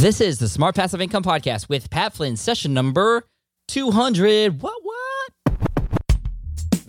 This 0.00 0.22
is 0.22 0.38
the 0.38 0.48
Smart 0.48 0.76
Passive 0.76 1.02
Income 1.02 1.24
Podcast 1.24 1.68
with 1.68 1.90
Pat 1.90 2.14
Flynn, 2.14 2.38
session 2.38 2.72
number 2.72 3.24
200. 3.68 4.62
What, 4.62 4.72
what? 4.82 5.30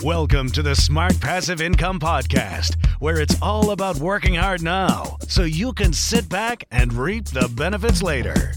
Welcome 0.02 0.50
to 0.52 0.62
the 0.62 0.76
Smart 0.76 1.20
Passive 1.20 1.60
Income 1.60 2.00
Podcast, 2.00 2.78
where 3.02 3.20
it's 3.20 3.36
all 3.42 3.72
about 3.72 3.98
working 3.98 4.36
hard 4.36 4.62
now 4.62 5.18
so 5.28 5.44
you 5.44 5.74
can 5.74 5.92
sit 5.92 6.30
back 6.30 6.64
and 6.72 6.94
reap 6.94 7.26
the 7.26 7.50
benefits 7.50 8.02
later. 8.02 8.54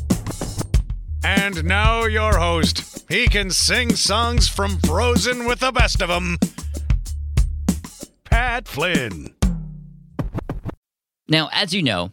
And 1.24 1.64
now, 1.64 2.04
your 2.04 2.38
host. 2.38 3.04
He 3.08 3.26
can 3.26 3.50
sing 3.50 3.96
songs 3.96 4.46
from 4.46 4.78
Frozen 4.86 5.46
with 5.46 5.58
the 5.58 5.72
best 5.72 6.00
of 6.00 6.08
them. 6.08 6.38
Pat 8.22 8.68
Flynn. 8.68 9.34
Now, 11.26 11.48
as 11.52 11.74
you 11.74 11.82
know, 11.82 12.12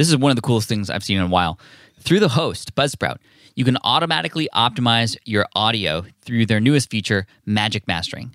this 0.00 0.08
is 0.08 0.16
one 0.16 0.30
of 0.30 0.36
the 0.36 0.40
coolest 0.40 0.66
things 0.66 0.88
I've 0.88 1.04
seen 1.04 1.18
in 1.18 1.24
a 1.24 1.28
while. 1.28 1.58
Through 1.98 2.20
the 2.20 2.30
host, 2.30 2.74
Buzzsprout, 2.74 3.18
you 3.54 3.66
can 3.66 3.76
automatically 3.84 4.48
optimize 4.54 5.14
your 5.26 5.44
audio 5.54 6.06
through 6.22 6.46
their 6.46 6.58
newest 6.58 6.88
feature, 6.88 7.26
Magic 7.44 7.86
Mastering. 7.86 8.34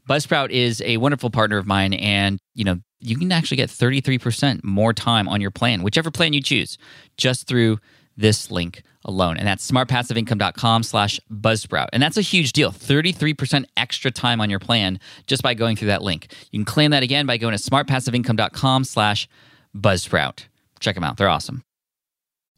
Buzzsprout 0.09 0.49
is 0.49 0.81
a 0.81 0.97
wonderful 0.97 1.29
partner 1.29 1.57
of 1.57 1.67
mine, 1.67 1.93
and 1.93 2.39
you 2.53 2.63
know 2.63 2.79
you 2.99 3.17
can 3.17 3.31
actually 3.31 3.57
get 3.57 3.69
33% 3.69 4.63
more 4.63 4.93
time 4.93 5.27
on 5.27 5.41
your 5.41 5.51
plan, 5.51 5.83
whichever 5.83 6.11
plan 6.11 6.33
you 6.33 6.41
choose, 6.41 6.77
just 7.17 7.47
through 7.47 7.79
this 8.17 8.51
link 8.51 8.83
alone. 9.03 9.37
And 9.37 9.47
that's 9.47 9.69
smartpassiveincome.com 9.69 10.83
slash 10.83 11.19
buzzsprout. 11.31 11.87
And 11.93 12.01
that's 12.01 12.17
a 12.17 12.21
huge 12.21 12.53
deal. 12.53 12.71
33% 12.71 13.65
extra 13.77 14.11
time 14.11 14.39
on 14.41 14.49
your 14.49 14.59
plan 14.59 14.99
just 15.27 15.41
by 15.41 15.53
going 15.53 15.75
through 15.75 15.87
that 15.87 16.03
link. 16.03 16.31
You 16.51 16.59
can 16.59 16.65
claim 16.65 16.91
that 16.91 17.03
again 17.03 17.25
by 17.25 17.37
going 17.37 17.57
to 17.57 17.61
smartpassiveincome.com 17.61 18.83
slash 18.83 19.27
buzzsprout. 19.75 20.45
Check 20.79 20.95
them 20.95 21.03
out. 21.03 21.17
They're 21.17 21.29
awesome. 21.29 21.63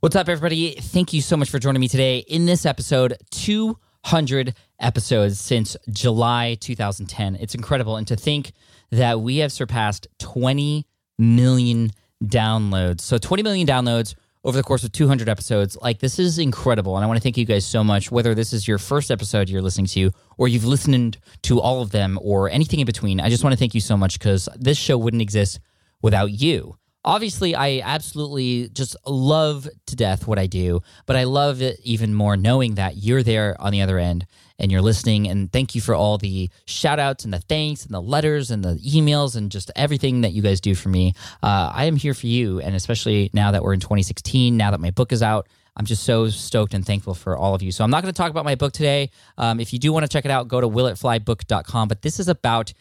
What's 0.01 0.17
up, 0.17 0.27
everybody? 0.27 0.71
Thank 0.71 1.13
you 1.13 1.21
so 1.21 1.37
much 1.37 1.49
for 1.49 1.59
joining 1.59 1.79
me 1.79 1.87
today 1.87 2.19
in 2.27 2.45
this 2.45 2.65
episode. 2.65 3.15
200 3.31 4.53
episodes 4.83 5.39
since 5.39 5.75
July 5.89 6.57
2010. 6.59 7.37
It's 7.37 7.55
incredible. 7.55 7.97
And 7.97 8.07
to 8.07 8.15
think 8.15 8.51
that 8.91 9.21
we 9.21 9.37
have 9.37 9.51
surpassed 9.51 10.07
20 10.19 10.85
million 11.17 11.91
downloads. 12.23 13.01
So 13.01 13.17
20 13.17 13.43
million 13.43 13.67
downloads 13.67 14.15
over 14.43 14.57
the 14.57 14.63
course 14.63 14.83
of 14.83 14.91
200 14.91 15.29
episodes. 15.29 15.77
Like, 15.81 15.99
this 15.99 16.19
is 16.19 16.37
incredible. 16.37 16.97
And 16.97 17.03
I 17.03 17.07
want 17.07 17.17
to 17.17 17.23
thank 17.23 17.37
you 17.37 17.45
guys 17.45 17.65
so 17.65 17.83
much, 17.83 18.11
whether 18.11 18.35
this 18.35 18.51
is 18.51 18.67
your 18.67 18.77
first 18.77 19.09
episode 19.09 19.49
you're 19.49 19.61
listening 19.61 19.87
to, 19.87 20.11
or 20.37 20.47
you've 20.47 20.65
listened 20.65 21.17
to 21.43 21.61
all 21.61 21.81
of 21.81 21.91
them, 21.91 22.19
or 22.21 22.49
anything 22.49 22.79
in 22.79 22.85
between. 22.85 23.19
I 23.19 23.29
just 23.29 23.43
want 23.43 23.53
to 23.53 23.57
thank 23.57 23.73
you 23.73 23.81
so 23.81 23.95
much 23.95 24.19
because 24.19 24.49
this 24.57 24.77
show 24.77 24.97
wouldn't 24.97 25.21
exist 25.21 25.59
without 26.01 26.31
you. 26.31 26.75
Obviously, 27.05 27.53
I 27.53 27.81
absolutely 27.83 28.69
just 28.69 28.95
love 29.05 29.67
to 29.87 29.95
death 29.95 30.25
what 30.25 30.39
I 30.39 30.47
do, 30.47 30.81
but 31.05 31.17
I 31.17 31.25
love 31.25 31.61
it 31.61 31.79
even 31.83 32.13
more 32.13 32.37
knowing 32.37 32.75
that 32.75 32.97
you're 32.97 33.23
there 33.23 33.59
on 33.59 33.71
the 33.71 33.81
other 33.81 33.99
end 33.99 34.25
and 34.63 34.71
you're 34.71 34.81
listening. 34.81 35.27
And 35.27 35.51
thank 35.51 35.75
you 35.75 35.81
for 35.81 35.93
all 35.93 36.17
the 36.17 36.49
shout 36.65 36.97
outs 36.97 37.25
and 37.25 37.33
the 37.33 37.39
thanks 37.39 37.83
and 37.83 37.93
the 37.93 38.01
letters 38.01 38.49
and 38.49 38.63
the 38.63 38.75
emails 38.75 39.35
and 39.35 39.51
just 39.51 39.69
everything 39.75 40.21
that 40.21 40.31
you 40.31 40.41
guys 40.41 40.61
do 40.61 40.73
for 40.73 40.87
me. 40.87 41.13
Uh, 41.43 41.69
I 41.75 41.85
am 41.85 41.97
here 41.97 42.13
for 42.13 42.27
you. 42.27 42.61
And 42.61 42.73
especially 42.73 43.29
now 43.33 43.51
that 43.51 43.61
we're 43.61 43.73
in 43.73 43.81
2016, 43.81 44.55
now 44.55 44.71
that 44.71 44.79
my 44.79 44.91
book 44.91 45.11
is 45.11 45.21
out, 45.21 45.49
I'm 45.75 45.85
just 45.85 46.03
so 46.03 46.29
stoked 46.29 46.73
and 46.73 46.85
thankful 46.85 47.13
for 47.13 47.35
all 47.35 47.53
of 47.53 47.61
you. 47.61 47.73
So 47.73 47.83
I'm 47.83 47.89
not 47.89 48.03
going 48.03 48.13
to 48.13 48.17
talk 48.17 48.31
about 48.31 48.45
my 48.45 48.55
book 48.55 48.71
today. 48.71 49.09
Um, 49.37 49.59
if 49.59 49.73
you 49.73 49.79
do 49.79 49.91
want 49.91 50.05
to 50.05 50.07
check 50.07 50.23
it 50.23 50.31
out, 50.31 50.47
go 50.47 50.61
to 50.61 50.69
willitflybook.com. 50.69 51.89
But 51.89 52.01
this 52.01 52.21
is 52.21 52.29
about 52.29 52.71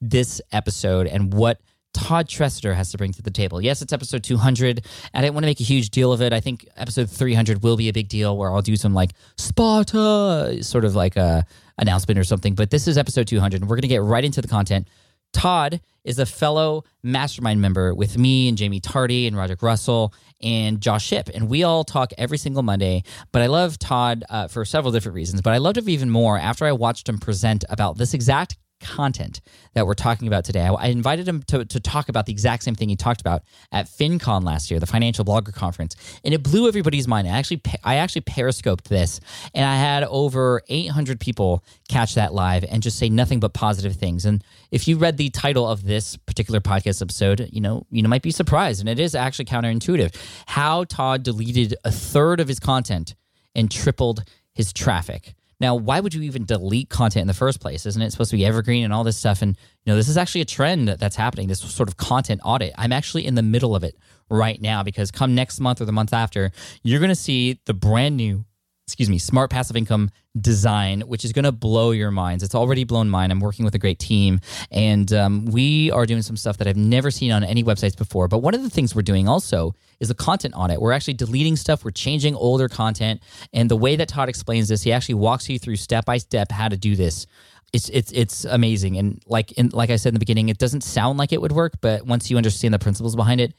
this 0.00 0.40
episode 0.50 1.06
and 1.06 1.32
what 1.32 1.60
Todd 1.98 2.28
Tresidder 2.28 2.74
has 2.74 2.92
to 2.92 2.98
bring 2.98 3.12
to 3.12 3.22
the 3.22 3.30
table. 3.30 3.60
Yes, 3.60 3.82
it's 3.82 3.92
episode 3.92 4.22
200. 4.22 4.86
I 5.12 5.20
didn't 5.20 5.34
want 5.34 5.42
to 5.42 5.48
make 5.48 5.58
a 5.58 5.64
huge 5.64 5.90
deal 5.90 6.12
of 6.12 6.22
it. 6.22 6.32
I 6.32 6.38
think 6.38 6.66
episode 6.76 7.10
300 7.10 7.64
will 7.64 7.76
be 7.76 7.88
a 7.88 7.92
big 7.92 8.08
deal 8.08 8.36
where 8.36 8.50
I'll 8.50 8.62
do 8.62 8.76
some 8.76 8.94
like 8.94 9.10
Sparta 9.36 10.62
sort 10.62 10.84
of 10.84 10.94
like 10.94 11.16
a 11.16 11.44
announcement 11.76 12.16
or 12.16 12.24
something. 12.24 12.54
But 12.54 12.70
this 12.70 12.86
is 12.86 12.96
episode 12.96 13.26
200, 13.26 13.60
and 13.60 13.68
we're 13.68 13.76
going 13.76 13.82
to 13.82 13.88
get 13.88 14.02
right 14.02 14.24
into 14.24 14.40
the 14.40 14.46
content. 14.46 14.86
Todd 15.32 15.80
is 16.04 16.20
a 16.20 16.24
fellow 16.24 16.84
mastermind 17.02 17.60
member 17.60 17.92
with 17.92 18.16
me 18.16 18.48
and 18.48 18.58
Jaime 18.58 18.78
Tardy 18.78 19.26
and 19.26 19.36
Roderick 19.36 19.62
Russell 19.62 20.14
and 20.40 20.80
Josh 20.80 21.04
Shipp. 21.04 21.28
And 21.34 21.48
we 21.48 21.64
all 21.64 21.82
talk 21.82 22.12
every 22.16 22.38
single 22.38 22.62
Monday. 22.62 23.02
But 23.32 23.42
I 23.42 23.46
love 23.46 23.76
Todd 23.78 24.24
uh, 24.30 24.46
for 24.46 24.64
several 24.64 24.92
different 24.92 25.16
reasons. 25.16 25.42
But 25.42 25.52
I 25.52 25.58
loved 25.58 25.76
him 25.76 25.88
even 25.88 26.10
more 26.10 26.38
after 26.38 26.64
I 26.64 26.72
watched 26.72 27.08
him 27.08 27.18
present 27.18 27.64
about 27.68 27.98
this 27.98 28.14
exact 28.14 28.56
content 28.80 29.40
that 29.74 29.86
we're 29.86 29.94
talking 29.94 30.28
about 30.28 30.44
today. 30.44 30.62
I, 30.62 30.72
I 30.72 30.86
invited 30.86 31.28
him 31.28 31.42
to, 31.44 31.64
to 31.64 31.80
talk 31.80 32.08
about 32.08 32.26
the 32.26 32.32
exact 32.32 32.62
same 32.62 32.74
thing 32.74 32.88
he 32.88 32.96
talked 32.96 33.20
about 33.20 33.42
at 33.72 33.86
FinCon 33.86 34.44
last 34.44 34.70
year, 34.70 34.80
the 34.80 34.86
financial 34.86 35.24
blogger 35.24 35.52
conference, 35.52 35.96
and 36.24 36.34
it 36.34 36.42
blew 36.42 36.68
everybody's 36.68 37.08
mind. 37.08 37.28
I 37.28 37.32
actually 37.32 37.62
I 37.84 37.96
actually 37.96 38.22
periscoped 38.22 38.88
this, 38.88 39.20
and 39.54 39.64
I 39.64 39.76
had 39.76 40.04
over 40.04 40.62
800 40.68 41.20
people 41.20 41.64
catch 41.88 42.14
that 42.14 42.34
live 42.34 42.64
and 42.64 42.82
just 42.82 42.98
say 42.98 43.08
nothing 43.08 43.40
but 43.40 43.52
positive 43.54 43.96
things. 43.96 44.24
And 44.24 44.42
if 44.70 44.88
you 44.88 44.96
read 44.96 45.16
the 45.16 45.30
title 45.30 45.68
of 45.68 45.84
this 45.84 46.16
particular 46.16 46.60
podcast 46.60 47.02
episode, 47.02 47.48
you 47.52 47.60
know 47.60 47.86
you 47.90 48.02
might 48.08 48.22
be 48.22 48.30
surprised, 48.30 48.80
and 48.80 48.88
it 48.88 48.98
is 48.98 49.14
actually 49.14 49.46
counterintuitive 49.46 50.14
how 50.46 50.84
Todd 50.84 51.22
deleted 51.22 51.74
a 51.84 51.90
third 51.90 52.40
of 52.40 52.48
his 52.48 52.60
content 52.60 53.14
and 53.54 53.70
tripled 53.70 54.24
his 54.54 54.72
traffic. 54.72 55.34
Now, 55.60 55.74
why 55.74 56.00
would 56.00 56.14
you 56.14 56.22
even 56.22 56.44
delete 56.44 56.88
content 56.88 57.22
in 57.22 57.26
the 57.26 57.34
first 57.34 57.60
place? 57.60 57.84
Isn't 57.84 58.00
it 58.02 58.10
supposed 58.12 58.30
to 58.30 58.36
be 58.36 58.46
evergreen 58.46 58.84
and 58.84 58.92
all 58.92 59.04
this 59.04 59.16
stuff? 59.16 59.42
And 59.42 59.56
you 59.84 59.92
know, 59.92 59.96
this 59.96 60.08
is 60.08 60.16
actually 60.16 60.42
a 60.42 60.46
trend 60.46 60.88
that's 60.88 61.16
happening. 61.16 61.48
This 61.48 61.60
sort 61.60 61.88
of 61.88 61.96
content 61.96 62.40
audit. 62.44 62.72
I'm 62.78 62.92
actually 62.92 63.26
in 63.26 63.34
the 63.34 63.42
middle 63.42 63.74
of 63.74 63.82
it 63.82 63.96
right 64.30 64.60
now 64.60 64.82
because 64.82 65.10
come 65.10 65.34
next 65.34 65.58
month 65.58 65.80
or 65.80 65.84
the 65.84 65.92
month 65.92 66.12
after, 66.12 66.52
you're 66.82 67.00
going 67.00 67.08
to 67.08 67.14
see 67.14 67.60
the 67.66 67.74
brand 67.74 68.16
new 68.16 68.44
excuse 68.88 69.10
me, 69.10 69.18
smart 69.18 69.50
passive 69.50 69.76
income 69.76 70.10
design, 70.40 71.02
which 71.02 71.22
is 71.22 71.34
going 71.34 71.44
to 71.44 71.52
blow 71.52 71.90
your 71.90 72.10
minds. 72.10 72.42
It's 72.42 72.54
already 72.54 72.84
blown 72.84 73.10
mine. 73.10 73.30
I'm 73.30 73.38
working 73.38 73.66
with 73.66 73.74
a 73.74 73.78
great 73.78 73.98
team, 73.98 74.40
and 74.70 75.12
um, 75.12 75.44
we 75.44 75.90
are 75.90 76.06
doing 76.06 76.22
some 76.22 76.38
stuff 76.38 76.56
that 76.56 76.66
I've 76.66 76.78
never 76.78 77.10
seen 77.10 77.30
on 77.30 77.44
any 77.44 77.62
websites 77.62 77.98
before. 77.98 78.28
But 78.28 78.38
one 78.38 78.54
of 78.54 78.62
the 78.62 78.70
things 78.70 78.94
we're 78.94 79.02
doing 79.02 79.28
also 79.28 79.74
is 80.00 80.08
a 80.08 80.14
content 80.14 80.54
audit. 80.56 80.80
We're 80.80 80.92
actually 80.92 81.14
deleting 81.14 81.56
stuff, 81.56 81.84
we're 81.84 81.90
changing 81.90 82.34
older 82.34 82.66
content. 82.66 83.22
And 83.52 83.70
the 83.70 83.76
way 83.76 83.94
that 83.96 84.08
Todd 84.08 84.30
explains 84.30 84.68
this, 84.68 84.82
he 84.84 84.90
actually 84.90 85.16
walks 85.16 85.50
you 85.50 85.58
through 85.58 85.76
step 85.76 86.06
by 86.06 86.16
step 86.16 86.50
how 86.50 86.68
to 86.68 86.78
do 86.78 86.96
this 86.96 87.26
it's 87.74 87.90
it's 87.90 88.10
it's 88.12 88.44
amazing 88.46 88.96
and 88.96 89.22
like 89.26 89.52
in 89.52 89.68
like 89.74 89.90
I 89.90 89.96
said 89.96 90.08
in 90.08 90.14
the 90.14 90.20
beginning, 90.20 90.48
it 90.48 90.56
doesn't 90.56 90.80
sound 90.82 91.18
like 91.18 91.32
it 91.34 91.40
would 91.42 91.52
work, 91.52 91.74
but 91.82 92.06
once 92.06 92.30
you 92.30 92.38
understand 92.38 92.72
the 92.72 92.78
principles 92.78 93.14
behind 93.14 93.42
it, 93.42 93.52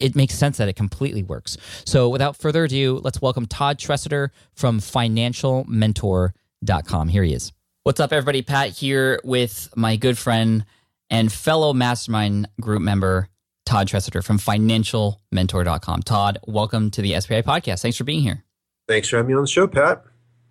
it 0.00 0.16
makes 0.16 0.34
sense 0.34 0.58
that 0.58 0.68
it 0.68 0.74
completely 0.76 1.22
works. 1.22 1.56
So 1.84 2.08
without 2.08 2.36
further 2.36 2.64
ado, 2.64 3.00
let's 3.02 3.22
welcome 3.22 3.46
Todd 3.46 3.78
Tresidder 3.78 4.30
from 4.54 4.80
financialmentor.com. 4.80 7.08
Here 7.08 7.22
he 7.22 7.32
is. 7.32 7.52
What's 7.84 8.00
up, 8.00 8.12
everybody? 8.12 8.42
Pat 8.42 8.70
here 8.70 9.20
with 9.24 9.68
my 9.76 9.94
good 9.96 10.18
friend 10.18 10.66
and 11.08 11.32
fellow 11.32 11.72
mastermind 11.72 12.48
group 12.60 12.82
member 12.82 13.28
Todd 13.64 13.86
Tresidder 13.88 14.22
from 14.24 14.38
financialmentor.com. 14.38 16.02
Todd, 16.02 16.38
welcome 16.46 16.90
to 16.92 17.02
the 17.02 17.20
SPI 17.20 17.42
podcast. 17.42 17.82
Thanks 17.82 17.96
for 17.96 18.04
being 18.04 18.22
here. 18.22 18.44
Thanks 18.88 19.08
for 19.08 19.16
having 19.16 19.28
me 19.28 19.34
on 19.34 19.42
the 19.42 19.48
show, 19.48 19.66
Pat. 19.66 20.04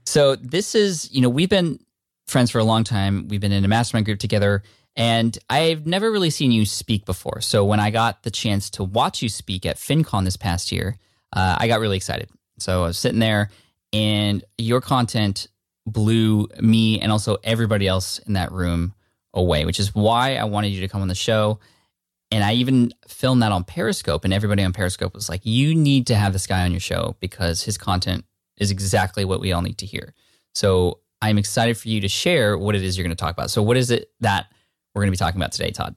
So, 0.05 0.35
this 0.35 0.75
is, 0.75 1.09
you 1.11 1.21
know, 1.21 1.29
we've 1.29 1.49
been 1.49 1.79
friends 2.27 2.51
for 2.51 2.59
a 2.59 2.63
long 2.63 2.83
time. 2.83 3.27
We've 3.27 3.41
been 3.41 3.51
in 3.51 3.65
a 3.65 3.67
mastermind 3.67 4.05
group 4.05 4.19
together, 4.19 4.61
and 4.95 5.37
I've 5.49 5.85
never 5.85 6.11
really 6.11 6.29
seen 6.29 6.51
you 6.51 6.65
speak 6.65 7.05
before. 7.05 7.41
So, 7.41 7.65
when 7.65 7.79
I 7.79 7.89
got 7.91 8.23
the 8.23 8.31
chance 8.31 8.69
to 8.71 8.83
watch 8.83 9.21
you 9.21 9.29
speak 9.29 9.65
at 9.65 9.77
FinCon 9.77 10.25
this 10.25 10.37
past 10.37 10.71
year, 10.71 10.97
uh, 11.33 11.57
I 11.59 11.67
got 11.67 11.79
really 11.79 11.97
excited. 11.97 12.29
So, 12.59 12.83
I 12.83 12.87
was 12.87 12.97
sitting 12.97 13.19
there, 13.19 13.49
and 13.93 14.43
your 14.57 14.81
content 14.81 15.47
blew 15.85 16.47
me 16.59 16.99
and 16.99 17.11
also 17.11 17.37
everybody 17.43 17.87
else 17.87 18.19
in 18.19 18.33
that 18.33 18.51
room 18.51 18.93
away, 19.33 19.65
which 19.65 19.79
is 19.79 19.93
why 19.93 20.35
I 20.35 20.45
wanted 20.45 20.69
you 20.69 20.81
to 20.81 20.87
come 20.87 21.01
on 21.01 21.07
the 21.07 21.15
show. 21.15 21.59
And 22.31 22.43
I 22.43 22.53
even 22.53 22.91
filmed 23.07 23.43
that 23.43 23.51
on 23.51 23.63
Periscope, 23.63 24.23
and 24.23 24.33
everybody 24.33 24.63
on 24.63 24.73
Periscope 24.73 25.13
was 25.13 25.29
like, 25.29 25.45
You 25.45 25.75
need 25.75 26.07
to 26.07 26.15
have 26.15 26.33
this 26.33 26.47
guy 26.47 26.63
on 26.63 26.71
your 26.71 26.79
show 26.79 27.15
because 27.19 27.63
his 27.63 27.77
content 27.77 28.25
is 28.57 28.71
exactly 28.71 29.25
what 29.25 29.41
we 29.41 29.51
all 29.51 29.61
need 29.61 29.77
to 29.79 29.85
hear. 29.85 30.13
So 30.53 30.99
I'm 31.21 31.37
excited 31.37 31.77
for 31.77 31.89
you 31.89 32.01
to 32.01 32.07
share 32.07 32.57
what 32.57 32.75
it 32.75 32.83
is 32.83 32.97
you're 32.97 33.03
going 33.03 33.15
to 33.15 33.21
talk 33.21 33.33
about. 33.33 33.51
So, 33.51 33.61
what 33.61 33.77
is 33.77 33.91
it 33.91 34.11
that 34.21 34.47
we're 34.95 35.01
going 35.01 35.09
to 35.09 35.11
be 35.11 35.17
talking 35.17 35.39
about 35.39 35.51
today, 35.51 35.71
Todd? 35.71 35.95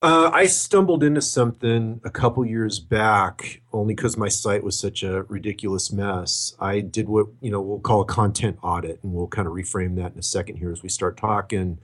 Uh, 0.00 0.30
I 0.32 0.46
stumbled 0.46 1.02
into 1.02 1.20
something 1.20 2.00
a 2.04 2.10
couple 2.10 2.44
years 2.44 2.78
back 2.78 3.62
only 3.72 3.94
because 3.94 4.16
my 4.16 4.28
site 4.28 4.62
was 4.62 4.78
such 4.78 5.02
a 5.02 5.22
ridiculous 5.24 5.90
mess. 5.92 6.54
I 6.60 6.80
did 6.80 7.08
what 7.08 7.26
you 7.40 7.50
know 7.50 7.60
we'll 7.60 7.80
call 7.80 8.02
a 8.02 8.04
content 8.04 8.58
audit, 8.62 9.00
and 9.02 9.12
we'll 9.12 9.26
kind 9.26 9.48
of 9.48 9.54
reframe 9.54 9.96
that 9.96 10.12
in 10.12 10.18
a 10.18 10.22
second 10.22 10.56
here 10.56 10.70
as 10.70 10.82
we 10.82 10.88
start 10.88 11.16
talking. 11.16 11.78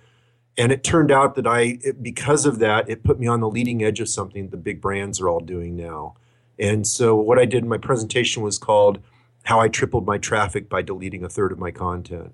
And 0.57 0.71
it 0.71 0.85
turned 0.85 1.11
out 1.11 1.35
that 1.35 1.49
I, 1.49 1.79
it, 1.83 2.01
because 2.05 2.47
of 2.47 2.61
that, 2.61 2.89
it 2.89 3.03
put 3.03 3.19
me 3.19 3.27
on 3.27 3.41
the 3.41 3.49
leading 3.49 3.83
edge 3.83 3.99
of 3.99 4.09
something 4.09 4.51
the 4.51 4.57
big 4.57 4.81
brands 4.81 5.21
are 5.21 5.29
all 5.29 5.41
doing 5.41 5.75
now. 5.75 6.15
And 6.57 6.87
so 6.87 7.17
what 7.17 7.41
I 7.41 7.47
did 7.47 7.65
in 7.65 7.69
my 7.69 7.79
presentation 7.79 8.45
was 8.45 8.59
called 8.59 9.01
"How 9.43 9.59
I 9.59 9.67
Tripled 9.67 10.07
My 10.07 10.19
Traffic 10.19 10.69
by 10.69 10.83
Deleting 10.83 11.25
a 11.25 11.29
Third 11.29 11.51
of 11.51 11.59
My 11.59 11.73
Content." 11.73 12.33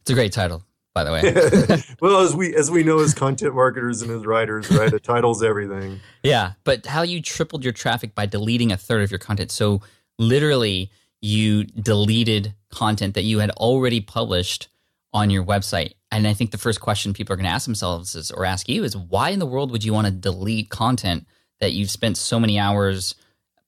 It's 0.00 0.10
a 0.10 0.14
great 0.14 0.32
title 0.32 0.64
by 0.94 1.04
the 1.04 1.12
way. 1.12 1.82
well, 2.00 2.20
as 2.20 2.34
we 2.34 2.54
as 2.54 2.70
we 2.70 2.82
know 2.82 3.00
as 3.00 3.14
content 3.14 3.54
marketers 3.54 4.02
and 4.02 4.10
as 4.10 4.26
writers, 4.26 4.70
right? 4.70 4.90
the 4.90 5.00
title's 5.00 5.42
everything. 5.42 6.00
Yeah, 6.22 6.52
but 6.64 6.86
how 6.86 7.02
you 7.02 7.22
tripled 7.22 7.64
your 7.64 7.72
traffic 7.72 8.14
by 8.14 8.26
deleting 8.26 8.72
a 8.72 8.76
third 8.76 9.02
of 9.02 9.10
your 9.10 9.18
content. 9.18 9.50
So 9.50 9.82
literally, 10.18 10.90
you 11.20 11.64
deleted 11.64 12.54
content 12.70 13.14
that 13.14 13.22
you 13.22 13.38
had 13.38 13.50
already 13.50 14.00
published 14.00 14.68
on 15.12 15.30
your 15.30 15.44
website. 15.44 15.92
And 16.10 16.26
I 16.26 16.34
think 16.34 16.50
the 16.50 16.58
first 16.58 16.80
question 16.80 17.12
people 17.12 17.32
are 17.32 17.36
going 17.36 17.46
to 17.46 17.52
ask 17.52 17.64
themselves 17.64 18.14
is, 18.14 18.30
or 18.30 18.44
ask 18.44 18.68
you 18.68 18.84
is, 18.84 18.96
why 18.96 19.30
in 19.30 19.38
the 19.38 19.46
world 19.46 19.70
would 19.70 19.84
you 19.84 19.92
want 19.92 20.06
to 20.06 20.10
delete 20.10 20.68
content 20.68 21.26
that 21.60 21.72
you've 21.72 21.90
spent 21.90 22.16
so 22.16 22.40
many 22.40 22.58
hours 22.58 23.14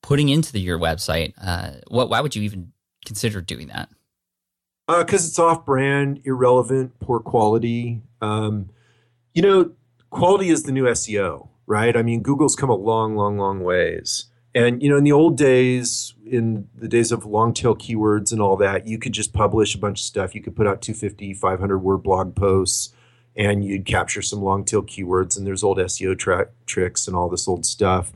putting 0.03 0.29
into 0.29 0.53
the, 0.53 0.61
your 0.61 0.79
website? 0.79 1.33
Uh, 1.41 1.73
what? 1.89 2.11
Why 2.11 2.21
would 2.21 2.37
you 2.37 2.43
even 2.43 2.73
consider 3.05 3.41
doing 3.41 3.69
that? 3.69 3.89
Because 4.87 5.25
uh, 5.25 5.29
it's 5.29 5.39
off-brand, 5.39 6.21
irrelevant, 6.25 6.99
poor 7.01 7.21
quality. 7.21 8.03
Um, 8.21 8.71
you 9.33 9.43
know, 9.43 9.73
quality 10.11 10.51
is 10.51 10.65
the 10.65 10.73
new 10.73 10.85
SEO, 10.85 11.49
right? 11.67 11.97
I 11.97 12.03
mean, 12.03 12.23
Google's 12.23 12.57
come 12.57 12.71
a 12.71 12.75
long, 12.75 13.17
long, 13.17 13.39
long 13.39 13.61
ways. 13.63 14.27
And 14.55 14.83
you 14.83 14.89
know, 14.89 14.97
in 14.97 15.05
the 15.05 15.13
old 15.13 15.37
days, 15.37 16.15
in 16.25 16.69
the 16.77 16.87
days 16.87 17.11
of 17.11 17.27
long 17.27 17.53
tail 17.53 17.75
keywords 17.75 18.31
and 18.31 18.41
all 18.41 18.57
that, 18.59 18.87
you 18.87 18.99
could 18.99 19.13
just 19.13 19.33
publish 19.33 19.75
a 19.75 19.79
bunch 19.79 20.01
of 20.01 20.05
stuff. 20.05 20.35
You 20.35 20.43
could 20.43 20.55
put 20.55 20.67
out 20.67 20.81
250, 20.81 21.35
500 21.35 21.79
word 21.79 21.99
blog 21.99 22.37
posts, 22.37 22.95
and 23.37 23.65
you'd 23.65 23.85
capture 23.85 24.23
some 24.23 24.41
long 24.41 24.65
tail 24.65 24.83
keywords. 24.83 25.37
And 25.37 25.45
there's 25.45 25.65
old 25.65 25.79
SEO 25.79 26.17
tra- 26.17 26.49
tricks 26.67 27.09
and 27.09 27.17
all 27.17 27.29
this 27.29 27.49
old 27.49 27.67
stuff. 27.67 28.13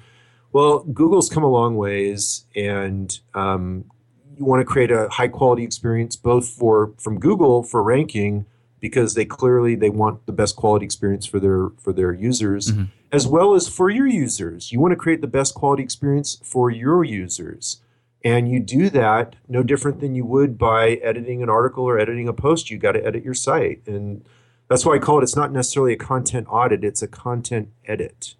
Well, 0.52 0.80
Google's 0.84 1.28
come 1.28 1.42
a 1.42 1.50
long 1.50 1.76
ways, 1.76 2.44
and 2.54 3.18
um, 3.34 3.90
you 4.38 4.44
want 4.44 4.60
to 4.60 4.64
create 4.64 4.90
a 4.90 5.08
high 5.10 5.28
quality 5.28 5.64
experience 5.64 6.16
both 6.16 6.48
for 6.48 6.92
from 6.98 7.18
Google 7.18 7.62
for 7.62 7.82
ranking 7.82 8.46
because 8.80 9.14
they 9.14 9.24
clearly 9.24 9.74
they 9.74 9.90
want 9.90 10.26
the 10.26 10.32
best 10.32 10.56
quality 10.56 10.84
experience 10.84 11.26
for 11.26 11.40
their 11.40 11.70
for 11.78 11.92
their 11.92 12.12
users 12.12 12.72
mm-hmm. 12.72 12.84
as 13.10 13.26
well 13.26 13.54
as 13.54 13.68
for 13.68 13.90
your 13.90 14.06
users. 14.06 14.72
You 14.72 14.80
want 14.80 14.92
to 14.92 14.96
create 14.96 15.20
the 15.20 15.26
best 15.26 15.54
quality 15.54 15.82
experience 15.82 16.40
for 16.44 16.70
your 16.70 17.04
users. 17.04 17.80
And 18.24 18.50
you 18.50 18.58
do 18.58 18.90
that 18.90 19.36
no 19.48 19.62
different 19.62 20.00
than 20.00 20.14
you 20.14 20.24
would 20.24 20.58
by 20.58 20.94
editing 20.94 21.42
an 21.42 21.48
article 21.48 21.84
or 21.84 21.98
editing 21.98 22.28
a 22.28 22.32
post. 22.32 22.70
You 22.70 22.76
got 22.76 22.92
to 22.92 23.04
edit 23.04 23.24
your 23.24 23.34
site. 23.34 23.86
And 23.86 24.24
that's 24.68 24.84
why 24.84 24.96
I 24.96 24.98
call 24.98 25.20
it 25.20 25.22
it's 25.22 25.36
not 25.36 25.52
necessarily 25.52 25.92
a 25.92 25.96
content 25.96 26.46
audit, 26.50 26.84
it's 26.84 27.00
a 27.00 27.08
content 27.08 27.70
edit. 27.86 28.34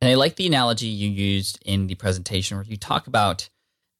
And 0.00 0.10
I 0.10 0.14
like 0.14 0.36
the 0.36 0.46
analogy 0.46 0.88
you 0.88 1.08
used 1.08 1.62
in 1.64 1.86
the 1.86 1.94
presentation 1.94 2.56
where 2.56 2.66
you 2.66 2.76
talk 2.76 3.06
about 3.06 3.48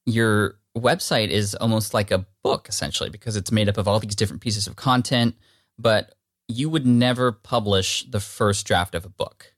your 0.04 0.56
website 0.80 1.28
is 1.28 1.54
almost 1.54 1.94
like 1.94 2.10
a 2.10 2.26
book 2.42 2.68
essentially 2.68 3.10
because 3.10 3.36
it's 3.36 3.52
made 3.52 3.68
up 3.68 3.78
of 3.78 3.88
all 3.88 3.98
these 3.98 4.14
different 4.14 4.42
pieces 4.42 4.66
of 4.66 4.76
content, 4.76 5.34
but 5.78 6.14
you 6.48 6.68
would 6.70 6.86
never 6.86 7.32
publish 7.32 8.04
the 8.08 8.20
first 8.20 8.66
draft 8.66 8.94
of 8.94 9.04
a 9.04 9.08
book. 9.08 9.54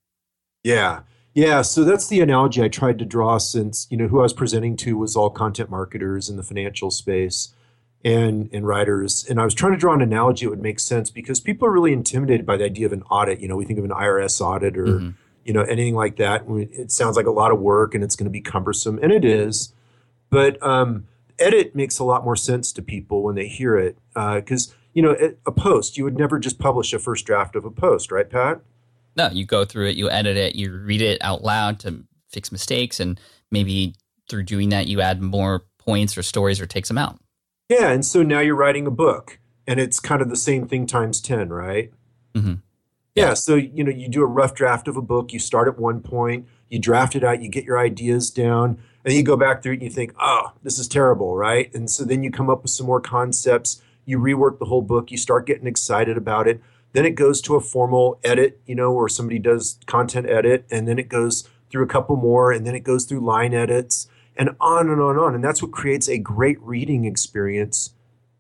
Yeah. 0.65 1.01
Yeah, 1.35 1.63
so 1.63 1.85
that's 1.85 2.09
the 2.09 2.21
analogy 2.21 2.63
I 2.63 2.69
tried 2.69 2.99
to 2.99 3.05
draw 3.05 3.39
since, 3.39 3.87
you 3.91 3.97
know, 3.97 4.09
who 4.09 4.19
I 4.19 4.23
was 4.23 4.33
presenting 4.33 4.77
to 4.79 4.97
was 4.97 5.15
all 5.15 5.31
content 5.31 5.71
marketers 5.71 6.29
in 6.29 6.37
the 6.37 6.43
financial 6.43 6.91
space 6.91 7.55
and 8.05 8.49
and 8.53 8.67
writers 8.67 9.27
and 9.29 9.41
I 9.41 9.45
was 9.45 9.55
trying 9.55 9.73
to 9.73 9.79
draw 9.79 9.93
an 9.93 10.01
analogy 10.01 10.47
that 10.47 10.51
would 10.51 10.63
make 10.63 10.79
sense 10.79 11.11
because 11.11 11.41
people 11.41 11.67
are 11.67 11.73
really 11.73 11.93
intimidated 11.93 12.47
by 12.47 12.57
the 12.57 12.65
idea 12.65 12.87
of 12.87 12.93
an 12.93 13.03
audit, 13.03 13.41
you 13.41 13.49
know, 13.49 13.57
we 13.57 13.65
think 13.65 13.79
of 13.79 13.85
an 13.85 13.91
IRS 13.91 14.41
audit 14.41 14.77
or 14.79 14.87
mm-hmm. 14.87 15.11
you 15.45 15.53
know, 15.53 15.63
anything 15.63 15.95
like 15.95 16.17
that. 16.17 16.45
It 16.49 16.93
sounds 16.93 17.17
like 17.17 17.27
a 17.27 17.33
lot 17.33 17.51
of 17.51 17.61
work 17.61 17.95
and 17.95 18.05
it's 18.05 18.17
going 18.17 18.27
to 18.27 18.31
be 18.31 18.41
cumbersome 18.41 18.99
and 19.03 19.13
it 19.13 19.25
is 19.25 19.73
but 20.31 20.63
um, 20.63 21.07
edit 21.39 21.75
makes 21.75 21.99
a 21.99 22.05
lot 22.05 22.25
more 22.25 22.37
sense 22.37 22.73
to 22.73 22.83
people 22.83 23.23
when 23.23 23.35
they 23.35 23.47
hear 23.47 23.77
it 23.77 23.99
because 24.15 24.71
uh, 24.71 24.75
you 24.95 25.03
know 25.03 25.17
a 25.47 25.53
post 25.53 25.97
you 25.97 26.05
would 26.05 26.19
never 26.19 26.39
just 26.39 26.59
publish 26.59 26.93
a 26.93 26.99
first 26.99 27.25
draft 27.25 27.57
of 27.57 27.65
a 27.65 27.71
post, 27.71 28.11
right, 28.11 28.29
Pat? 28.29 28.61
No, 29.17 29.31
you 29.31 29.45
go 29.45 29.65
through 29.65 29.89
it, 29.89 29.97
you 29.97 30.11
edit 30.11 30.37
it, 30.37 30.55
you 30.55 30.73
read 30.77 31.03
it 31.03 31.19
out 31.23 31.43
loud 31.43 31.81
to 31.81 32.05
fix 32.29 32.53
mistakes, 32.53 33.01
and 33.01 33.21
maybe 33.51 33.95
through 34.29 34.45
doing 34.45 34.69
that 34.69 34.87
you 34.87 35.01
add 35.01 35.21
more 35.21 35.65
points 35.79 36.17
or 36.17 36.23
stories 36.23 36.61
or 36.61 36.67
takes 36.67 36.89
them 36.89 36.99
out. 36.99 37.19
Yeah, 37.69 37.91
and 37.91 38.05
so 38.05 38.23
now 38.23 38.41
you're 38.41 38.57
writing 38.57 38.87
a 38.87 38.91
book, 38.91 39.39
and 39.67 39.81
it's 39.81 40.01
kind 40.01 40.23
of 40.23 40.29
the 40.31 40.37
same 40.37 40.67
thing 40.67 40.87
times 40.87 41.21
ten, 41.21 41.51
right? 41.51 41.93
Mm-hmm. 42.35 42.55
Yeah, 43.15 43.35
so 43.35 43.57
you 43.57 43.83
know 43.83 43.91
you 43.91 44.09
do 44.09 44.23
a 44.23 44.27
rough 44.27 44.55
draft 44.55 44.87
of 44.87 44.97
a 44.97 45.03
book. 45.03 45.33
You 45.33 45.41
start 45.41 45.67
at 45.67 45.79
one 45.79 46.01
point, 46.01 46.47
you 46.69 46.79
draft 46.79 47.17
it 47.17 47.25
out, 47.25 47.43
you 47.43 47.49
get 47.49 47.65
your 47.65 47.79
ideas 47.79 48.31
down 48.31 48.79
and 49.09 49.17
you 49.17 49.23
go 49.23 49.39
back 49.39 49.63
through 49.63 49.73
it 49.73 49.77
and 49.77 49.85
you 49.85 49.91
think, 49.91 50.13
oh, 50.21 50.53
this 50.63 50.79
is 50.79 50.87
terrible, 50.87 51.35
right? 51.35 51.75
And 51.75 51.89
so 51.89 52.05
then 52.05 52.23
you 52.23 52.31
come 52.31 52.51
up 52.51 52.63
with 52.63 52.73
some 52.73 52.87
more 52.87 53.01
concepts, 53.01 53.81
you 54.05 54.19
rework 54.19 54.59
the 54.59 54.67
whole 54.67 54.83
book, 54.83 55.11
you 55.11 55.17
start 55.17 55.47
getting 55.47 55.67
excited 55.67 56.19
about 56.19 56.47
it. 56.47 56.61
Then 56.93 57.07
it 57.07 57.15
goes 57.15 57.41
to 57.43 57.57
a 57.57 57.61
formal 57.61 58.21
edit, 58.23 58.61
you 58.67 58.75
know, 58.75 58.93
where 58.93 59.09
somebody 59.09 59.39
does 59.39 59.79
content 59.87 60.29
edit, 60.29 60.67
and 60.71 60.87
then 60.87 60.99
it 60.99 61.09
goes 61.09 61.49
through 61.71 61.85
a 61.85 61.89
couple 61.89 62.17
more, 62.17 62.53
and 62.53 62.67
then 62.67 62.75
it 62.75 62.85
goes 62.85 63.07
through 63.07 63.21
line 63.21 63.55
edits, 63.55 64.09
and 64.37 64.51
on 64.61 64.91
and 64.91 65.01
on 65.01 65.13
and 65.13 65.21
on. 65.21 65.35
And 65.35 65.43
that's 65.43 65.63
what 65.63 65.73
creates 65.73 66.07
a 66.07 66.19
great 66.19 66.61
reading 66.61 67.07
experience 67.07 67.95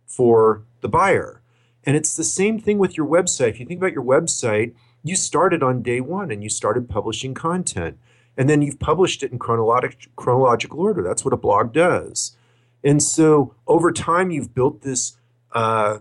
for 0.07 0.65
the 0.83 0.89
buyer. 0.89 1.41
And 1.85 1.97
it's 1.97 2.15
the 2.15 2.25
same 2.25 2.61
thing 2.61 2.77
with 2.77 2.95
your 2.95 3.07
website. 3.07 3.49
If 3.49 3.61
you 3.61 3.65
think 3.65 3.81
about 3.81 3.95
your 3.95 4.05
website, 4.05 4.75
you 5.03 5.17
started 5.17 5.63
on 5.63 5.81
day 5.81 6.03
one 6.03 6.31
and 6.31 6.43
you 6.43 6.51
started 6.51 6.91
publishing 6.91 7.33
content 7.33 7.97
and 8.39 8.49
then 8.49 8.63
you've 8.63 8.79
published 8.79 9.23
it 9.23 9.33
in 9.33 9.39
chronologic, 9.39 10.09
chronological 10.17 10.81
order. 10.81 11.03
That's 11.03 11.25
what 11.25 11.35
a 11.35 11.37
blog 11.37 11.73
does. 11.73 12.37
And 12.85 13.03
so 13.03 13.55
over 13.67 13.93
time, 13.93 14.31
you've 14.31 14.55
built 14.55 14.83
this 14.83 15.19
uh, 15.53 15.99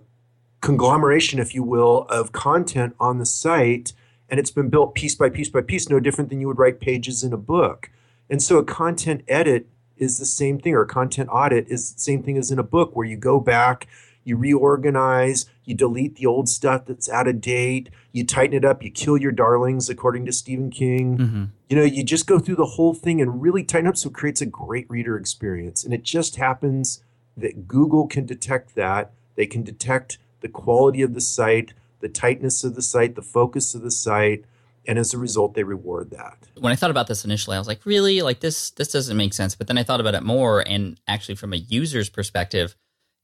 conglomeration, 0.61 1.39
if 1.39 1.55
you 1.55 1.63
will, 1.63 2.05
of 2.09 2.31
content 2.31 2.95
on 2.99 3.17
the 3.17 3.25
site, 3.25 3.93
and 4.29 4.39
it's 4.39 4.51
been 4.51 4.69
built 4.69 4.93
piece 4.93 5.15
by 5.15 5.29
piece 5.29 5.49
by 5.49 5.61
piece, 5.61 5.89
no 5.89 5.99
different 5.99 6.29
than 6.29 6.39
you 6.39 6.47
would 6.47 6.59
write 6.59 6.79
pages 6.79 7.23
in 7.23 7.33
a 7.33 7.37
book. 7.37 7.89
And 8.29 8.41
so 8.41 8.57
a 8.57 8.63
content 8.63 9.23
edit 9.27 9.67
is 9.97 10.19
the 10.19 10.25
same 10.25 10.59
thing, 10.59 10.75
or 10.75 10.83
a 10.83 10.87
content 10.87 11.29
audit 11.31 11.67
is 11.67 11.93
the 11.93 11.99
same 11.99 12.21
thing 12.21 12.37
as 12.37 12.51
in 12.51 12.59
a 12.59 12.63
book, 12.63 12.95
where 12.95 13.07
you 13.07 13.17
go 13.17 13.39
back 13.39 13.87
you 14.27 14.35
reorganize, 14.35 15.45
you 15.67 15.75
delete 15.75 16.15
the 16.15 16.25
old 16.25 16.47
stuff 16.47 16.85
that's 16.85 17.09
out 17.09 17.27
of 17.27 17.41
date, 17.41 17.89
you 18.13 18.25
tighten 18.25 18.55
it 18.55 18.63
up, 18.63 18.81
you 18.81 18.89
kill 18.89 19.17
your 19.17 19.33
darlings, 19.33 19.89
according 19.89 20.25
to 20.25 20.31
Stephen 20.31 20.71
King. 20.71 21.17
Mm-hmm. 21.17 21.43
You 21.67 21.75
know, 21.75 21.83
you 21.83 22.05
just 22.05 22.25
go 22.25 22.39
through 22.39 22.55
the 22.55 22.65
whole 22.65 22.93
thing 22.93 23.21
and 23.21 23.41
really 23.41 23.65
tighten 23.65 23.87
up 23.87 23.97
so 23.97 24.09
it 24.09 24.15
creates 24.15 24.39
a 24.39 24.45
great 24.45 24.89
reader 24.89 25.17
experience. 25.17 25.83
And 25.83 25.93
it 25.93 26.03
just 26.03 26.37
happens 26.37 27.03
that 27.35 27.67
Google 27.67 28.07
can 28.07 28.25
detect 28.25 28.75
that. 28.75 29.11
They 29.35 29.45
can 29.45 29.61
detect 29.61 30.19
the 30.39 30.47
quality 30.47 31.01
of 31.01 31.13
the 31.13 31.19
site, 31.21 31.73
the 31.99 32.07
tightness 32.07 32.63
of 32.63 32.75
the 32.75 32.81
site, 32.81 33.15
the 33.15 33.21
focus 33.21 33.75
of 33.75 33.81
the 33.81 33.91
site. 33.91 34.45
And 34.87 34.97
as 34.97 35.13
a 35.13 35.17
result, 35.17 35.53
they 35.53 35.63
reward 35.63 36.11
that. 36.11 36.47
When 36.57 36.71
I 36.71 36.77
thought 36.77 36.91
about 36.91 37.07
this 37.07 37.25
initially, 37.25 37.57
I 37.57 37.59
was 37.59 37.67
like, 37.67 37.85
really? 37.85 38.21
Like 38.21 38.39
this 38.39 38.69
this 38.69 38.87
doesn't 38.87 39.17
make 39.17 39.33
sense. 39.33 39.53
But 39.53 39.67
then 39.67 39.77
I 39.77 39.83
thought 39.83 39.99
about 39.99 40.15
it 40.15 40.23
more 40.23 40.65
and 40.65 40.97
actually 41.09 41.35
from 41.35 41.51
a 41.51 41.57
user's 41.57 42.09
perspective, 42.09 42.73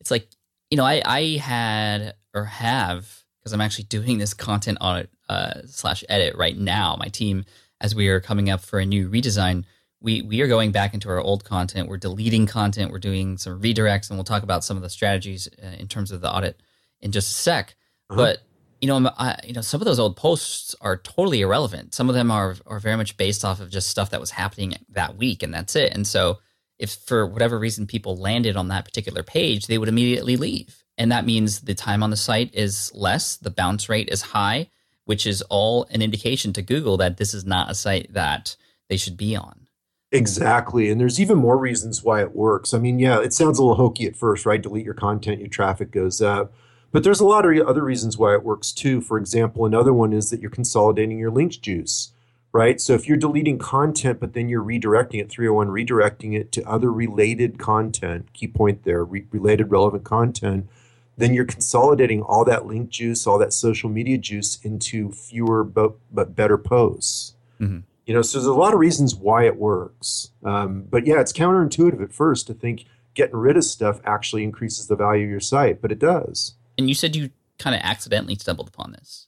it's 0.02 0.12
like 0.12 0.28
you 0.74 0.78
know, 0.78 0.86
I, 0.86 1.04
I 1.06 1.38
had 1.38 2.16
or 2.34 2.46
have 2.46 3.24
because 3.40 3.54
I'm 3.54 3.62
actually 3.62 3.86
doing 3.86 4.18
this 4.18 4.34
content 4.34 4.78
audit 4.80 5.10
uh, 5.28 5.62
slash 5.66 6.04
edit 6.08 6.36
right 6.36 6.58
now. 6.58 6.96
My 6.98 7.08
team, 7.08 7.44
as 7.82 7.94
we 7.94 8.08
are 8.08 8.22
coming 8.22 8.50
up 8.50 8.62
for 8.62 8.80
a 8.80 8.86
new 8.86 9.10
redesign, 9.10 9.66
we 10.00 10.22
we 10.22 10.42
are 10.42 10.48
going 10.48 10.72
back 10.72 10.94
into 10.94 11.10
our 11.10 11.20
old 11.20 11.44
content. 11.44 11.90
We're 11.90 11.98
deleting 11.98 12.46
content. 12.46 12.92
We're 12.92 13.00
doing 13.00 13.38
some 13.38 13.60
redirects, 13.62 14.10
and 14.10 14.18
we'll 14.18 14.26
talk 14.26 14.44
about 14.44 14.64
some 14.64 14.78
of 14.78 14.84
the 14.84 14.90
strategies 14.90 15.48
uh, 15.62 15.68
in 15.80 15.88
terms 15.88 16.12
of 16.12 16.22
the 16.22 16.32
audit 16.32 16.62
in 17.02 17.12
just 17.12 17.30
a 17.32 17.34
sec. 17.34 17.76
Uh-huh. 18.10 18.18
But 18.18 18.40
you 18.82 18.88
know, 18.88 19.10
I, 19.18 19.38
you 19.46 19.54
know, 19.54 19.62
some 19.62 19.80
of 19.80 19.86
those 19.86 20.00
old 20.00 20.18
posts 20.18 20.76
are 20.82 20.98
totally 20.98 21.40
irrelevant. 21.40 21.94
Some 21.94 22.10
of 22.10 22.16
them 22.16 22.30
are 22.32 22.56
are 22.66 22.80
very 22.80 22.98
much 22.98 23.16
based 23.16 23.46
off 23.46 23.62
of 23.62 23.70
just 23.70 23.88
stuff 23.88 24.10
that 24.10 24.20
was 24.20 24.32
happening 24.32 24.76
that 24.90 25.16
week, 25.16 25.42
and 25.42 25.54
that's 25.54 25.76
it. 25.78 25.94
And 25.94 26.06
so, 26.06 26.40
if 26.78 26.92
for 26.94 27.26
whatever 27.26 27.58
reason 27.58 27.88
people 27.88 28.18
landed 28.18 28.58
on 28.58 28.68
that 28.68 28.84
particular 28.84 29.24
page, 29.24 29.68
they 29.68 29.78
would 29.78 29.88
immediately 29.88 30.36
leave, 30.36 30.83
and 30.98 31.12
that 31.12 31.26
means 31.26 31.62
the 31.62 31.74
time 31.74 32.04
on 32.04 32.10
the 32.10 32.18
site 32.18 32.54
is 32.54 32.92
less, 32.94 33.36
the 33.36 33.50
bounce 33.50 33.90
rate 33.90 34.10
is 34.10 34.22
high, 34.22 34.70
which 35.06 35.26
is 35.26 35.42
all 35.44 35.86
an 35.90 36.02
indication 36.02 36.54
to 36.54 36.62
Google 36.62 36.98
that 36.98 37.18
this 37.18 37.34
is 37.34 37.46
not 37.46 37.72
a 37.72 37.76
site 37.76 38.14
that 38.14 38.56
they 38.90 38.98
should 38.98 39.18
be 39.18 39.36
on. 39.36 39.68
Exactly. 40.12 40.92
And 40.92 41.02
there's 41.02 41.20
even 41.20 41.40
more 41.40 41.58
reasons 41.58 42.04
why 42.04 42.22
it 42.22 42.36
works. 42.36 42.74
I 42.74 42.78
mean, 42.78 43.00
yeah, 43.00 43.20
it 43.20 43.34
sounds 43.34 43.58
a 43.58 43.64
little 43.64 43.78
hokey 43.78 44.06
at 44.06 44.16
first, 44.16 44.46
right? 44.46 44.62
Delete 44.62 44.86
your 44.86 44.94
content, 44.94 45.40
your 45.40 45.50
traffic 45.50 45.90
goes 45.90 46.22
up. 46.22 46.54
But 46.92 47.04
there's 47.04 47.20
a 47.20 47.26
lot 47.26 47.46
of 47.46 47.68
other 47.68 47.84
reasons 47.84 48.20
why 48.20 48.36
it 48.36 48.44
works 48.44 48.72
too. 48.72 49.02
For 49.02 49.18
example, 49.18 49.66
another 49.66 49.92
one 49.92 50.14
is 50.14 50.30
that 50.30 50.40
you're 50.40 50.52
consolidating 50.52 51.18
your 51.18 51.32
links 51.32 51.58
juice, 51.58 52.12
right? 52.52 52.80
So 52.80 52.94
if 52.94 53.08
you're 53.08 53.18
deleting 53.18 53.58
content, 53.58 54.20
but 54.20 54.34
then 54.34 54.48
you're 54.48 54.64
redirecting 54.64 55.20
it, 55.20 55.32
301, 55.32 55.70
redirecting 55.70 56.40
it 56.40 56.52
to 56.52 56.70
other 56.70 56.94
related 56.94 57.58
content, 57.58 58.32
key 58.34 58.48
point 58.48 58.84
there, 58.84 59.04
re- 59.04 59.26
related 59.32 59.72
relevant 59.72 60.04
content, 60.04 60.70
then 61.18 61.34
you're 61.34 61.46
consolidating 61.46 62.22
all 62.22 62.44
that 62.46 62.66
link 62.66 62.90
juice, 62.90 63.28
all 63.28 63.38
that 63.40 63.54
social 63.54 63.90
media 63.90 64.18
juice 64.18 64.60
into 64.64 65.12
fewer 65.12 65.64
but, 65.64 65.94
but 66.12 66.36
better 66.36 66.58
posts. 66.58 67.36
Mm-hmm. 67.60 67.80
You 68.06 68.14
know, 68.14 68.22
so 68.22 68.38
there's 68.38 68.48
a 68.48 68.54
lot 68.54 68.74
of 68.74 68.80
reasons 68.80 69.16
why 69.16 69.46
it 69.46 69.56
works. 69.56 70.32
Um, 70.44 70.86
but 70.90 71.06
yeah, 71.06 71.22
it's 71.22 71.32
counterintuitive 71.32 72.04
at 72.04 72.12
first 72.12 72.48
to 72.48 72.54
think 72.54 72.86
getting 73.14 73.36
rid 73.36 73.56
of 73.56 73.64
stuff 73.64 74.02
actually 74.04 74.44
increases 74.44 74.88
the 74.88 74.96
value 74.96 75.24
of 75.24 75.30
your 75.30 75.40
site, 75.40 75.82
but 75.82 75.92
it 75.92 76.00
does. 76.00 76.56
And 76.78 76.90
you 76.90 76.96
said 76.96 77.16
you 77.16 77.30
kind 77.60 77.76
of 77.76 77.82
accidentally 77.84 78.36
stumbled 78.36 78.68
upon 78.68 78.92
this. 78.92 79.28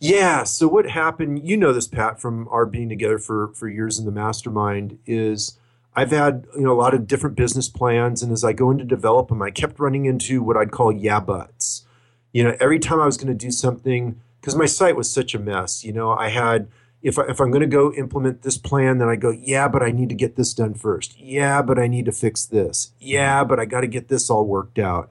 Yeah. 0.00 0.44
So 0.44 0.68
what 0.68 0.88
happened? 0.88 1.46
You 1.46 1.56
know 1.56 1.72
this, 1.72 1.88
Pat, 1.88 2.20
from 2.20 2.48
our 2.48 2.66
being 2.66 2.88
together 2.88 3.18
for 3.18 3.48
for 3.54 3.68
years 3.68 3.98
in 3.98 4.04
the 4.04 4.12
mastermind. 4.12 4.98
Is 5.06 5.58
I've 5.98 6.12
had 6.12 6.46
you 6.54 6.62
know 6.62 6.72
a 6.72 6.80
lot 6.80 6.94
of 6.94 7.08
different 7.08 7.34
business 7.34 7.68
plans, 7.68 8.22
and 8.22 8.30
as 8.30 8.44
I 8.44 8.52
go 8.52 8.70
into 8.70 8.84
develop 8.84 9.28
them, 9.28 9.42
I 9.42 9.50
kept 9.50 9.80
running 9.80 10.06
into 10.06 10.42
what 10.42 10.56
I'd 10.56 10.70
call 10.70 10.92
yeah 10.92 11.18
buts. 11.18 11.84
You 12.32 12.44
know, 12.44 12.56
every 12.60 12.78
time 12.78 13.00
I 13.00 13.06
was 13.06 13.16
going 13.16 13.36
to 13.36 13.46
do 13.46 13.50
something, 13.50 14.20
because 14.40 14.54
my 14.54 14.66
site 14.66 14.94
was 14.94 15.10
such 15.10 15.34
a 15.34 15.40
mess. 15.40 15.82
You 15.82 15.92
know, 15.92 16.12
I 16.12 16.28
had 16.28 16.68
if, 17.02 17.18
I, 17.18 17.22
if 17.22 17.40
I'm 17.40 17.50
going 17.50 17.62
to 17.62 17.66
go 17.66 17.92
implement 17.92 18.42
this 18.42 18.58
plan, 18.58 18.98
then 18.98 19.08
I 19.08 19.16
go, 19.16 19.30
yeah, 19.30 19.66
but 19.66 19.82
I 19.82 19.90
need 19.90 20.08
to 20.10 20.14
get 20.14 20.36
this 20.36 20.54
done 20.54 20.74
first. 20.74 21.18
Yeah, 21.18 21.62
but 21.62 21.80
I 21.80 21.88
need 21.88 22.04
to 22.04 22.12
fix 22.12 22.44
this. 22.44 22.92
Yeah, 23.00 23.42
but 23.42 23.58
I 23.58 23.64
got 23.64 23.80
to 23.80 23.88
get 23.88 24.06
this 24.06 24.30
all 24.30 24.46
worked 24.46 24.78
out. 24.78 25.10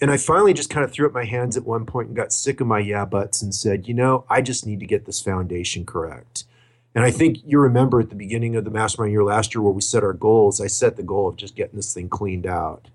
And 0.00 0.10
I 0.10 0.16
finally 0.16 0.52
just 0.52 0.70
kind 0.70 0.84
of 0.84 0.92
threw 0.92 1.06
up 1.06 1.12
my 1.12 1.24
hands 1.24 1.56
at 1.56 1.64
one 1.64 1.84
point 1.86 2.08
and 2.08 2.16
got 2.16 2.32
sick 2.32 2.60
of 2.60 2.66
my 2.66 2.80
yeah 2.80 3.04
buts 3.04 3.42
and 3.42 3.54
said, 3.54 3.88
you 3.88 3.94
know, 3.94 4.24
I 4.28 4.40
just 4.40 4.66
need 4.66 4.80
to 4.80 4.86
get 4.86 5.04
this 5.04 5.20
foundation 5.20 5.84
correct. 5.84 6.44
And 6.94 7.04
I 7.04 7.10
think 7.10 7.38
you 7.44 7.58
remember 7.58 8.00
at 8.00 8.10
the 8.10 8.16
beginning 8.16 8.54
of 8.54 8.64
the 8.64 8.70
mastermind 8.70 9.12
year 9.12 9.24
last 9.24 9.54
year 9.54 9.62
where 9.62 9.72
we 9.72 9.80
set 9.80 10.02
our 10.02 10.12
goals, 10.12 10.60
I 10.60 10.66
set 10.66 10.96
the 10.96 11.02
goal 11.02 11.28
of 11.28 11.36
just 11.36 11.56
getting 11.56 11.76
this 11.76 11.94
thing 11.94 12.08
cleaned 12.08 12.46
out 12.46 12.88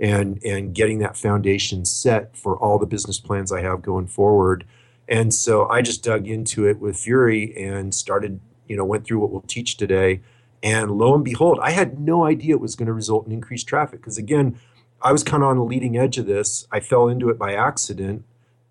and 0.00 0.42
and 0.42 0.74
getting 0.74 0.98
that 1.00 1.16
foundation 1.16 1.84
set 1.84 2.36
for 2.36 2.56
all 2.56 2.78
the 2.78 2.86
business 2.86 3.20
plans 3.20 3.52
I 3.52 3.60
have 3.60 3.82
going 3.82 4.06
forward 4.06 4.64
and 5.08 5.34
so 5.34 5.68
I 5.68 5.82
just 5.82 6.02
dug 6.02 6.26
into 6.26 6.66
it 6.66 6.78
with 6.78 6.96
fury 6.96 7.54
and 7.56 7.94
started, 7.94 8.40
you 8.66 8.76
know, 8.76 8.84
went 8.84 9.04
through 9.04 9.18
what 9.18 9.30
we'll 9.30 9.42
teach 9.42 9.76
today. 9.76 10.20
And 10.62 10.92
lo 10.92 11.14
and 11.14 11.24
behold, 11.24 11.58
I 11.60 11.70
had 11.70 11.98
no 11.98 12.24
idea 12.24 12.54
it 12.54 12.60
was 12.60 12.76
going 12.76 12.86
to 12.86 12.92
result 12.92 13.26
in 13.26 13.32
increased 13.32 13.66
traffic. 13.66 14.00
Because 14.00 14.16
again, 14.16 14.58
I 15.02 15.12
was 15.12 15.22
kind 15.22 15.42
of 15.42 15.50
on 15.50 15.56
the 15.56 15.64
leading 15.64 15.98
edge 15.98 16.18
of 16.18 16.26
this. 16.26 16.66
I 16.70 16.80
fell 16.80 17.08
into 17.08 17.28
it 17.28 17.38
by 17.38 17.54
accident, 17.54 18.24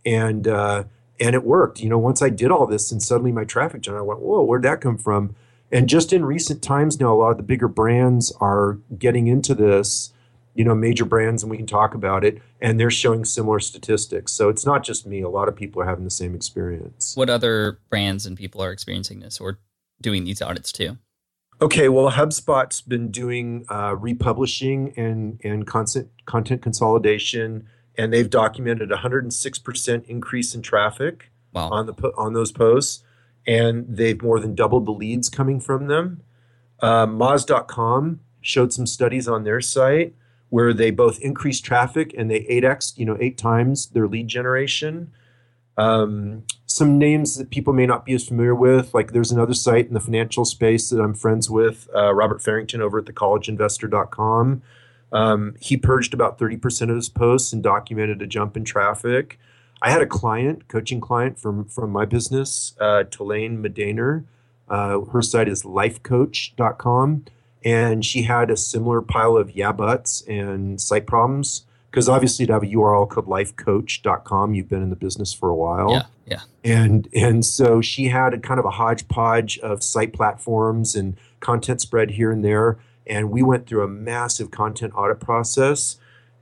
and 0.05 0.47
uh, 0.47 0.85
and 1.21 1.35
it 1.35 1.43
worked. 1.43 1.79
You 1.79 1.89
know, 1.89 1.99
once 1.99 2.21
I 2.21 2.29
did 2.29 2.51
all 2.51 2.65
this, 2.65 2.91
and 2.91 3.01
suddenly 3.01 3.31
my 3.31 3.45
traffic 3.45 3.81
jumped. 3.81 3.99
I 3.99 4.01
went, 4.01 4.19
"Whoa, 4.19 4.43
where'd 4.43 4.63
that 4.63 4.81
come 4.81 4.97
from?" 4.97 5.35
And 5.71 5.87
just 5.87 6.11
in 6.11 6.25
recent 6.25 6.61
times 6.61 6.99
now, 6.99 7.13
a 7.13 7.15
lot 7.15 7.31
of 7.31 7.37
the 7.37 7.43
bigger 7.43 7.69
brands 7.69 8.33
are 8.41 8.79
getting 8.97 9.27
into 9.27 9.55
this 9.55 10.11
you 10.53 10.63
know 10.63 10.75
major 10.75 11.05
brands 11.05 11.43
and 11.43 11.49
we 11.49 11.57
can 11.57 11.65
talk 11.65 11.93
about 11.93 12.23
it 12.23 12.41
and 12.59 12.79
they're 12.79 12.91
showing 12.91 13.23
similar 13.23 13.59
statistics 13.59 14.31
so 14.31 14.49
it's 14.49 14.65
not 14.65 14.83
just 14.83 15.05
me 15.07 15.21
a 15.21 15.29
lot 15.29 15.47
of 15.47 15.55
people 15.55 15.81
are 15.81 15.85
having 15.85 16.03
the 16.03 16.09
same 16.09 16.35
experience 16.35 17.15
what 17.15 17.29
other 17.29 17.79
brands 17.89 18.25
and 18.25 18.37
people 18.37 18.61
are 18.61 18.71
experiencing 18.71 19.19
this 19.19 19.39
or 19.39 19.59
doing 20.01 20.23
these 20.23 20.41
audits 20.41 20.71
too 20.71 20.97
okay 21.61 21.87
well 21.89 22.09
hubspot's 22.09 22.81
been 22.81 23.09
doing 23.11 23.65
uh, 23.69 23.95
republishing 23.95 24.93
and 24.97 25.39
and 25.43 25.67
content 25.67 26.09
content 26.25 26.61
consolidation 26.61 27.67
and 27.97 28.11
they've 28.11 28.29
documented 28.29 28.89
106% 28.89 30.05
increase 30.05 30.55
in 30.55 30.61
traffic 30.61 31.31
wow. 31.53 31.69
on 31.69 31.85
the 31.85 31.93
on 32.17 32.33
those 32.33 32.51
posts 32.51 33.03
and 33.47 33.85
they've 33.87 34.21
more 34.21 34.39
than 34.39 34.55
doubled 34.55 34.85
the 34.85 34.91
leads 34.91 35.29
coming 35.29 35.59
from 35.59 35.87
them 35.87 36.21
uh, 36.81 37.05
moz.com 37.05 38.19
showed 38.41 38.73
some 38.73 38.87
studies 38.87 39.27
on 39.27 39.43
their 39.43 39.61
site 39.61 40.15
where 40.51 40.73
they 40.73 40.91
both 40.91 41.19
increased 41.21 41.63
traffic 41.63 42.13
and 42.17 42.29
they 42.29 42.41
8x, 42.41 42.97
you 42.97 43.05
know, 43.05 43.17
eight 43.21 43.37
times 43.37 43.87
their 43.87 44.05
lead 44.05 44.27
generation. 44.27 45.11
Um, 45.77 46.43
some 46.65 46.97
names 46.97 47.37
that 47.37 47.49
people 47.49 47.71
may 47.71 47.85
not 47.85 48.05
be 48.05 48.13
as 48.13 48.27
familiar 48.27 48.53
with, 48.53 48.93
like 48.93 49.13
there's 49.13 49.31
another 49.31 49.53
site 49.53 49.87
in 49.87 49.93
the 49.93 50.01
financial 50.01 50.43
space 50.43 50.89
that 50.89 50.99
I'm 50.99 51.13
friends 51.13 51.49
with, 51.49 51.87
uh, 51.95 52.13
Robert 52.13 52.43
Farrington 52.43 52.81
over 52.81 52.99
at 52.99 53.05
thecollegeinvestor.com. 53.05 54.61
Um, 55.11 55.55
he 55.59 55.77
purged 55.77 56.13
about 56.13 56.39
30% 56.39 56.89
of 56.89 56.95
his 56.95 57.09
posts 57.09 57.51
and 57.51 57.61
documented 57.61 58.21
a 58.21 58.27
jump 58.27 58.55
in 58.55 58.63
traffic. 58.63 59.39
I 59.81 59.91
had 59.91 60.01
a 60.01 60.05
client, 60.05 60.67
coaching 60.67 61.01
client 61.01 61.39
from, 61.39 61.65
from 61.65 61.91
my 61.91 62.05
business, 62.05 62.73
uh, 62.79 63.03
Tulane 63.09 63.61
Medaner. 63.63 64.25
Uh, 64.69 65.01
her 65.01 65.21
site 65.21 65.49
is 65.49 65.63
lifecoach.com 65.63 67.25
and 67.63 68.05
she 68.05 68.23
had 68.23 68.49
a 68.49 68.57
similar 68.57 69.01
pile 69.01 69.37
of 69.37 69.55
yeah 69.55 69.71
buts 69.71 70.23
and 70.27 70.79
site 70.79 71.05
problems. 71.05 71.65
Because 71.89 72.07
obviously 72.07 72.45
to 72.45 72.53
have 72.53 72.63
a 72.63 72.67
url 72.67 73.09
called 73.09 73.27
lifecoach.com 73.27 74.53
you've 74.53 74.69
been 74.69 74.81
in 74.81 74.89
the 74.89 74.95
business 74.95 75.33
for 75.33 75.49
a 75.49 75.55
while. 75.55 75.91
Yeah 75.91 76.03
yeah. 76.31 76.39
And 76.63 77.09
and 77.13 77.45
so 77.45 77.81
she 77.81 78.05
had 78.05 78.33
a 78.33 78.39
kind 78.39 78.57
of 78.59 78.65
a 78.65 78.69
hodgepodge 78.71 79.59
of 79.59 79.83
site 79.83 80.13
platforms 80.13 80.95
and 80.95 81.17
content 81.41 81.81
spread 81.81 82.11
here 82.11 82.31
and 82.31 82.43
there 82.43 82.79
and 83.07 83.31
we 83.31 83.41
went 83.41 83.67
through 83.67 83.83
a 83.83 83.87
massive 83.87 84.51
content 84.51 84.93
audit 84.95 85.19
process 85.19 85.97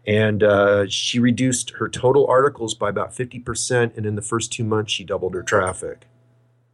and 0.08 0.44
uh, 0.44 0.88
she 0.88 1.20
reduced 1.20 1.72
her 1.72 1.90
total 1.90 2.26
articles 2.28 2.74
by 2.74 2.90
about 2.90 3.12
50% 3.12 3.96
and 3.96 4.06
in 4.06 4.16
the 4.16 4.22
first 4.22 4.52
two 4.52 4.64
months 4.64 4.92
she 4.92 5.04
doubled 5.04 5.34
her 5.34 5.44
traffic 5.44 6.08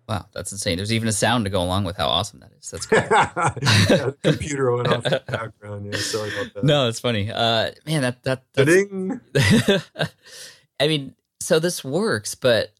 Wow, 0.08 0.28
that's 0.34 0.52
insane. 0.52 0.78
There's 0.78 0.94
even 0.94 1.08
a 1.08 1.12
sound 1.12 1.46
to 1.46 1.50
go 1.50 1.62
along 1.62 1.84
with 1.84 1.98
how 1.98 2.08
awesome 2.08 2.40
that 2.42 2.52
is. 2.60 2.70
That's 2.70 2.86
cool. 2.86 4.12
computer 4.24 4.76
went 4.76 4.88
off 4.88 5.06
in 5.06 5.12
the 5.14 5.24
background. 5.26 5.88
Yeah, 5.92 5.98
sorry 6.00 6.32
about 6.32 6.54
that. 6.54 6.64
No, 6.64 6.88
it's 6.88 7.00
funny. 7.00 7.32
Uh, 7.32 7.72
man, 7.88 8.04
that 8.04 8.24
that 8.24 8.44
that's, 8.54 9.86
I 10.80 10.88
mean, 10.88 11.16
so 11.40 11.58
this 11.58 11.84
works, 11.84 12.36
but 12.36 12.72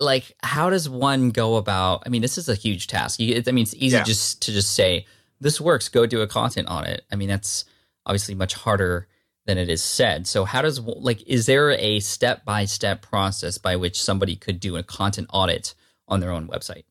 like, 0.00 0.34
how 0.42 0.68
does 0.68 0.86
one 0.86 1.30
go 1.30 1.56
about? 1.56 2.02
I 2.04 2.10
mean, 2.10 2.20
this 2.20 2.36
is 2.36 2.48
a 2.48 2.54
huge 2.54 2.88
task. 2.88 3.18
You, 3.18 3.42
I 3.46 3.50
mean, 3.50 3.62
it's 3.62 3.74
easy 3.74 3.96
yeah. 3.96 4.02
just 4.02 4.42
to 4.42 4.52
just 4.52 4.74
say 4.74 5.06
this 5.42 5.60
works. 5.60 5.88
Go 5.88 6.06
do 6.06 6.22
a 6.22 6.26
content 6.26 6.68
audit. 6.70 7.04
I 7.10 7.16
mean, 7.16 7.28
that's 7.28 7.64
obviously 8.06 8.34
much 8.34 8.54
harder 8.54 9.08
than 9.44 9.58
it 9.58 9.68
is 9.68 9.82
said. 9.82 10.26
So, 10.26 10.44
how 10.44 10.62
does 10.62 10.80
like 10.80 11.22
is 11.26 11.46
there 11.46 11.72
a 11.72 12.00
step 12.00 12.44
by 12.44 12.64
step 12.64 13.02
process 13.02 13.58
by 13.58 13.76
which 13.76 14.00
somebody 14.00 14.36
could 14.36 14.60
do 14.60 14.76
a 14.76 14.82
content 14.82 15.28
audit? 15.32 15.74
on 16.12 16.20
their 16.20 16.30
own 16.30 16.46
website? 16.46 16.84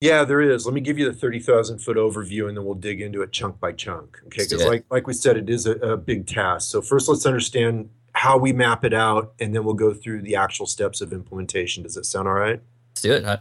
Yeah, 0.00 0.24
there 0.24 0.42
is. 0.42 0.66
Let 0.66 0.74
me 0.74 0.82
give 0.82 0.98
you 0.98 1.10
the 1.10 1.16
30,000 1.16 1.78
foot 1.78 1.96
overview 1.96 2.46
and 2.46 2.56
then 2.56 2.64
we'll 2.64 2.74
dig 2.74 3.00
into 3.00 3.22
it 3.22 3.32
chunk 3.32 3.58
by 3.58 3.72
chunk. 3.72 4.18
Okay. 4.26 4.44
Because, 4.44 4.66
like, 4.66 4.84
like 4.90 5.06
we 5.06 5.14
said, 5.14 5.36
it 5.36 5.48
is 5.48 5.66
a, 5.66 5.72
a 5.76 5.96
big 5.96 6.26
task. 6.26 6.70
So, 6.70 6.82
first, 6.82 7.08
let's 7.08 7.24
understand 7.24 7.88
how 8.12 8.36
we 8.36 8.52
map 8.52 8.84
it 8.84 8.92
out 8.92 9.32
and 9.40 9.54
then 9.54 9.64
we'll 9.64 9.74
go 9.74 9.94
through 9.94 10.22
the 10.22 10.36
actual 10.36 10.66
steps 10.66 11.00
of 11.00 11.12
implementation. 11.12 11.82
Does 11.82 11.94
that 11.94 12.04
sound 12.04 12.28
all 12.28 12.34
right? 12.34 12.60
Let's 12.90 13.00
do 13.00 13.12
it. 13.12 13.40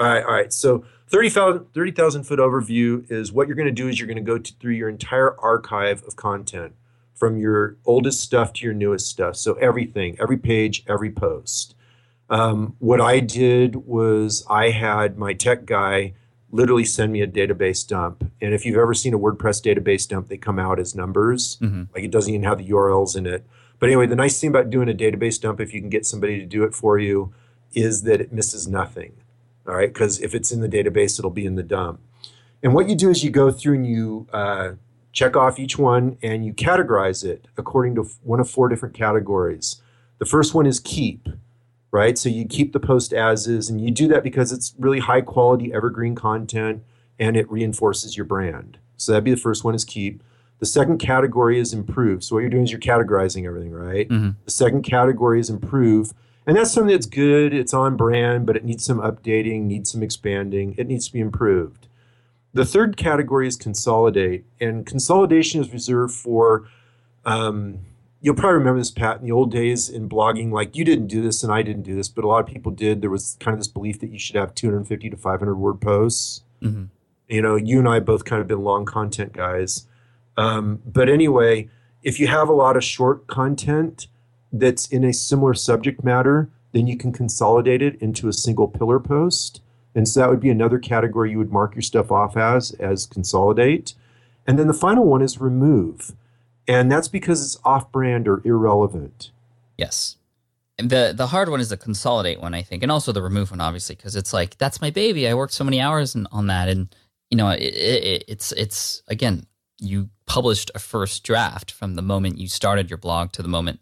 All 0.00 0.06
right. 0.06 0.24
All 0.24 0.32
right. 0.32 0.52
So, 0.52 0.84
30,000 1.08 1.66
30, 1.74 2.22
foot 2.22 2.38
overview 2.38 3.10
is 3.10 3.32
what 3.32 3.46
you're 3.46 3.56
going 3.56 3.66
to 3.66 3.72
do 3.72 3.88
is 3.88 3.98
you're 3.98 4.06
going 4.06 4.16
to 4.16 4.22
go 4.22 4.38
to, 4.38 4.52
through 4.54 4.72
your 4.72 4.88
entire 4.88 5.38
archive 5.38 6.02
of 6.04 6.16
content 6.16 6.74
from 7.14 7.36
your 7.36 7.76
oldest 7.84 8.20
stuff 8.20 8.54
to 8.54 8.64
your 8.64 8.72
newest 8.72 9.06
stuff. 9.06 9.36
So, 9.36 9.54
everything, 9.54 10.16
every 10.18 10.38
page, 10.38 10.84
every 10.88 11.10
post. 11.10 11.74
Um, 12.30 12.76
what 12.78 13.00
I 13.00 13.20
did 13.20 13.76
was 13.86 14.46
I 14.48 14.70
had 14.70 15.18
my 15.18 15.34
tech 15.34 15.66
guy 15.66 16.14
literally 16.50 16.84
send 16.84 17.12
me 17.12 17.20
a 17.20 17.26
database 17.26 17.86
dump. 17.86 18.24
And 18.40 18.54
if 18.54 18.64
you've 18.64 18.78
ever 18.78 18.94
seen 18.94 19.12
a 19.12 19.18
WordPress 19.18 19.62
database 19.62 20.08
dump, 20.08 20.28
they 20.28 20.38
come 20.38 20.58
out 20.58 20.80
as 20.80 20.94
numbers. 20.94 21.58
Mm-hmm. 21.60 21.84
Like 21.94 22.04
it 22.04 22.10
doesn't 22.10 22.32
even 22.32 22.44
have 22.44 22.58
the 22.58 22.68
URLs 22.70 23.16
in 23.16 23.26
it. 23.26 23.46
But 23.78 23.88
anyway, 23.88 24.06
the 24.06 24.16
nice 24.16 24.40
thing 24.40 24.50
about 24.50 24.70
doing 24.70 24.88
a 24.88 24.94
database 24.94 25.40
dump, 25.40 25.60
if 25.60 25.74
you 25.74 25.80
can 25.80 25.90
get 25.90 26.06
somebody 26.06 26.38
to 26.38 26.46
do 26.46 26.64
it 26.64 26.74
for 26.74 26.98
you, 26.98 27.34
is 27.72 28.02
that 28.02 28.20
it 28.20 28.32
misses 28.32 28.66
nothing. 28.66 29.12
All 29.70 29.76
right, 29.76 29.92
because 29.92 30.20
if 30.20 30.34
it's 30.34 30.50
in 30.50 30.62
the 30.62 30.68
database, 30.68 31.16
it'll 31.16 31.30
be 31.30 31.46
in 31.46 31.54
the 31.54 31.62
dump. 31.62 32.00
And 32.60 32.74
what 32.74 32.88
you 32.88 32.96
do 32.96 33.08
is 33.08 33.22
you 33.22 33.30
go 33.30 33.52
through 33.52 33.76
and 33.76 33.86
you 33.86 34.26
uh, 34.32 34.72
check 35.12 35.36
off 35.36 35.60
each 35.60 35.78
one 35.78 36.18
and 36.24 36.44
you 36.44 36.52
categorize 36.52 37.24
it 37.24 37.46
according 37.56 37.94
to 37.94 38.02
one 38.24 38.40
of 38.40 38.50
four 38.50 38.68
different 38.68 38.96
categories. 38.96 39.80
The 40.18 40.24
first 40.26 40.54
one 40.54 40.66
is 40.66 40.80
keep, 40.80 41.28
right? 41.92 42.18
So 42.18 42.28
you 42.28 42.46
keep 42.46 42.72
the 42.72 42.80
post 42.80 43.12
as 43.12 43.46
is, 43.46 43.70
and 43.70 43.80
you 43.80 43.92
do 43.92 44.08
that 44.08 44.24
because 44.24 44.50
it's 44.50 44.74
really 44.76 44.98
high 44.98 45.20
quality 45.20 45.72
evergreen 45.72 46.16
content 46.16 46.82
and 47.20 47.36
it 47.36 47.48
reinforces 47.48 48.16
your 48.16 48.26
brand. 48.26 48.78
So 48.96 49.12
that'd 49.12 49.22
be 49.22 49.30
the 49.30 49.36
first 49.36 49.62
one 49.62 49.76
is 49.76 49.84
keep. 49.84 50.20
The 50.58 50.66
second 50.66 50.98
category 50.98 51.60
is 51.60 51.72
improve. 51.72 52.24
So 52.24 52.34
what 52.34 52.40
you're 52.40 52.50
doing 52.50 52.64
is 52.64 52.72
you're 52.72 52.80
categorizing 52.80 53.46
everything, 53.46 53.70
right? 53.70 54.08
Mm-hmm. 54.08 54.30
The 54.46 54.50
second 54.50 54.82
category 54.82 55.38
is 55.38 55.48
improve. 55.48 56.12
And 56.46 56.56
that's 56.56 56.72
something 56.72 56.92
that's 56.92 57.06
good, 57.06 57.52
it's 57.52 57.74
on 57.74 57.96
brand, 57.96 58.46
but 58.46 58.56
it 58.56 58.64
needs 58.64 58.84
some 58.84 58.98
updating, 58.98 59.62
needs 59.64 59.92
some 59.92 60.02
expanding, 60.02 60.74
it 60.78 60.86
needs 60.86 61.06
to 61.06 61.12
be 61.12 61.20
improved. 61.20 61.86
The 62.52 62.64
third 62.64 62.96
category 62.96 63.46
is 63.46 63.56
consolidate, 63.56 64.44
and 64.60 64.84
consolidation 64.84 65.60
is 65.60 65.72
reserved 65.72 66.14
for. 66.14 66.68
Um, 67.24 67.80
you'll 68.20 68.34
probably 68.34 68.58
remember 68.58 68.80
this, 68.80 68.90
Pat. 68.90 69.20
In 69.20 69.24
the 69.24 69.32
old 69.32 69.52
days 69.52 69.88
in 69.88 70.08
blogging, 70.08 70.50
like 70.50 70.76
you 70.76 70.84
didn't 70.84 71.06
do 71.06 71.22
this 71.22 71.44
and 71.44 71.52
I 71.52 71.62
didn't 71.62 71.82
do 71.82 71.94
this, 71.94 72.08
but 72.08 72.24
a 72.24 72.26
lot 72.26 72.40
of 72.40 72.46
people 72.46 72.72
did. 72.72 73.00
There 73.00 73.10
was 73.10 73.36
kind 73.38 73.54
of 73.54 73.60
this 73.60 73.68
belief 73.68 74.00
that 74.00 74.10
you 74.10 74.18
should 74.18 74.36
have 74.36 74.54
250 74.54 75.10
to 75.10 75.16
500 75.16 75.54
word 75.54 75.80
posts. 75.80 76.42
Mm-hmm. 76.60 76.84
You 77.28 77.42
know, 77.42 77.54
you 77.54 77.78
and 77.78 77.88
I 77.88 78.00
both 78.00 78.24
kind 78.24 78.42
of 78.42 78.48
been 78.48 78.62
long 78.62 78.84
content 78.84 79.32
guys. 79.32 79.86
Um, 80.36 80.80
but 80.84 81.08
anyway, 81.08 81.68
if 82.02 82.18
you 82.18 82.26
have 82.26 82.48
a 82.48 82.52
lot 82.52 82.76
of 82.76 82.82
short 82.82 83.26
content 83.26 84.08
that's 84.52 84.86
in 84.88 85.04
a 85.04 85.12
similar 85.12 85.54
subject 85.54 86.02
matter, 86.04 86.48
then 86.72 86.86
you 86.86 86.96
can 86.96 87.12
consolidate 87.12 87.82
it 87.82 88.00
into 88.00 88.28
a 88.28 88.32
single 88.32 88.68
pillar 88.68 89.00
post. 89.00 89.60
And 89.94 90.08
so 90.08 90.20
that 90.20 90.30
would 90.30 90.40
be 90.40 90.50
another 90.50 90.78
category 90.78 91.32
you 91.32 91.38
would 91.38 91.52
mark 91.52 91.74
your 91.74 91.82
stuff 91.82 92.12
off 92.12 92.36
as, 92.36 92.72
as 92.72 93.06
consolidate. 93.06 93.94
And 94.46 94.58
then 94.58 94.66
the 94.66 94.74
final 94.74 95.04
one 95.04 95.22
is 95.22 95.40
remove. 95.40 96.12
And 96.68 96.90
that's 96.90 97.08
because 97.08 97.44
it's 97.44 97.58
off 97.64 97.90
brand 97.90 98.28
or 98.28 98.40
irrelevant. 98.44 99.30
Yes. 99.76 100.16
And 100.78 100.88
the 100.88 101.12
the 101.14 101.26
hard 101.26 101.48
one 101.48 101.60
is 101.60 101.68
the 101.68 101.76
consolidate 101.76 102.40
one, 102.40 102.54
I 102.54 102.62
think, 102.62 102.82
and 102.82 102.90
also 102.90 103.12
the 103.12 103.22
remove 103.22 103.50
one, 103.50 103.60
obviously, 103.60 103.96
because 103.96 104.16
it's 104.16 104.32
like 104.32 104.56
that's 104.56 104.80
my 104.80 104.90
baby. 104.90 105.28
I 105.28 105.34
worked 105.34 105.52
so 105.52 105.64
many 105.64 105.80
hours 105.80 106.14
in, 106.14 106.26
on 106.32 106.46
that, 106.46 106.68
and 106.68 106.94
you 107.28 107.36
know, 107.36 107.50
it, 107.50 107.60
it, 107.60 108.24
it's 108.28 108.52
it's 108.52 109.02
again, 109.08 109.46
you 109.78 110.08
published 110.26 110.70
a 110.74 110.78
first 110.78 111.22
draft 111.22 111.70
from 111.70 111.96
the 111.96 112.02
moment 112.02 112.38
you 112.38 112.48
started 112.48 112.88
your 112.88 112.96
blog 112.96 113.32
to 113.32 113.42
the 113.42 113.48
moment 113.48 113.80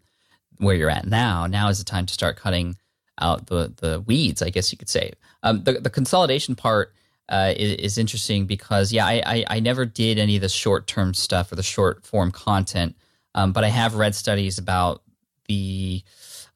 where 0.59 0.75
you're 0.75 0.89
at 0.89 1.07
now. 1.07 1.47
Now 1.47 1.69
is 1.69 1.79
the 1.79 1.85
time 1.85 2.05
to 2.05 2.13
start 2.13 2.37
cutting 2.37 2.77
out 3.19 3.47
the 3.47 3.73
the 3.77 4.01
weeds, 4.01 4.41
I 4.41 4.49
guess 4.49 4.71
you 4.71 4.77
could 4.77 4.89
say. 4.89 5.13
Um, 5.43 5.63
the 5.63 5.73
the 5.73 5.89
consolidation 5.89 6.55
part 6.55 6.93
uh, 7.29 7.53
is, 7.55 7.73
is, 7.73 7.97
interesting 7.97 8.45
because 8.45 8.91
yeah, 8.91 9.05
I, 9.05 9.21
I, 9.25 9.45
I 9.49 9.59
never 9.59 9.85
did 9.85 10.17
any 10.17 10.35
of 10.35 10.41
the 10.41 10.49
short 10.49 10.87
term 10.87 11.13
stuff 11.13 11.51
or 11.51 11.55
the 11.55 11.63
short 11.63 12.03
form 12.05 12.31
content, 12.31 12.95
um, 13.35 13.51
but 13.51 13.63
I 13.63 13.67
have 13.67 13.95
read 13.95 14.15
studies 14.15 14.57
about 14.57 15.03
the 15.47 16.03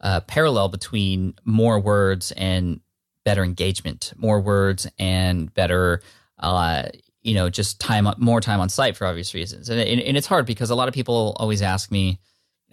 uh, 0.01 0.21
parallel 0.21 0.69
between 0.69 1.35
more 1.45 1.79
words 1.79 2.31
and 2.31 2.79
better 3.23 3.43
engagement, 3.43 4.13
more 4.17 4.41
words 4.41 4.87
and 4.97 5.53
better. 5.53 6.01
Uh, 6.39 6.83
you 7.21 7.35
know, 7.35 7.49
just 7.49 7.79
time 7.79 8.07
more 8.17 8.41
time 8.41 8.59
on 8.59 8.67
site 8.67 8.97
for 8.97 9.05
obvious 9.07 9.33
reasons, 9.33 9.69
and, 9.69 9.79
and 9.79 10.17
it's 10.17 10.27
hard 10.27 10.45
because 10.45 10.71
a 10.71 10.75
lot 10.75 10.87
of 10.87 10.93
people 10.93 11.37
always 11.39 11.61
ask 11.61 11.89
me, 11.89 12.19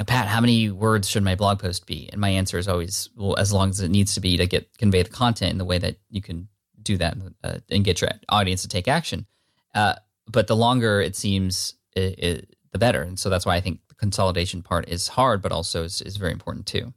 know, 0.00 0.04
Pat, 0.04 0.28
how 0.28 0.40
many 0.40 0.70
words 0.70 1.08
should 1.08 1.22
my 1.22 1.34
blog 1.34 1.60
post 1.60 1.86
be? 1.86 2.08
And 2.10 2.20
my 2.20 2.30
answer 2.30 2.58
is 2.58 2.66
always, 2.66 3.10
well, 3.16 3.36
as 3.38 3.52
long 3.52 3.70
as 3.70 3.80
it 3.80 3.90
needs 3.90 4.14
to 4.14 4.20
be 4.20 4.36
to 4.36 4.46
get 4.46 4.76
convey 4.78 5.02
the 5.02 5.10
content 5.10 5.52
in 5.52 5.58
the 5.58 5.64
way 5.64 5.78
that 5.78 5.96
you 6.08 6.22
can 6.22 6.48
do 6.82 6.96
that 6.96 7.16
uh, 7.44 7.58
and 7.70 7.84
get 7.84 8.00
your 8.00 8.10
audience 8.28 8.62
to 8.62 8.68
take 8.68 8.88
action. 8.88 9.26
Uh, 9.74 9.94
but 10.26 10.46
the 10.46 10.56
longer 10.56 11.00
it 11.00 11.14
seems, 11.14 11.74
it, 11.94 12.18
it, 12.18 12.56
the 12.72 12.78
better. 12.78 13.02
And 13.02 13.18
so 13.18 13.28
that's 13.28 13.44
why 13.44 13.56
I 13.56 13.60
think 13.60 13.80
the 13.88 13.94
consolidation 13.94 14.62
part 14.62 14.88
is 14.88 15.08
hard, 15.08 15.42
but 15.42 15.52
also 15.52 15.84
is, 15.84 16.00
is 16.00 16.16
very 16.16 16.32
important 16.32 16.66
too. 16.66 16.94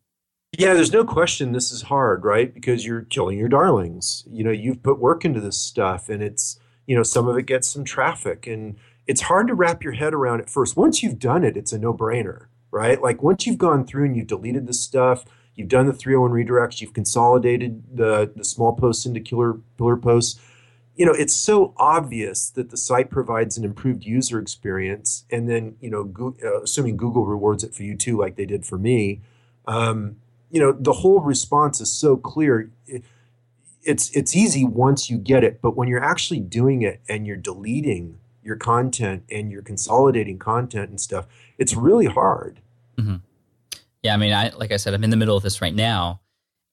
Yeah, 0.58 0.74
there's 0.74 0.94
no 0.94 1.04
question 1.04 1.52
this 1.52 1.72
is 1.72 1.82
hard, 1.82 2.24
right? 2.24 2.54
Because 2.54 2.86
you're 2.86 3.02
killing 3.02 3.40
your 3.40 3.50
darlings. 3.50 4.24
You 4.30 4.44
know, 4.44 4.52
you've 4.52 4.84
put 4.84 5.00
work 5.00 5.26
into 5.26 5.42
this 5.42 5.58
stuff 5.58 6.10
and 6.10 6.22
it's, 6.24 6.60
you 6.86 6.96
know, 6.96 7.04
some 7.04 7.28
of 7.28 7.38
it 7.38 7.48
gets 7.48 7.68
some 7.68 7.84
traffic 7.84 8.48
and 8.48 8.78
it's 9.08 9.22
hard 9.22 9.48
to 9.48 9.56
wrap 9.56 9.84
your 9.84 9.94
head 9.94 10.14
around 10.14 10.42
at 10.42 10.50
first. 10.50 10.78
Once 10.78 11.04
you've 11.04 11.20
done 11.20 11.44
it, 11.44 11.58
it's 11.58 11.74
a 11.74 11.80
no 11.80 11.94
brainer 11.94 12.46
right? 12.74 13.00
Like 13.02 13.22
once 13.22 13.46
you've 13.46 13.60
gone 13.60 13.86
through 13.86 14.06
and 14.06 14.18
you've 14.18 14.28
deleted 14.28 14.66
the 14.66 14.74
stuff, 14.74 15.26
you've 15.56 15.70
done 15.70 15.86
the 15.86 15.94
301 15.94 16.32
redirects, 16.32 16.82
you've 16.82 16.94
consolidated 16.94 17.84
the, 17.96 18.32
the 18.36 18.44
small 18.44 18.76
posts 18.76 19.06
into 19.06 19.20
killer 19.20 19.60
pillar 19.78 19.96
posts. 19.96 20.42
You 20.96 21.06
know, 21.06 21.14
it's 21.14 21.36
so 21.36 21.74
obvious 21.78 22.50
that 22.50 22.72
the 22.72 22.78
site 22.78 23.12
provides 23.12 23.58
an 23.58 23.64
improved 23.64 24.06
user 24.06 24.40
experience, 24.40 25.26
and 25.32 25.50
then 25.50 25.76
you 25.82 25.90
know, 25.90 26.04
go, 26.04 26.36
uh, 26.44 26.62
assuming 26.62 26.98
Google 26.98 27.26
rewards 27.26 27.64
it 27.64 27.74
for 27.74 27.84
you 27.84 27.96
too, 27.96 28.18
like 28.18 28.36
they 28.36 28.46
did 28.46 28.66
for 28.66 28.78
me. 28.78 29.22
Um, 29.68 30.18
you 30.52 30.60
know, 30.60 30.72
the 30.72 30.94
whole 30.94 31.20
response 31.20 31.80
is 31.80 31.92
so 31.92 32.18
clear. 32.18 32.72
It, 32.88 33.04
it's 33.84 34.10
it's 34.12 34.36
easy 34.36 34.64
once 34.64 35.10
you 35.10 35.18
get 35.18 35.44
it, 35.44 35.62
but 35.62 35.76
when 35.76 35.88
you're 35.88 36.04
actually 36.04 36.40
doing 36.40 36.82
it 36.84 37.02
and 37.10 37.26
you're 37.26 37.38
deleting 37.38 38.20
your 38.44 38.56
content 38.56 39.24
and 39.30 39.52
you're 39.52 39.62
consolidating 39.62 40.40
content 40.40 40.90
and 40.90 41.00
stuff, 41.00 41.28
it's 41.58 41.74
really 41.74 42.06
hard. 42.06 42.60
Mm-hmm. 42.98 43.16
Yeah, 44.02 44.14
I 44.14 44.18
mean, 44.18 44.34
I 44.34 44.50
like 44.50 44.72
I 44.72 44.78
said, 44.78 44.94
I'm 44.94 45.04
in 45.04 45.10
the 45.10 45.18
middle 45.18 45.38
of 45.38 45.44
this 45.44 45.62
right 45.62 45.74
now, 45.74 46.22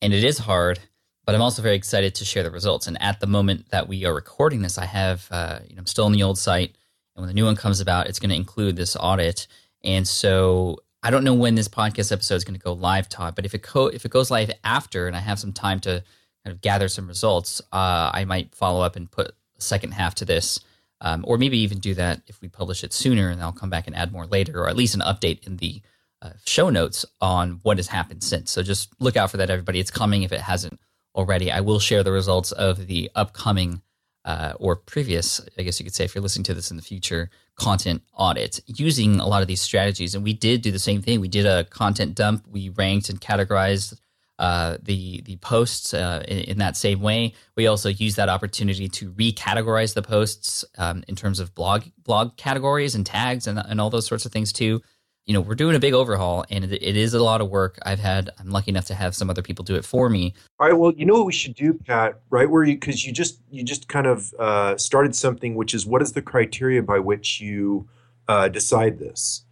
and 0.02 0.12
it 0.12 0.24
is 0.24 0.38
hard. 0.38 0.80
But 1.26 1.35
I'm 1.35 1.42
also 1.42 1.62
very 1.62 1.76
excited 1.76 2.14
to 2.16 2.24
share 2.24 2.42
the 2.42 2.50
results. 2.50 2.87
And 2.87 3.00
at 3.00 3.20
the 3.20 3.26
moment 3.26 3.70
that 3.70 3.87
we 3.87 4.04
are 4.04 4.12
recording 4.12 4.62
this, 4.62 4.78
I 4.78 4.87
have, 4.87 5.28
uh, 5.30 5.61
you 5.68 5.76
know, 5.76 5.80
I'm 5.80 5.87
still 5.87 6.06
on 6.06 6.12
the 6.12 6.22
old 6.22 6.38
site, 6.38 6.76
and 7.14 7.22
when 7.22 7.28
the 7.28 7.35
new 7.35 7.44
one 7.44 7.56
comes 7.56 7.80
about, 7.80 8.09
it's 8.09 8.18
going 8.18 8.30
to 8.30 8.37
include 8.37 8.76
this 8.76 8.96
audit. 8.98 9.46
And 9.85 10.09
so 10.09 10.78
I 11.02 11.11
don't 11.11 11.22
know 11.22 11.35
when 11.35 11.54
this 11.54 11.68
podcast 11.68 12.11
episode 12.11 12.35
is 12.37 12.44
going 12.44 12.59
to 12.59 12.64
go 12.64 12.72
live, 12.72 13.09
Todd. 13.09 13.35
But 13.35 13.44
if 13.44 13.54
it 13.54 13.62
co- 13.62 13.87
if 13.87 14.04
it 14.04 14.11
goes 14.11 14.30
live 14.30 14.50
after, 14.64 15.06
and 15.06 15.14
I 15.14 15.20
have 15.20 15.38
some 15.38 15.52
time 15.52 15.78
to 15.80 16.02
kind 16.44 16.54
of 16.54 16.61
gather 16.61 16.88
some 16.88 17.06
results, 17.06 17.61
uh, 17.72 18.11
I 18.12 18.24
might 18.24 18.54
follow 18.54 18.80
up 18.80 18.96
and 18.96 19.11
put 19.11 19.28
a 19.28 19.61
second 19.61 19.92
half 19.92 20.14
to 20.16 20.24
this 20.24 20.61
um, 21.00 21.24
or 21.26 21.38
maybe 21.38 21.58
even 21.58 21.78
do 21.78 21.94
that 21.94 22.20
if 22.26 22.40
we 22.40 22.48
publish 22.48 22.84
it 22.84 22.92
sooner, 22.92 23.28
and 23.28 23.42
I'll 23.42 23.52
come 23.52 23.70
back 23.70 23.86
and 23.86 23.96
add 23.96 24.12
more 24.12 24.26
later, 24.26 24.60
or 24.60 24.68
at 24.68 24.76
least 24.76 24.94
an 24.94 25.00
update 25.00 25.46
in 25.46 25.56
the 25.56 25.82
uh, 26.22 26.30
show 26.44 26.68
notes 26.68 27.06
on 27.20 27.60
what 27.62 27.78
has 27.78 27.88
happened 27.88 28.22
since. 28.22 28.50
So 28.50 28.62
just 28.62 28.92
look 29.00 29.16
out 29.16 29.30
for 29.30 29.38
that, 29.38 29.50
everybody. 29.50 29.80
It's 29.80 29.90
coming 29.90 30.22
if 30.22 30.32
it 30.32 30.40
hasn't 30.40 30.78
already. 31.14 31.50
I 31.50 31.60
will 31.60 31.80
share 31.80 32.02
the 32.02 32.12
results 32.12 32.52
of 32.52 32.86
the 32.86 33.10
upcoming 33.14 33.82
uh, 34.24 34.52
or 34.58 34.76
previous, 34.76 35.40
I 35.56 35.62
guess 35.62 35.80
you 35.80 35.84
could 35.84 35.94
say, 35.94 36.04
if 36.04 36.14
you're 36.14 36.22
listening 36.22 36.44
to 36.44 36.54
this 36.54 36.70
in 36.70 36.76
the 36.76 36.82
future, 36.82 37.30
content 37.56 38.02
audit 38.14 38.60
using 38.66 39.18
a 39.18 39.26
lot 39.26 39.40
of 39.42 39.48
these 39.48 39.62
strategies. 39.62 40.14
And 40.14 40.22
we 40.22 40.34
did 40.34 40.60
do 40.60 40.70
the 40.70 40.78
same 40.78 41.00
thing. 41.00 41.20
We 41.20 41.28
did 41.28 41.46
a 41.46 41.64
content 41.64 42.14
dump. 42.14 42.46
We 42.46 42.68
ranked 42.68 43.08
and 43.08 43.20
categorized 43.20 43.98
uh, 44.40 44.79
the 44.83 45.20
the 45.26 45.37
posts 45.37 45.92
uh, 45.92 46.24
in, 46.26 46.38
in, 46.38 46.59
that 46.59 46.74
same 46.74 47.03
way. 47.03 47.35
We 47.57 47.66
also 47.66 47.90
use 47.90 48.16
that 48.16 48.31
opportunity 48.31 48.88
to 48.88 49.12
recategorize 49.12 49.92
the 49.92 50.00
posts 50.00 50.64
um, 50.79 51.05
in 51.09 51.14
terms 51.14 51.40
of 51.40 51.55
blog 51.55 51.83
blog 52.05 52.38
categories 52.38 52.94
and 52.94 53.05
tags 53.05 53.46
and, 53.46 53.59
and 53.59 53.83
all 53.83 53.90
those 53.90 54.07
sorts 54.07 54.24
of 54.24 54.33
things 54.33 54.50
too. 54.50 54.81
You 55.26 55.35
know, 55.35 55.42
we're 55.42 55.57
doing 55.57 55.76
a 55.76 55.79
big 55.79 55.92
overhaul, 55.92 56.46
and 56.48 56.64
it, 56.64 56.72
it 56.72 56.96
is 56.96 57.12
a 57.12 57.22
lot 57.22 57.42
of 57.42 57.50
work. 57.50 57.79
I've 57.85 57.98
had 57.98 58.31
I'm 58.38 58.48
lucky 58.48 58.70
enough 58.70 58.87
to 58.87 58.94
have 58.94 59.14
some 59.14 59.29
other 59.29 59.42
people 59.42 59.62
do 59.62 59.76
it 59.76 59.85
for 59.85 60.09
me. 60.09 60.33
All 60.59 60.66
right. 60.66 60.76
Well, 60.76 60.94
you 60.94 61.05
know 61.05 61.14
what 61.14 61.26
we 61.26 61.35
should 61.35 61.55
do, 61.55 61.74
Pat? 61.74 62.18
Right 62.31 62.48
where 62.48 62.64
you 62.64 62.76
because 62.76 63.05
you 63.05 63.12
just 63.12 63.42
you 63.50 63.62
just 63.62 63.88
kind 63.88 64.07
of 64.07 64.33
uh, 64.38 64.79
started 64.79 65.14
something, 65.14 65.55
which 65.55 65.74
is 65.74 65.85
what 65.85 66.00
is 66.00 66.12
the 66.12 66.22
criteria 66.22 66.83
by 66.83 66.98
which 66.98 67.42
you 67.42 67.87
uh, 68.26 68.48
decide 68.48 68.98
this 68.98 69.44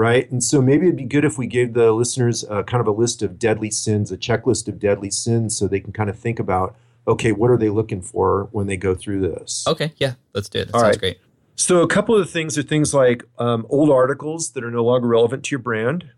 right? 0.00 0.30
And 0.30 0.42
so 0.42 0.62
maybe 0.62 0.86
it'd 0.86 0.96
be 0.96 1.04
good 1.04 1.26
if 1.26 1.36
we 1.36 1.46
gave 1.46 1.74
the 1.74 1.92
listeners 1.92 2.42
uh, 2.48 2.62
kind 2.62 2.80
of 2.80 2.86
a 2.86 2.90
list 2.90 3.20
of 3.22 3.38
deadly 3.38 3.70
sins, 3.70 4.10
a 4.10 4.16
checklist 4.16 4.66
of 4.66 4.78
deadly 4.78 5.10
sins, 5.10 5.54
so 5.54 5.68
they 5.68 5.78
can 5.78 5.92
kind 5.92 6.08
of 6.08 6.18
think 6.18 6.38
about, 6.38 6.74
okay, 7.06 7.32
what 7.32 7.50
are 7.50 7.58
they 7.58 7.68
looking 7.68 8.00
for 8.00 8.48
when 8.50 8.66
they 8.66 8.78
go 8.78 8.94
through 8.94 9.20
this? 9.20 9.66
Okay, 9.68 9.92
yeah, 9.98 10.14
let's 10.32 10.48
do 10.48 10.60
it. 10.60 10.68
That 10.68 10.74
All 10.74 10.80
sounds 10.80 10.92
right. 10.92 10.98
great. 10.98 11.20
So 11.54 11.82
a 11.82 11.86
couple 11.86 12.14
of 12.14 12.22
the 12.22 12.32
things 12.32 12.56
are 12.56 12.62
things 12.62 12.94
like 12.94 13.24
um, 13.38 13.66
old 13.68 13.90
articles 13.90 14.52
that 14.52 14.64
are 14.64 14.70
no 14.70 14.82
longer 14.82 15.06
relevant 15.06 15.44
to 15.44 15.50
your 15.50 15.58
brand, 15.58 16.08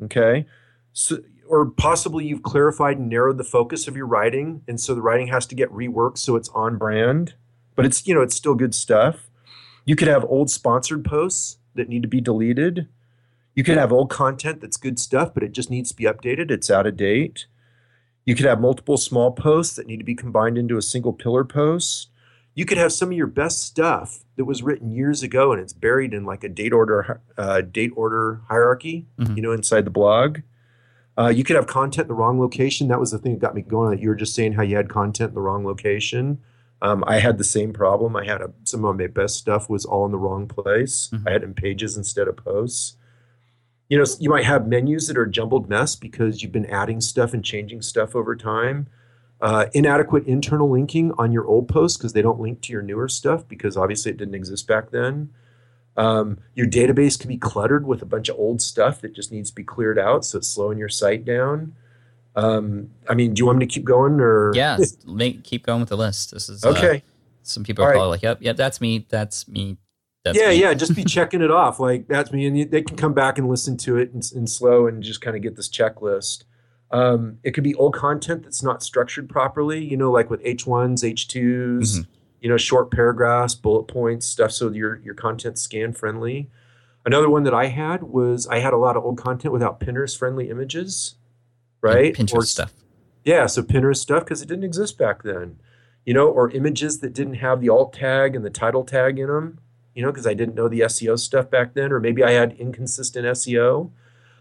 okay? 0.00 0.46
So, 0.92 1.18
or 1.48 1.66
possibly 1.66 2.24
you've 2.24 2.44
clarified 2.44 2.98
and 2.98 3.08
narrowed 3.08 3.38
the 3.38 3.42
focus 3.42 3.88
of 3.88 3.96
your 3.96 4.06
writing, 4.06 4.62
and 4.68 4.80
so 4.80 4.94
the 4.94 5.02
writing 5.02 5.26
has 5.26 5.44
to 5.46 5.56
get 5.56 5.72
reworked 5.72 6.18
so 6.18 6.36
it's 6.36 6.50
on 6.50 6.78
brand, 6.78 7.34
but 7.74 7.84
it's 7.84 8.06
you 8.06 8.14
know 8.14 8.20
it's 8.20 8.36
still 8.36 8.54
good 8.54 8.76
stuff. 8.76 9.28
You 9.84 9.96
could 9.96 10.06
have 10.06 10.24
old 10.26 10.50
sponsored 10.50 11.04
posts 11.04 11.58
that 11.74 11.88
need 11.88 12.02
to 12.02 12.08
be 12.08 12.20
deleted 12.20 12.86
you 13.58 13.64
could 13.64 13.76
have 13.76 13.92
old 13.92 14.08
content 14.08 14.60
that's 14.60 14.76
good 14.76 15.00
stuff, 15.00 15.34
but 15.34 15.42
it 15.42 15.50
just 15.50 15.68
needs 15.68 15.90
to 15.90 15.96
be 15.96 16.04
updated. 16.04 16.52
It's 16.52 16.70
out 16.70 16.86
of 16.86 16.96
date. 16.96 17.46
You 18.24 18.36
could 18.36 18.46
have 18.46 18.60
multiple 18.60 18.96
small 18.96 19.32
posts 19.32 19.74
that 19.74 19.88
need 19.88 19.96
to 19.96 20.04
be 20.04 20.14
combined 20.14 20.56
into 20.56 20.76
a 20.76 20.80
single 20.80 21.12
pillar 21.12 21.42
post. 21.42 22.10
You 22.54 22.64
could 22.64 22.78
have 22.78 22.92
some 22.92 23.08
of 23.08 23.16
your 23.16 23.26
best 23.26 23.64
stuff 23.64 24.20
that 24.36 24.44
was 24.44 24.62
written 24.62 24.92
years 24.92 25.24
ago 25.24 25.50
and 25.50 25.60
it's 25.60 25.72
buried 25.72 26.14
in 26.14 26.24
like 26.24 26.44
a 26.44 26.48
date 26.48 26.72
order 26.72 27.20
uh, 27.36 27.62
date 27.62 27.90
order 27.96 28.42
hierarchy, 28.48 29.08
mm-hmm. 29.18 29.34
you 29.34 29.42
know, 29.42 29.50
inside 29.50 29.84
the 29.84 29.90
blog. 29.90 30.38
Uh, 31.18 31.26
you 31.26 31.42
could 31.42 31.56
have 31.56 31.66
content 31.66 32.04
in 32.04 32.08
the 32.08 32.14
wrong 32.14 32.38
location. 32.38 32.86
That 32.86 33.00
was 33.00 33.10
the 33.10 33.18
thing 33.18 33.32
that 33.32 33.40
got 33.40 33.56
me 33.56 33.62
going. 33.62 33.90
That 33.90 34.00
you 34.00 34.08
were 34.08 34.14
just 34.14 34.36
saying 34.36 34.52
how 34.52 34.62
you 34.62 34.76
had 34.76 34.88
content 34.88 35.30
in 35.30 35.34
the 35.34 35.40
wrong 35.40 35.66
location. 35.66 36.38
Um, 36.80 37.02
I 37.08 37.18
had 37.18 37.38
the 37.38 37.44
same 37.44 37.72
problem. 37.72 38.14
I 38.14 38.24
had 38.24 38.40
a, 38.40 38.52
some 38.62 38.84
of 38.84 38.96
my 38.96 39.08
best 39.08 39.34
stuff 39.34 39.68
was 39.68 39.84
all 39.84 40.06
in 40.06 40.12
the 40.12 40.16
wrong 40.16 40.46
place. 40.46 41.10
Mm-hmm. 41.12 41.26
I 41.26 41.32
had 41.32 41.42
in 41.42 41.54
pages 41.54 41.96
instead 41.96 42.28
of 42.28 42.36
posts. 42.36 42.94
You 43.88 43.98
know, 43.98 44.04
you 44.18 44.28
might 44.28 44.44
have 44.44 44.66
menus 44.66 45.08
that 45.08 45.16
are 45.16 45.22
a 45.22 45.30
jumbled 45.30 45.68
mess 45.68 45.96
because 45.96 46.42
you've 46.42 46.52
been 46.52 46.66
adding 46.66 47.00
stuff 47.00 47.32
and 47.32 47.44
changing 47.44 47.82
stuff 47.82 48.14
over 48.14 48.36
time. 48.36 48.88
Uh, 49.40 49.66
inadequate 49.72 50.26
internal 50.26 50.68
linking 50.68 51.12
on 51.16 51.32
your 51.32 51.46
old 51.46 51.68
posts 51.68 51.96
because 51.96 52.12
they 52.12 52.20
don't 52.20 52.40
link 52.40 52.60
to 52.60 52.72
your 52.72 52.82
newer 52.82 53.08
stuff 53.08 53.46
because 53.46 53.76
obviously 53.76 54.10
it 54.10 54.18
didn't 54.18 54.34
exist 54.34 54.66
back 54.66 54.90
then. 54.90 55.30
Um, 55.96 56.38
your 56.54 56.66
database 56.66 57.18
can 57.18 57.28
be 57.28 57.36
cluttered 57.36 57.86
with 57.86 58.02
a 58.02 58.06
bunch 58.06 58.28
of 58.28 58.36
old 58.36 58.60
stuff 58.60 59.00
that 59.00 59.14
just 59.14 59.32
needs 59.32 59.50
to 59.50 59.54
be 59.54 59.64
cleared 59.64 59.98
out, 59.98 60.24
so 60.24 60.38
it's 60.38 60.48
slowing 60.48 60.78
your 60.78 60.88
site 60.88 61.24
down. 61.24 61.74
Um, 62.36 62.90
I 63.08 63.14
mean, 63.14 63.34
do 63.34 63.40
you 63.40 63.46
want 63.46 63.58
me 63.58 63.66
to 63.66 63.72
keep 63.72 63.84
going 63.84 64.20
or? 64.20 64.52
Yeah, 64.54 64.78
make, 65.06 65.42
keep 65.42 65.66
going 65.66 65.80
with 65.80 65.88
the 65.88 65.96
list. 65.96 66.30
This 66.32 66.48
is 66.48 66.64
uh, 66.64 66.68
okay. 66.68 66.96
Uh, 66.98 67.00
some 67.42 67.64
people 67.64 67.84
are 67.84 67.90
probably 67.90 68.02
right. 68.02 68.10
like, 68.10 68.22
"Yep, 68.22 68.38
yep, 68.42 68.56
that's 68.56 68.80
me. 68.80 69.06
That's 69.08 69.48
me." 69.48 69.76
That's 70.28 70.38
yeah, 70.38 70.48
me. 70.50 70.60
yeah. 70.60 70.74
Just 70.74 70.94
be 70.94 71.04
checking 71.16 71.42
it 71.42 71.50
off. 71.50 71.80
Like 71.80 72.08
that's 72.08 72.32
me, 72.32 72.46
and 72.46 72.70
they 72.70 72.82
can 72.82 72.96
come 72.96 73.14
back 73.14 73.38
and 73.38 73.48
listen 73.48 73.76
to 73.78 73.96
it 73.96 74.12
in, 74.12 74.20
in 74.36 74.46
slow 74.46 74.86
and 74.86 75.02
just 75.02 75.20
kind 75.20 75.36
of 75.36 75.42
get 75.42 75.56
this 75.56 75.68
checklist. 75.68 76.44
Um, 76.90 77.38
it 77.42 77.52
could 77.52 77.64
be 77.64 77.74
old 77.74 77.94
content 77.94 78.44
that's 78.44 78.62
not 78.62 78.82
structured 78.82 79.28
properly, 79.28 79.84
you 79.84 79.96
know, 79.96 80.10
like 80.10 80.30
with 80.30 80.42
H1s, 80.42 81.04
H2s, 81.04 81.80
mm-hmm. 81.80 82.02
you 82.40 82.48
know, 82.48 82.56
short 82.56 82.90
paragraphs, 82.90 83.54
bullet 83.54 83.84
points, 83.84 84.26
stuff 84.26 84.52
so 84.52 84.70
your 84.70 84.96
your 85.00 85.14
content's 85.14 85.62
scan 85.62 85.92
friendly. 85.92 86.50
Another 87.04 87.30
one 87.30 87.44
that 87.44 87.54
I 87.54 87.66
had 87.66 88.02
was 88.02 88.46
I 88.46 88.58
had 88.58 88.72
a 88.72 88.76
lot 88.76 88.96
of 88.96 89.04
old 89.04 89.18
content 89.18 89.52
without 89.52 89.80
Pinterest 89.80 90.16
friendly 90.16 90.50
images, 90.50 91.14
right? 91.80 92.14
Pinterest 92.14 92.34
or, 92.34 92.42
stuff. 92.42 92.72
Yeah, 93.24 93.46
so 93.46 93.62
Pinterest 93.62 93.98
stuff 93.98 94.24
because 94.24 94.42
it 94.42 94.48
didn't 94.48 94.64
exist 94.64 94.98
back 94.98 95.22
then, 95.22 95.58
you 96.04 96.14
know, 96.14 96.28
or 96.28 96.50
images 96.50 97.00
that 97.00 97.12
didn't 97.12 97.34
have 97.34 97.60
the 97.60 97.68
alt 97.68 97.92
tag 97.92 98.34
and 98.34 98.44
the 98.44 98.50
title 98.50 98.84
tag 98.84 99.18
in 99.18 99.28
them, 99.28 99.58
you 99.98 100.04
know, 100.04 100.12
because 100.12 100.28
I 100.28 100.34
didn't 100.34 100.54
know 100.54 100.68
the 100.68 100.82
SEO 100.82 101.18
stuff 101.18 101.50
back 101.50 101.74
then, 101.74 101.90
or 101.90 101.98
maybe 101.98 102.22
I 102.22 102.30
had 102.30 102.52
inconsistent 102.52 103.26
SEO. 103.26 103.90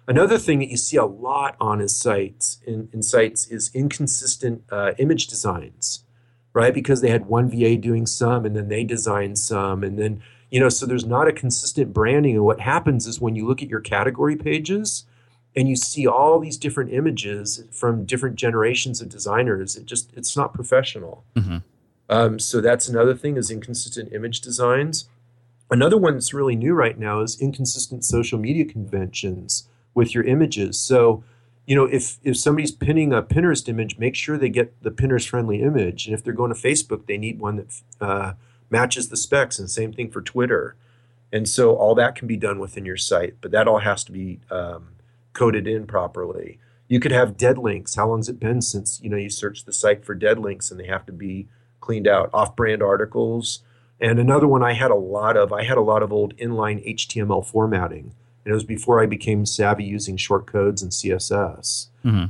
Another 0.07 0.37
thing 0.37 0.59
that 0.59 0.69
you 0.69 0.77
see 0.77 0.97
a 0.97 1.05
lot 1.05 1.55
on 1.59 1.79
his 1.79 1.97
sites 1.97 2.59
in, 2.67 2.89
in 2.93 3.01
sites 3.01 3.47
is 3.47 3.71
inconsistent 3.73 4.61
uh, 4.71 4.91
image 4.99 5.25
designs, 5.25 6.03
right? 6.53 6.71
Because 6.71 7.01
they 7.01 7.09
had 7.09 7.25
one 7.25 7.49
VA 7.49 7.75
doing 7.75 8.05
some 8.05 8.45
and 8.45 8.55
then 8.55 8.67
they 8.67 8.83
designed 8.83 9.39
some 9.39 9.83
and 9.83 9.97
then 9.97 10.21
you 10.51 10.59
know 10.59 10.69
so 10.69 10.85
there's 10.85 11.07
not 11.07 11.27
a 11.27 11.33
consistent 11.33 11.91
branding 11.91 12.35
and 12.35 12.45
what 12.45 12.59
happens 12.59 13.07
is 13.07 13.19
when 13.19 13.35
you 13.35 13.47
look 13.47 13.63
at 13.63 13.67
your 13.67 13.81
category 13.81 14.35
pages 14.35 15.05
and 15.55 15.67
you 15.67 15.75
see 15.75 16.05
all 16.05 16.39
these 16.39 16.57
different 16.57 16.93
images 16.93 17.63
from 17.71 18.05
different 18.05 18.35
generations 18.35 19.01
of 19.01 19.09
designers 19.09 19.75
it 19.75 19.85
just 19.87 20.13
it's 20.15 20.37
not 20.37 20.53
professional 20.53 21.25
mm-hmm. 21.35 21.57
um, 22.09 22.39
so 22.39 22.61
that's 22.61 22.87
another 22.87 23.13
thing 23.15 23.35
is 23.35 23.51
inconsistent 23.51 24.13
image 24.13 24.39
designs 24.39 25.09
another 25.69 25.97
one 25.97 26.13
that's 26.13 26.33
really 26.33 26.55
new 26.55 26.73
right 26.73 26.97
now 26.97 27.21
is 27.21 27.39
inconsistent 27.41 28.05
social 28.05 28.39
media 28.39 28.65
conventions 28.65 29.67
with 29.93 30.13
your 30.13 30.23
images. 30.23 30.79
So, 30.79 31.23
you 31.65 31.75
know, 31.75 31.85
if 31.85 32.17
if 32.23 32.37
somebody's 32.37 32.71
pinning 32.71 33.11
a 33.11 33.21
Pinterest 33.21 33.67
image, 33.67 33.97
make 33.97 34.15
sure 34.15 34.37
they 34.37 34.49
get 34.49 34.81
the 34.83 34.91
Pinterest 34.91 35.27
friendly 35.27 35.61
image. 35.61 36.07
And 36.07 36.13
if 36.13 36.23
they're 36.23 36.33
going 36.33 36.53
to 36.53 36.59
Facebook, 36.59 37.05
they 37.05 37.17
need 37.17 37.39
one 37.39 37.57
that 37.57 37.81
uh, 37.99 38.33
matches 38.69 39.09
the 39.09 39.17
specs. 39.17 39.59
And 39.59 39.69
same 39.69 39.91
thing 39.91 40.09
for 40.11 40.21
Twitter. 40.21 40.75
And 41.31 41.47
so 41.47 41.75
all 41.75 41.93
that 41.95 42.15
can 42.15 42.27
be 42.27 42.37
done 42.37 42.59
within 42.59 42.85
your 42.85 42.95
site, 42.95 43.35
but 43.41 43.51
that 43.51 43.67
all 43.67 43.79
has 43.79 44.03
to 44.05 44.13
be 44.13 44.39
um, 44.49 44.89
coded 45.33 45.67
in 45.67 45.85
properly. 45.85 46.57
You 46.87 47.01
could 47.01 47.11
have 47.11 47.35
dead 47.35 47.57
links. 47.57 47.95
How 47.95 48.07
long 48.07 48.19
has 48.19 48.29
it 48.29 48.39
been 48.39 48.61
since 48.61 49.01
you 49.01 49.09
know 49.09 49.17
you 49.17 49.29
searched 49.29 49.65
the 49.65 49.73
site 49.73 50.05
for 50.05 50.15
dead 50.15 50.39
links, 50.39 50.71
and 50.71 50.79
they 50.79 50.87
have 50.87 51.05
to 51.07 51.11
be 51.11 51.49
cleaned 51.81 52.07
out? 52.07 52.29
Off-brand 52.33 52.81
articles. 52.81 53.59
And 53.99 54.19
another 54.19 54.47
one 54.47 54.63
I 54.63 54.73
had 54.73 54.91
a 54.91 54.95
lot 54.95 55.37
of. 55.37 55.51
I 55.51 55.63
had 55.63 55.77
a 55.77 55.81
lot 55.81 56.03
of 56.03 56.13
old 56.13 56.35
inline 56.37 56.87
HTML 56.87 57.45
formatting 57.45 58.13
and 58.47 58.53
it 58.53 58.55
was 58.55 58.63
before 58.63 59.03
I 59.03 59.07
became 59.07 59.45
savvy 59.45 59.83
using 59.83 60.15
short 60.15 60.47
codes 60.47 60.81
and 60.81 60.89
CSS. 60.89 61.87
Mm-hmm. 62.05 62.27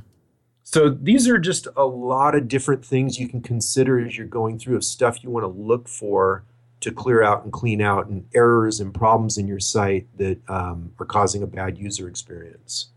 So 0.63 0.89
these 0.89 1.29
are 1.29 1.37
just 1.37 1.67
a 1.77 1.85
lot 1.85 2.33
of 2.33 2.47
different 2.47 2.83
things 2.83 3.19
you 3.19 3.29
can 3.29 3.39
consider 3.39 4.03
as 4.03 4.17
you're 4.17 4.25
going 4.25 4.57
through 4.57 4.77
of 4.77 4.83
stuff 4.83 5.23
you 5.23 5.29
want 5.29 5.43
to 5.43 5.47
look 5.47 5.87
for 5.87 6.43
to 6.79 6.91
clear 6.91 7.21
out 7.21 7.43
and 7.43 7.53
clean 7.53 7.81
out 7.81 8.07
and 8.07 8.25
errors 8.33 8.79
and 8.79 8.95
problems 8.95 9.37
in 9.37 9.47
your 9.47 9.59
site 9.59 10.07
that 10.17 10.39
um, 10.49 10.91
are 10.97 11.05
causing 11.05 11.43
a 11.43 11.47
bad 11.47 11.77
user 11.77 12.09
experience. 12.09 12.87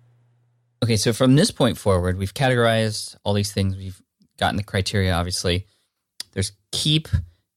Okay, 0.82 0.96
so 0.96 1.12
from 1.12 1.36
this 1.36 1.50
point 1.50 1.76
forward, 1.76 2.16
we've 2.16 2.32
categorized 2.32 3.16
all 3.22 3.34
these 3.34 3.52
things. 3.52 3.76
We've 3.76 4.00
gotten 4.38 4.56
the 4.56 4.64
criteria, 4.64 5.12
obviously. 5.12 5.66
There's 6.32 6.52
keep, 6.72 7.06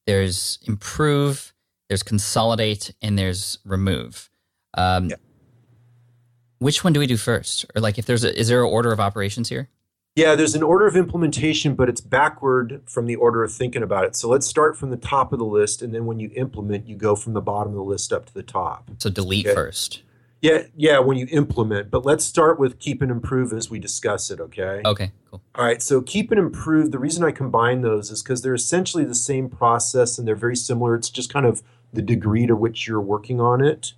there's 0.06 0.58
improve, 0.66 1.54
there's 1.88 2.02
consolidate, 2.02 2.92
and 3.02 3.18
there's 3.18 3.58
remove. 3.64 4.30
Um, 4.74 5.10
yeah 5.10 5.16
which 6.64 6.82
one 6.82 6.94
do 6.94 7.00
we 7.00 7.06
do 7.06 7.18
first? 7.18 7.66
Or 7.74 7.82
like 7.82 7.98
if 7.98 8.06
there's 8.06 8.24
a 8.24 8.38
is 8.38 8.48
there 8.48 8.64
an 8.64 8.70
order 8.70 8.90
of 8.90 8.98
operations 8.98 9.50
here? 9.50 9.68
Yeah, 10.16 10.36
there's 10.36 10.54
an 10.54 10.62
order 10.62 10.86
of 10.86 10.96
implementation, 10.96 11.74
but 11.74 11.88
it's 11.88 12.00
backward 12.00 12.82
from 12.86 13.06
the 13.06 13.16
order 13.16 13.42
of 13.42 13.52
thinking 13.52 13.82
about 13.82 14.04
it. 14.04 14.14
So 14.16 14.28
let's 14.28 14.46
start 14.46 14.78
from 14.78 14.90
the 14.90 14.96
top 14.96 15.32
of 15.32 15.40
the 15.40 15.44
list, 15.44 15.82
and 15.82 15.92
then 15.92 16.06
when 16.06 16.20
you 16.20 16.30
implement, 16.36 16.86
you 16.86 16.96
go 16.96 17.16
from 17.16 17.32
the 17.32 17.40
bottom 17.40 17.72
of 17.72 17.76
the 17.76 17.82
list 17.82 18.12
up 18.12 18.26
to 18.26 18.34
the 18.34 18.44
top. 18.44 18.90
So 18.98 19.10
delete 19.10 19.46
okay? 19.46 19.54
first. 19.54 20.02
Yeah, 20.44 20.64
yeah, 20.76 20.98
when 20.98 21.16
you 21.16 21.26
implement. 21.30 21.90
But 21.90 22.04
let's 22.04 22.24
start 22.24 22.58
with 22.58 22.78
keep 22.78 23.00
and 23.00 23.10
improve 23.10 23.52
as 23.52 23.70
we 23.70 23.78
discuss 23.78 24.30
it, 24.30 24.40
okay? 24.40 24.82
Okay, 24.84 25.10
cool. 25.30 25.42
All 25.54 25.64
right, 25.64 25.80
so 25.80 26.02
keep 26.02 26.30
and 26.30 26.38
improve, 26.38 26.90
the 26.90 26.98
reason 26.98 27.24
I 27.24 27.30
combine 27.30 27.80
those 27.80 28.10
is 28.10 28.22
because 28.22 28.42
they're 28.42 28.54
essentially 28.54 29.04
the 29.04 29.14
same 29.14 29.48
process 29.48 30.18
and 30.18 30.28
they're 30.28 30.36
very 30.36 30.56
similar. 30.56 30.94
It's 30.94 31.08
just 31.08 31.32
kind 31.32 31.46
of 31.46 31.62
the 31.92 32.02
degree 32.02 32.46
to 32.46 32.54
which 32.54 32.86
you're 32.86 33.00
working 33.00 33.40
on 33.40 33.64
it 33.64 33.94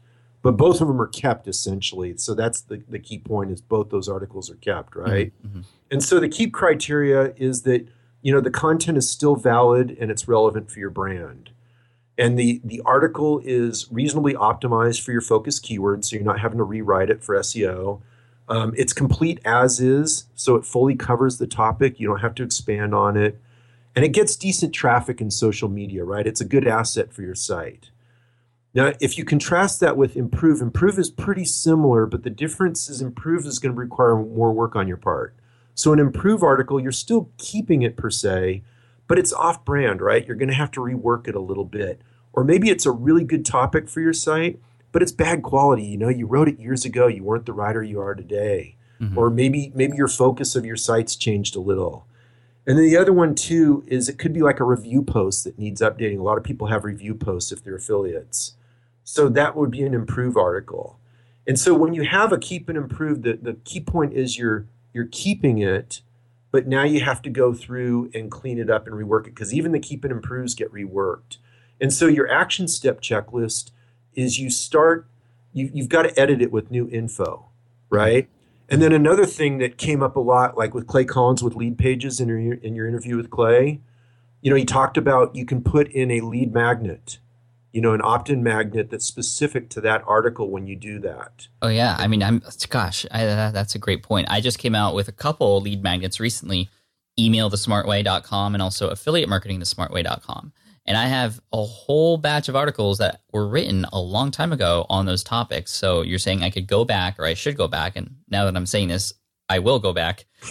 but 0.46 0.56
both 0.56 0.80
of 0.80 0.86
them 0.86 1.02
are 1.02 1.08
kept 1.08 1.48
essentially. 1.48 2.16
So 2.18 2.32
that's 2.32 2.60
the, 2.60 2.80
the 2.88 3.00
key 3.00 3.18
point 3.18 3.50
is 3.50 3.60
both 3.60 3.90
those 3.90 4.08
articles 4.08 4.48
are 4.48 4.54
kept, 4.54 4.92
mm-hmm, 4.92 5.10
right? 5.10 5.32
Mm-hmm. 5.44 5.62
And 5.90 6.04
so 6.04 6.20
the 6.20 6.28
keep 6.28 6.54
criteria 6.54 7.34
is 7.36 7.62
that 7.62 7.88
you 8.22 8.32
know 8.32 8.40
the 8.40 8.52
content 8.52 8.96
is 8.96 9.10
still 9.10 9.34
valid 9.34 9.96
and 10.00 10.08
it's 10.08 10.28
relevant 10.28 10.70
for 10.70 10.78
your 10.78 10.90
brand. 10.90 11.50
And 12.18 12.38
the 12.38 12.60
the 12.64 12.80
article 12.84 13.40
is 13.44 13.86
reasonably 13.90 14.34
optimized 14.34 15.02
for 15.02 15.12
your 15.12 15.20
focus 15.20 15.60
keywords, 15.60 16.06
so 16.06 16.16
you're 16.16 16.24
not 16.24 16.40
having 16.40 16.58
to 16.58 16.64
rewrite 16.64 17.10
it 17.10 17.22
for 17.22 17.36
SEO. 17.36 18.00
Um, 18.48 18.72
it's 18.76 18.92
complete 18.92 19.40
as 19.44 19.80
is, 19.80 20.24
so 20.34 20.54
it 20.54 20.64
fully 20.64 20.94
covers 20.94 21.38
the 21.38 21.46
topic. 21.46 21.98
You 21.98 22.06
don't 22.06 22.20
have 22.20 22.34
to 22.36 22.42
expand 22.42 22.94
on 22.94 23.16
it. 23.16 23.40
And 23.94 24.04
it 24.04 24.10
gets 24.10 24.36
decent 24.36 24.74
traffic 24.74 25.20
in 25.20 25.30
social 25.30 25.68
media, 25.68 26.04
right? 26.04 26.26
It's 26.26 26.40
a 26.40 26.44
good 26.44 26.66
asset 26.66 27.12
for 27.12 27.22
your 27.22 27.34
site. 27.34 27.90
Now, 28.74 28.92
if 29.00 29.16
you 29.16 29.24
contrast 29.24 29.80
that 29.80 29.96
with 29.96 30.18
improve, 30.18 30.60
improve 30.60 30.98
is 30.98 31.08
pretty 31.08 31.46
similar, 31.46 32.04
but 32.04 32.22
the 32.22 32.30
difference 32.30 32.90
is 32.90 33.00
improve 33.00 33.46
is 33.46 33.58
going 33.58 33.74
to 33.74 33.80
require 33.80 34.16
more 34.16 34.52
work 34.52 34.76
on 34.76 34.86
your 34.86 34.98
part. 34.98 35.34
So, 35.74 35.94
an 35.94 35.98
improve 35.98 36.42
article, 36.42 36.78
you're 36.78 36.92
still 36.92 37.30
keeping 37.38 37.82
it 37.82 37.96
per 37.96 38.10
se, 38.10 38.62
but 39.08 39.18
it's 39.18 39.32
off 39.32 39.64
brand, 39.64 40.00
right? 40.00 40.26
You're 40.26 40.36
going 40.36 40.48
to 40.48 40.54
have 40.54 40.70
to 40.72 40.80
rework 40.80 41.28
it 41.28 41.34
a 41.34 41.40
little 41.40 41.64
bit. 41.64 42.00
Or 42.32 42.44
maybe 42.44 42.68
it's 42.70 42.86
a 42.86 42.90
really 42.90 43.24
good 43.24 43.46
topic 43.46 43.88
for 43.88 44.00
your 44.00 44.12
site, 44.12 44.60
but 44.92 45.02
it's 45.02 45.12
bad 45.12 45.42
quality. 45.42 45.84
You 45.84 45.96
know, 45.96 46.08
you 46.08 46.26
wrote 46.26 46.48
it 46.48 46.58
years 46.58 46.84
ago, 46.84 47.06
you 47.06 47.24
weren't 47.24 47.46
the 47.46 47.52
writer 47.52 47.82
you 47.82 48.00
are 48.00 48.14
today. 48.14 48.76
Mm-hmm. 49.00 49.18
Or 49.18 49.30
maybe 49.30 49.72
maybe 49.74 49.96
your 49.96 50.08
focus 50.08 50.56
of 50.56 50.64
your 50.64 50.76
site's 50.76 51.16
changed 51.16 51.56
a 51.56 51.60
little. 51.60 52.06
And 52.66 52.76
then 52.76 52.84
the 52.84 52.96
other 52.96 53.12
one 53.12 53.34
too 53.34 53.84
is 53.86 54.08
it 54.08 54.18
could 54.18 54.32
be 54.32 54.42
like 54.42 54.58
a 54.58 54.64
review 54.64 55.02
post 55.02 55.44
that 55.44 55.58
needs 55.58 55.80
updating. 55.80 56.18
A 56.18 56.22
lot 56.22 56.38
of 56.38 56.44
people 56.44 56.66
have 56.66 56.84
review 56.84 57.14
posts 57.14 57.52
if 57.52 57.62
they're 57.62 57.76
affiliates. 57.76 58.54
So 59.04 59.28
that 59.28 59.54
would 59.54 59.70
be 59.70 59.82
an 59.82 59.94
improve 59.94 60.36
article. 60.36 60.98
And 61.46 61.58
so 61.58 61.74
when 61.74 61.94
you 61.94 62.02
have 62.02 62.32
a 62.32 62.38
keep 62.38 62.68
and 62.68 62.76
improve, 62.76 63.22
the, 63.22 63.34
the 63.34 63.54
key 63.64 63.80
point 63.80 64.14
is 64.14 64.36
you're 64.36 64.66
you're 64.92 65.08
keeping 65.12 65.58
it, 65.58 66.00
but 66.56 66.66
now 66.66 66.84
you 66.84 67.02
have 67.02 67.20
to 67.20 67.28
go 67.28 67.52
through 67.52 68.10
and 68.14 68.30
clean 68.30 68.58
it 68.58 68.70
up 68.70 68.86
and 68.86 68.96
rework 68.96 69.26
it 69.26 69.34
because 69.34 69.52
even 69.52 69.72
the 69.72 69.78
keep 69.78 70.04
and 70.04 70.10
improves 70.10 70.54
get 70.54 70.72
reworked. 70.72 71.36
And 71.82 71.92
so 71.92 72.06
your 72.06 72.30
action 72.30 72.66
step 72.66 73.02
checklist 73.02 73.72
is 74.14 74.38
you 74.38 74.48
start 74.48 75.06
you, 75.52 75.70
you've 75.74 75.90
got 75.90 76.04
to 76.04 76.18
edit 76.18 76.40
it 76.40 76.50
with 76.50 76.70
new 76.70 76.88
info, 76.88 77.50
right? 77.90 78.30
And 78.70 78.80
then 78.80 78.92
another 78.92 79.26
thing 79.26 79.58
that 79.58 79.76
came 79.76 80.02
up 80.02 80.16
a 80.16 80.20
lot, 80.20 80.56
like 80.56 80.72
with 80.72 80.86
Clay 80.86 81.04
Collins 81.04 81.42
with 81.42 81.52
Leadpages 81.52 82.22
in 82.22 82.28
your 82.28 82.54
in 82.54 82.74
your 82.74 82.88
interview 82.88 83.18
with 83.18 83.28
Clay, 83.28 83.82
you 84.40 84.48
know, 84.48 84.56
he 84.56 84.64
talked 84.64 84.96
about 84.96 85.36
you 85.36 85.44
can 85.44 85.62
put 85.62 85.88
in 85.88 86.10
a 86.10 86.22
lead 86.22 86.54
magnet 86.54 87.18
you 87.72 87.80
know, 87.80 87.92
an 87.92 88.00
opt-in 88.02 88.42
magnet 88.42 88.90
that's 88.90 89.04
specific 89.04 89.68
to 89.70 89.80
that 89.82 90.02
article 90.06 90.50
when 90.50 90.66
you 90.66 90.76
do 90.76 90.98
that. 91.00 91.48
Oh 91.60 91.68
yeah, 91.68 91.96
I 91.98 92.06
mean, 92.06 92.22
I'm 92.22 92.42
gosh, 92.68 93.04
I, 93.10 93.24
that's 93.50 93.74
a 93.74 93.78
great 93.78 94.02
point. 94.02 94.28
I 94.30 94.40
just 94.40 94.58
came 94.58 94.74
out 94.74 94.94
with 94.94 95.08
a 95.08 95.12
couple 95.12 95.60
lead 95.60 95.82
magnets 95.82 96.18
recently, 96.18 96.70
emailthesmartway.com 97.18 98.54
and 98.54 98.62
also 98.62 98.88
affiliate 98.88 99.28
marketing 99.28 99.60
thesmartway.com. 99.60 100.52
And 100.88 100.96
I 100.96 101.06
have 101.06 101.40
a 101.52 101.64
whole 101.64 102.16
batch 102.16 102.48
of 102.48 102.54
articles 102.54 102.98
that 102.98 103.20
were 103.32 103.48
written 103.48 103.86
a 103.92 104.00
long 104.00 104.30
time 104.30 104.52
ago 104.52 104.86
on 104.88 105.04
those 105.04 105.24
topics. 105.24 105.72
So 105.72 106.02
you're 106.02 106.20
saying 106.20 106.44
I 106.44 106.50
could 106.50 106.68
go 106.68 106.84
back 106.84 107.18
or 107.18 107.24
I 107.24 107.34
should 107.34 107.56
go 107.56 107.66
back 107.66 107.96
and 107.96 108.16
now 108.28 108.44
that 108.44 108.56
I'm 108.56 108.66
saying 108.66 108.88
this, 108.88 109.12
I 109.48 109.58
will 109.60 109.78
go 109.78 109.92
back 109.92 110.26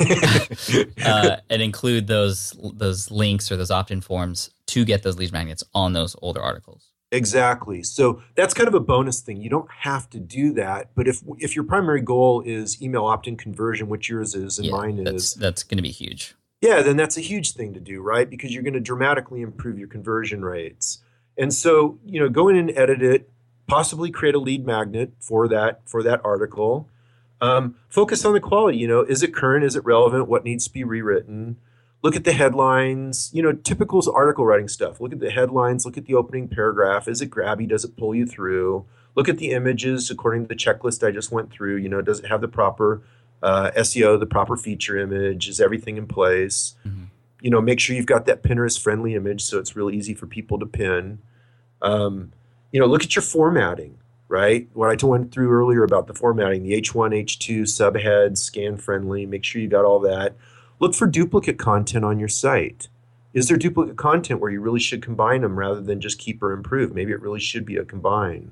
uh, 1.05 1.37
and 1.49 1.61
include 1.61 2.07
those 2.07 2.55
those 2.73 3.11
links 3.11 3.51
or 3.51 3.57
those 3.57 3.71
opt-in 3.71 4.01
forms 4.01 4.51
to 4.67 4.85
get 4.85 5.03
those 5.03 5.17
lead 5.17 5.33
magnets 5.33 5.63
on 5.73 5.93
those 5.93 6.15
older 6.21 6.41
articles. 6.41 6.91
Exactly. 7.15 7.83
So 7.83 8.21
that's 8.35 8.53
kind 8.53 8.67
of 8.67 8.73
a 8.73 8.79
bonus 8.79 9.21
thing. 9.21 9.41
You 9.41 9.49
don't 9.49 9.69
have 9.79 10.09
to 10.11 10.19
do 10.19 10.53
that, 10.53 10.91
but 10.95 11.07
if 11.07 11.23
if 11.37 11.55
your 11.55 11.65
primary 11.65 12.01
goal 12.01 12.41
is 12.45 12.81
email 12.81 13.05
opt-in 13.05 13.37
conversion, 13.37 13.87
which 13.87 14.09
yours 14.09 14.35
is 14.35 14.59
and 14.59 14.67
yeah, 14.67 14.73
mine 14.73 15.03
that's, 15.03 15.15
is, 15.15 15.33
that's 15.35 15.63
going 15.63 15.77
to 15.77 15.83
be 15.83 15.91
huge. 15.91 16.35
Yeah, 16.61 16.81
then 16.81 16.97
that's 16.97 17.17
a 17.17 17.21
huge 17.21 17.51
thing 17.51 17.73
to 17.73 17.79
do, 17.79 18.01
right? 18.01 18.29
Because 18.29 18.53
you're 18.53 18.63
going 18.63 18.73
to 18.73 18.79
dramatically 18.79 19.41
improve 19.41 19.77
your 19.77 19.87
conversion 19.87 20.43
rates. 20.43 20.99
And 21.37 21.53
so, 21.53 21.99
you 22.05 22.19
know, 22.19 22.29
go 22.29 22.47
in 22.47 22.55
and 22.55 22.71
edit 22.75 23.03
it, 23.03 23.29
possibly 23.67 24.09
create 24.09 24.35
a 24.35 24.39
lead 24.39 24.65
magnet 24.65 25.13
for 25.19 25.47
that 25.47 25.81
for 25.85 26.01
that 26.03 26.21
article. 26.23 26.89
Um, 27.41 27.75
focus 27.89 28.23
on 28.25 28.33
the 28.33 28.39
quality. 28.39 28.77
You 28.77 28.87
know, 28.87 29.01
is 29.01 29.21
it 29.21 29.33
current? 29.33 29.65
Is 29.65 29.75
it 29.75 29.83
relevant? 29.83 30.27
What 30.27 30.43
needs 30.43 30.65
to 30.65 30.73
be 30.73 30.83
rewritten? 30.83 31.57
Look 32.05 32.15
at 32.15 32.23
the 32.23 32.33
headlines, 32.33 33.31
you 33.33 33.41
know, 33.41 33.51
typical 33.51 33.99
article 34.13 34.45
writing 34.45 34.67
stuff. 34.67 35.01
Look 35.01 35.11
at 35.11 35.19
the 35.19 35.31
headlines, 35.31 35.87
look 35.87 35.97
at 35.97 36.05
the 36.05 36.13
opening 36.13 36.47
paragraph. 36.47 37.07
Is 37.07 37.19
it 37.19 37.31
grabby? 37.31 37.67
Does 37.67 37.83
it 37.83 37.97
pull 37.97 38.13
you 38.13 38.27
through? 38.27 38.85
Look 39.15 39.27
at 39.27 39.39
the 39.39 39.49
images 39.49 40.11
according 40.11 40.43
to 40.43 40.47
the 40.47 40.55
checklist 40.55 41.05
I 41.05 41.09
just 41.09 41.31
went 41.31 41.51
through. 41.51 41.77
You 41.77 41.89
know, 41.89 42.03
does 42.03 42.19
it 42.19 42.27
have 42.27 42.41
the 42.41 42.47
proper 42.47 43.01
uh, 43.41 43.71
SEO, 43.77 44.19
the 44.19 44.27
proper 44.27 44.55
feature 44.55 44.99
image? 44.99 45.49
Is 45.49 45.59
everything 45.59 45.97
in 45.97 46.05
place? 46.05 46.75
Mm-hmm. 46.85 47.05
You 47.41 47.49
know, 47.49 47.59
make 47.59 47.79
sure 47.79 47.95
you've 47.95 48.05
got 48.05 48.27
that 48.27 48.43
Pinterest 48.43 48.79
friendly 48.79 49.15
image 49.15 49.43
so 49.43 49.57
it's 49.57 49.75
really 49.75 49.97
easy 49.97 50.13
for 50.13 50.27
people 50.27 50.59
to 50.59 50.67
pin. 50.67 51.17
Um, 51.81 52.33
you 52.71 52.79
know, 52.79 52.85
look 52.85 53.03
at 53.03 53.15
your 53.15 53.23
formatting, 53.23 53.97
right? 54.27 54.69
What 54.73 54.91
I 54.91 55.07
went 55.07 55.31
through 55.31 55.49
earlier 55.49 55.83
about 55.83 56.05
the 56.05 56.13
formatting, 56.13 56.61
the 56.61 56.79
H1, 56.79 57.23
H2, 57.23 57.61
subheads, 57.61 58.37
scan 58.37 58.77
friendly, 58.77 59.25
make 59.25 59.43
sure 59.43 59.59
you 59.59 59.67
got 59.67 59.85
all 59.85 60.01
that 60.01 60.35
Look 60.79 60.93
for 60.93 61.07
duplicate 61.07 61.57
content 61.57 62.05
on 62.05 62.19
your 62.19 62.27
site. 62.27 62.89
Is 63.33 63.47
there 63.47 63.57
duplicate 63.57 63.97
content 63.97 64.39
where 64.39 64.51
you 64.51 64.61
really 64.61 64.79
should 64.79 65.01
combine 65.01 65.41
them 65.41 65.59
rather 65.59 65.81
than 65.81 65.99
just 65.99 66.19
keep 66.19 66.41
or 66.41 66.51
improve? 66.51 66.93
Maybe 66.93 67.11
it 67.11 67.21
really 67.21 67.39
should 67.39 67.65
be 67.65 67.75
a 67.77 67.85
combine. 67.85 68.51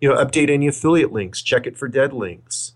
You 0.00 0.08
know, 0.08 0.16
update 0.16 0.50
any 0.50 0.66
affiliate 0.66 1.12
links, 1.12 1.42
check 1.42 1.66
it 1.66 1.76
for 1.76 1.88
dead 1.88 2.12
links. 2.12 2.72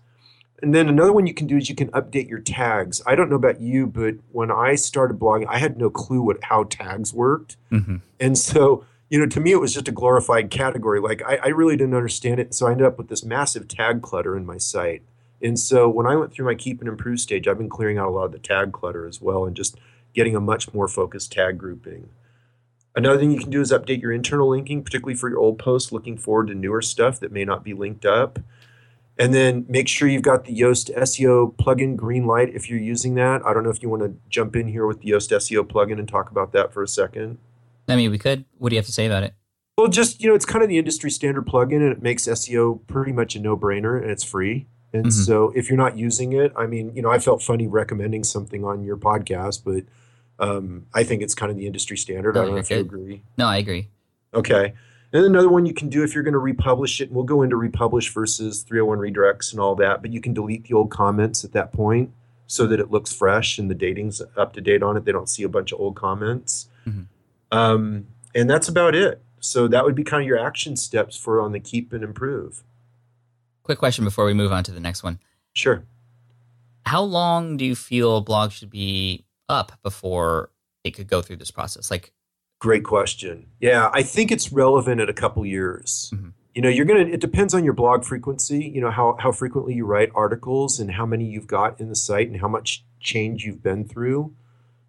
And 0.61 0.75
then 0.75 0.89
another 0.89 1.13
one 1.13 1.25
you 1.25 1.33
can 1.33 1.47
do 1.47 1.57
is 1.57 1.69
you 1.69 1.75
can 1.75 1.89
update 1.91 2.29
your 2.29 2.39
tags. 2.39 3.01
I 3.07 3.15
don't 3.15 3.29
know 3.29 3.35
about 3.35 3.61
you, 3.61 3.87
but 3.87 4.15
when 4.31 4.51
I 4.51 4.75
started 4.75 5.17
blogging, 5.17 5.47
I 5.47 5.57
had 5.57 5.77
no 5.77 5.89
clue 5.89 6.21
what 6.21 6.43
how 6.43 6.65
tags 6.65 7.13
worked. 7.13 7.57
Mm-hmm. 7.71 7.97
And 8.19 8.37
so, 8.37 8.85
you 9.09 9.19
know, 9.19 9.25
to 9.27 9.39
me 9.39 9.51
it 9.51 9.61
was 9.61 9.73
just 9.73 9.87
a 9.87 9.91
glorified 9.91 10.49
category. 10.49 10.99
Like 10.99 11.21
I, 11.25 11.37
I 11.37 11.47
really 11.47 11.77
didn't 11.77 11.95
understand 11.95 12.39
it. 12.39 12.53
So 12.53 12.67
I 12.67 12.71
ended 12.71 12.87
up 12.87 12.97
with 12.97 13.07
this 13.07 13.23
massive 13.23 13.67
tag 13.67 14.01
clutter 14.01 14.35
in 14.35 14.45
my 14.45 14.57
site. 14.57 15.03
And 15.41 15.57
so 15.59 15.87
when 15.89 16.05
I 16.05 16.15
went 16.15 16.33
through 16.33 16.45
my 16.45 16.55
keep 16.55 16.79
and 16.79 16.89
improve 16.89 17.19
stage, 17.19 17.47
I've 17.47 17.57
been 17.57 17.69
clearing 17.69 17.97
out 17.97 18.07
a 18.07 18.11
lot 18.11 18.25
of 18.25 18.31
the 18.31 18.39
tag 18.39 18.73
clutter 18.73 19.07
as 19.07 19.21
well 19.21 19.45
and 19.45 19.55
just 19.55 19.77
getting 20.13 20.35
a 20.35 20.41
much 20.41 20.73
more 20.73 20.87
focused 20.87 21.31
tag 21.31 21.57
grouping. 21.57 22.09
Another 22.95 23.19
thing 23.19 23.31
you 23.31 23.39
can 23.39 23.51
do 23.51 23.61
is 23.61 23.71
update 23.71 24.01
your 24.01 24.11
internal 24.11 24.49
linking, 24.49 24.83
particularly 24.83 25.15
for 25.15 25.29
your 25.29 25.39
old 25.39 25.59
posts, 25.59 25.91
looking 25.91 26.17
forward 26.17 26.47
to 26.47 26.55
newer 26.55 26.81
stuff 26.81 27.19
that 27.19 27.31
may 27.31 27.45
not 27.45 27.63
be 27.63 27.73
linked 27.73 28.05
up. 28.05 28.39
And 29.17 29.33
then 29.33 29.65
make 29.67 29.87
sure 29.87 30.07
you've 30.07 30.21
got 30.21 30.45
the 30.45 30.57
Yoast 30.57 30.95
SEO 30.95 31.53
plugin 31.55 31.95
green 31.95 32.25
light 32.25 32.55
if 32.55 32.69
you're 32.69 32.79
using 32.79 33.15
that. 33.15 33.45
I 33.45 33.53
don't 33.53 33.63
know 33.63 33.69
if 33.69 33.83
you 33.83 33.89
want 33.89 34.03
to 34.03 34.15
jump 34.29 34.55
in 34.55 34.69
here 34.69 34.87
with 34.87 35.01
the 35.01 35.11
Yoast 35.11 35.31
SEO 35.31 35.63
plugin 35.63 35.99
and 35.99 36.07
talk 36.07 36.31
about 36.31 36.53
that 36.53 36.73
for 36.73 36.81
a 36.81 36.87
second. 36.87 37.37
I 37.87 37.95
mean, 37.95 38.11
we 38.11 38.17
could. 38.17 38.45
What 38.57 38.69
do 38.69 38.75
you 38.75 38.79
have 38.79 38.85
to 38.85 38.93
say 38.93 39.05
about 39.05 39.23
it? 39.23 39.33
Well, 39.77 39.87
just, 39.87 40.21
you 40.21 40.29
know, 40.29 40.35
it's 40.35 40.45
kind 40.45 40.63
of 40.63 40.69
the 40.69 40.77
industry 40.77 41.11
standard 41.11 41.45
plugin 41.45 41.77
and 41.77 41.91
it 41.91 42.01
makes 42.01 42.27
SEO 42.27 42.85
pretty 42.87 43.11
much 43.11 43.35
a 43.35 43.39
no 43.39 43.57
brainer 43.57 44.01
and 44.01 44.09
it's 44.09 44.23
free. 44.23 44.67
And 44.93 45.05
mm-hmm. 45.05 45.21
so 45.21 45.51
if 45.55 45.69
you're 45.69 45.77
not 45.77 45.97
using 45.97 46.33
it, 46.33 46.51
I 46.55 46.65
mean, 46.65 46.95
you 46.95 47.01
know, 47.01 47.11
I 47.11 47.19
felt 47.19 47.43
funny 47.43 47.67
recommending 47.67 48.23
something 48.23 48.63
on 48.63 48.83
your 48.83 48.97
podcast, 48.97 49.63
but 49.63 49.83
um, 50.43 50.87
I 50.93 51.03
think 51.03 51.21
it's 51.21 51.35
kind 51.35 51.51
of 51.51 51.57
the 51.57 51.67
industry 51.67 51.97
standard. 51.97 52.35
No, 52.35 52.41
I 52.41 52.45
don't 52.45 52.53
know 52.55 52.59
if 52.59 52.69
good. 52.69 52.75
you 52.75 52.81
agree. 52.81 53.23
No, 53.37 53.45
I 53.45 53.57
agree. 53.57 53.89
Okay. 54.33 54.73
And 55.11 55.25
another 55.25 55.49
one 55.49 55.65
you 55.65 55.73
can 55.73 55.89
do 55.89 56.03
if 56.03 56.13
you're 56.13 56.23
going 56.23 56.33
to 56.33 56.39
republish 56.39 57.01
it, 57.01 57.05
and 57.05 57.15
we'll 57.15 57.25
go 57.25 57.41
into 57.41 57.55
republish 57.55 58.13
versus 58.13 58.61
301 58.61 58.99
redirects 58.99 59.51
and 59.51 59.59
all 59.59 59.75
that, 59.75 60.01
but 60.01 60.13
you 60.13 60.21
can 60.21 60.33
delete 60.33 60.65
the 60.65 60.73
old 60.73 60.91
comments 60.91 61.43
at 61.43 61.51
that 61.53 61.71
point 61.71 62.11
so 62.47 62.65
that 62.67 62.79
it 62.79 62.89
looks 62.89 63.13
fresh 63.13 63.59
and 63.59 63.69
the 63.69 63.75
dating's 63.75 64.21
up 64.35 64.53
to 64.53 64.61
date 64.61 64.81
on 64.81 64.97
it. 64.97 65.05
They 65.05 65.11
don't 65.11 65.29
see 65.29 65.43
a 65.43 65.49
bunch 65.49 65.71
of 65.71 65.79
old 65.79 65.95
comments. 65.95 66.67
Mm-hmm. 66.87 67.01
Um, 67.51 68.07
and 68.33 68.49
that's 68.49 68.67
about 68.67 68.95
it. 68.95 69.21
So 69.39 69.67
that 69.67 69.85
would 69.85 69.95
be 69.95 70.03
kind 70.03 70.21
of 70.21 70.27
your 70.27 70.39
action 70.39 70.75
steps 70.75 71.15
for 71.15 71.41
on 71.41 71.51
the 71.51 71.59
keep 71.59 71.93
and 71.93 72.03
improve. 72.03 72.63
Quick 73.69 73.77
question 73.77 74.03
before 74.03 74.25
we 74.25 74.33
move 74.33 74.51
on 74.51 74.63
to 74.63 74.71
the 74.71 74.79
next 74.79 75.03
one. 75.03 75.19
Sure. 75.53 75.85
How 76.87 77.03
long 77.03 77.55
do 77.55 77.63
you 77.63 77.75
feel 77.75 78.17
a 78.17 78.21
blog 78.21 78.51
should 78.51 78.71
be 78.71 79.25
up 79.47 79.73
before 79.83 80.49
it 80.83 80.95
could 80.95 81.07
go 81.07 81.21
through 81.21 81.35
this 81.35 81.51
process? 81.51 81.91
Like, 81.91 82.11
great 82.57 82.83
question. 82.83 83.45
Yeah, 83.59 83.91
I 83.93 84.01
think 84.01 84.31
it's 84.31 84.51
relevant 84.51 85.01
at 85.01 85.07
a 85.07 85.13
couple 85.13 85.45
years. 85.45 86.09
Mm-hmm. 86.15 86.29
You 86.55 86.63
know, 86.63 86.69
you're 86.69 86.85
gonna. 86.85 87.01
It 87.01 87.19
depends 87.19 87.53
on 87.53 87.63
your 87.63 87.73
blog 87.73 88.03
frequency. 88.03 88.65
You 88.73 88.81
know 88.81 88.89
how 88.89 89.17
how 89.19 89.31
frequently 89.31 89.75
you 89.75 89.85
write 89.85 90.09
articles 90.15 90.79
and 90.79 90.89
how 90.89 91.05
many 91.05 91.25
you've 91.25 91.45
got 91.45 91.79
in 91.79 91.89
the 91.89 91.95
site 91.95 92.27
and 92.27 92.41
how 92.41 92.47
much 92.47 92.83
change 92.99 93.45
you've 93.45 93.61
been 93.61 93.87
through. 93.87 94.33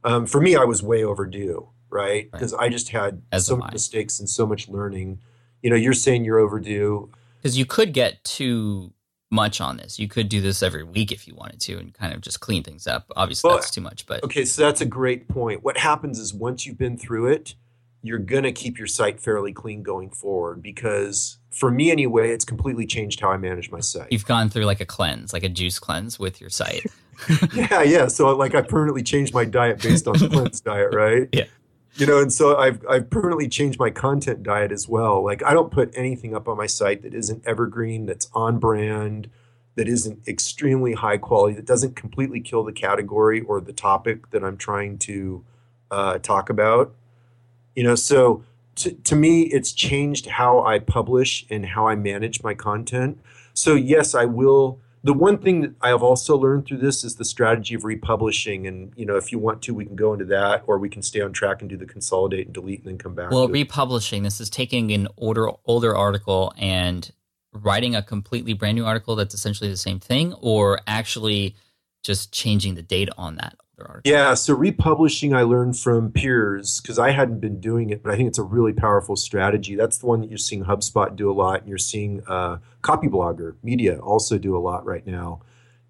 Um, 0.05 0.25
for 0.25 0.41
me, 0.41 0.57
I 0.57 0.65
was 0.65 0.83
way 0.83 1.05
overdue, 1.05 1.69
right? 1.91 2.33
Because 2.33 2.55
right. 2.55 2.63
I 2.63 2.69
just 2.71 2.89
had 2.89 3.21
As 3.31 3.45
so 3.45 3.59
many 3.59 3.73
mistakes 3.73 4.19
and 4.19 4.27
so 4.27 4.47
much 4.47 4.71
learning. 4.71 5.21
You 5.61 5.69
know, 5.69 5.77
you're 5.77 5.93
saying 5.93 6.25
you're 6.25 6.39
overdue 6.39 7.11
because 7.41 7.57
you 7.57 7.65
could 7.65 7.93
get 7.93 8.23
too 8.25 8.93
much 9.31 9.61
on 9.61 9.77
this. 9.77 9.99
You 9.99 10.09
could 10.09 10.29
do 10.29 10.41
this 10.41 10.63
every 10.63 10.83
week 10.83 11.13
if 11.13 11.27
you 11.27 11.35
wanted 11.35 11.61
to 11.61 11.79
and 11.79 11.95
kind 11.95 12.13
of 12.13 12.21
just 12.21 12.41
clean 12.41 12.63
things 12.63 12.87
up. 12.87 13.11
Obviously, 13.17 13.49
well, 13.49 13.57
that's 13.57 13.71
too 13.71 13.81
much, 13.81 14.07
but 14.07 14.23
okay. 14.25 14.45
So 14.45 14.63
that's 14.63 14.81
a 14.81 14.87
great 14.87 15.29
point. 15.29 15.63
What 15.63 15.79
happens 15.79 16.19
is 16.19 16.35
once 16.35 16.67
you've 16.67 16.79
been 16.79 16.99
through 16.99 17.29
it, 17.29 17.55
you're 18.03 18.19
gonna 18.19 18.53
keep 18.53 18.79
your 18.79 18.87
site 18.87 19.21
fairly 19.21 19.53
clean 19.53 19.83
going 19.83 20.11
forward 20.11 20.63
because 20.63 21.39
for 21.51 21.71
me 21.71 21.91
anyway, 21.91 22.31
it's 22.31 22.45
completely 22.45 22.87
changed 22.87 23.21
how 23.21 23.31
I 23.31 23.37
manage 23.37 23.71
my 23.71 23.81
site. 23.81 24.11
You've 24.11 24.27
gone 24.27 24.49
through 24.49 24.65
like 24.65 24.81
a 24.81 24.87
cleanse, 24.87 25.33
like 25.33 25.45
a 25.45 25.49
juice 25.49 25.79
cleanse 25.79 26.19
with 26.19 26.41
your 26.41 26.51
site. 26.51 26.87
yeah, 27.55 27.83
yeah. 27.83 28.07
So 28.09 28.35
like 28.37 28.55
I 28.55 28.63
permanently 28.63 29.03
changed 29.03 29.35
my 29.35 29.45
diet 29.45 29.81
based 29.81 30.09
on 30.09 30.19
the 30.19 30.29
cleanse 30.33 30.61
diet, 30.61 30.95
right? 30.95 31.29
Yeah 31.33 31.45
you 31.95 32.07
know 32.07 32.21
and 32.21 32.33
so 32.33 32.57
i've 32.57 32.85
i've 32.89 33.11
permanently 33.11 33.49
changed 33.49 33.79
my 33.79 33.91
content 33.91 34.43
diet 34.43 34.73
as 34.73 34.89
well. 34.89 35.25
Like 35.25 35.43
i 35.43 35.53
don't 35.53 35.71
put 35.71 35.91
anything 35.95 36.35
up 36.35 36.49
on 36.49 36.57
my 36.57 36.67
site 36.67 37.03
that 37.03 37.15
isn't 37.15 37.47
evergreen 37.47 38.07
that's 38.07 38.29
on 38.33 38.59
brand 38.59 39.31
that 39.77 39.89
isn't 39.89 40.27
extremely 40.27 40.95
high 40.95 41.17
quality 41.19 41.55
that 41.55 41.65
doesn't 41.65 41.97
completely 41.97 42.41
kill 42.41 42.65
the 42.65 42.73
category 42.73 43.41
or 43.41 43.61
the 43.61 43.73
topic 43.73 44.31
that 44.31 44.45
i'm 44.45 44.57
trying 44.57 44.99
to 44.99 45.45
uh, 45.91 46.19
talk 46.19 46.49
about. 46.51 46.95
You 47.75 47.85
know 47.85 47.95
so 47.95 48.45
to, 48.77 48.93
to 48.93 49.17
me 49.17 49.43
it's 49.43 49.73
changed 49.73 50.27
how 50.27 50.63
i 50.63 50.79
publish 50.79 51.47
and 51.51 51.67
how 51.67 51.89
i 51.89 51.95
manage 51.95 52.43
my 52.43 52.55
content. 52.55 53.21
So 53.55 53.75
yes 53.75 54.15
i 54.15 54.25
will 54.25 54.79
the 55.03 55.15
one 55.15 55.39
thing 55.39 55.63
that 55.63 55.75
I 55.81 55.89
have 55.89 56.03
also 56.03 56.37
learned 56.37 56.67
through 56.67 56.79
this 56.79 57.05
is 57.05 57.17
the 57.17 57.25
strategy 57.25 57.75
of 57.75 57.85
republishing. 57.85 58.67
And, 58.67 58.93
you 58.97 59.07
know, 59.07 59.17
if 59.17 59.33
you 59.33 59.39
want 59.39 59.63
to, 59.63 59.75
we 59.75 59.87
can 59.87 59.97
go 59.97 60.13
into 60.13 60.27
that 60.27 60.65
or 60.67 60.79
we 60.79 60.89
can 60.89 61.03
stay 61.03 61.21
on 61.21 61.33
track 61.33 61.61
and 61.61 61.71
do 61.71 61.77
the 61.77 61.87
consolidate 61.87 62.47
and 62.47 62.55
delete 62.55 62.81
and 62.81 62.89
then 62.89 62.99
come 62.99 63.15
back. 63.15 63.31
Well, 63.31 63.49
republishing, 63.49 64.23
this 64.23 64.41
is 64.41 64.51
taking 64.51 64.93
an 64.93 65.09
older, 65.17 65.51
older 65.65 65.97
article 65.97 66.53
and 66.59 67.11
writing 67.53 67.97
a 67.97 68.03
completely 68.03 68.53
brand 68.53 68.77
new 68.77 68.85
article 68.85 69.17
that's 69.17 69.35
essentially 69.35 69.71
the 69.71 69.77
same 69.77 70.01
thing 70.01 70.35
or 70.35 70.81
actually 70.87 71.57
just 72.03 72.33
changing 72.33 72.75
the 72.75 72.83
date 72.83 73.09
on 73.17 73.37
that 73.37 73.57
yeah, 74.05 74.35
so 74.35 74.55
republishing 74.55 75.35
I 75.35 75.43
learned 75.43 75.79
from 75.79 76.13
peers 76.13 76.81
because 76.81 76.99
I 76.99 77.11
hadn't 77.11 77.41
been 77.41 77.61
doing 77.61 77.91
it, 77.91 78.03
but 78.03 78.13
I 78.13 78.17
think 78.17 78.29
it's 78.29 78.39
a 78.39 78.43
really 78.43 78.73
powerful 78.73 79.17
strategy. 79.17 79.75
That's 79.75 79.99
the 79.99 80.07
one 80.07 80.21
that 80.21 80.29
you're 80.29 80.39
seeing 80.39 80.65
HubSpot 80.65 81.15
do 81.15 81.31
a 81.31 81.35
lot, 81.35 81.61
and 81.61 81.69
you're 81.69 81.79
seeing 81.79 82.23
uh, 82.27 82.59
Copyblogger 82.83 83.57
Media 83.63 83.99
also 83.99 84.39
do 84.39 84.57
a 84.57 84.59
lot 84.61 84.85
right 84.85 85.07
now. 85.07 85.41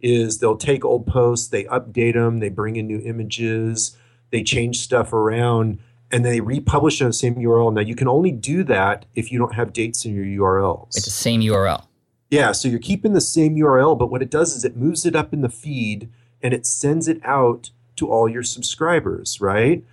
Is 0.00 0.38
they'll 0.38 0.57
take 0.57 0.85
old 0.85 1.07
posts, 1.07 1.48
they 1.48 1.64
update 1.64 2.14
them, 2.14 2.38
they 2.38 2.48
bring 2.48 2.76
in 2.76 2.87
new 2.87 3.00
images, 3.00 3.96
they 4.31 4.42
change 4.42 4.79
stuff 4.79 5.12
around, 5.12 5.79
and 6.11 6.24
they 6.24 6.40
republish 6.40 7.00
on 7.03 7.09
the 7.09 7.12
same 7.12 7.37
URL. 7.37 7.72
Now 7.72 7.83
you 7.83 7.94
can 7.94 8.09
only 8.09 8.33
do 8.33 8.64
that 8.64 9.05
if 9.14 9.31
you 9.31 9.38
don't 9.38 9.55
have 9.55 9.72
dates 9.72 10.05
in 10.05 10.14
your 10.14 10.24
URLs. 10.24 10.96
It's 10.96 11.05
the 11.05 11.11
same 11.11 11.40
URL. 11.42 11.85
Yeah, 12.31 12.53
so 12.53 12.68
you're 12.68 12.79
keeping 12.79 13.12
the 13.12 13.20
same 13.20 13.57
URL, 13.57 13.98
but 13.98 14.11
what 14.11 14.22
it 14.22 14.31
does 14.31 14.55
is 14.55 14.64
it 14.64 14.76
moves 14.76 15.05
it 15.05 15.16
up 15.16 15.33
in 15.33 15.40
the 15.40 15.48
feed 15.48 16.09
and 16.42 16.55
it 16.55 16.64
sends 16.64 17.09
it 17.09 17.20
out 17.24 17.70
to 18.00 18.10
all 18.10 18.28
your 18.28 18.42
subscribers, 18.42 19.40
right? 19.40 19.84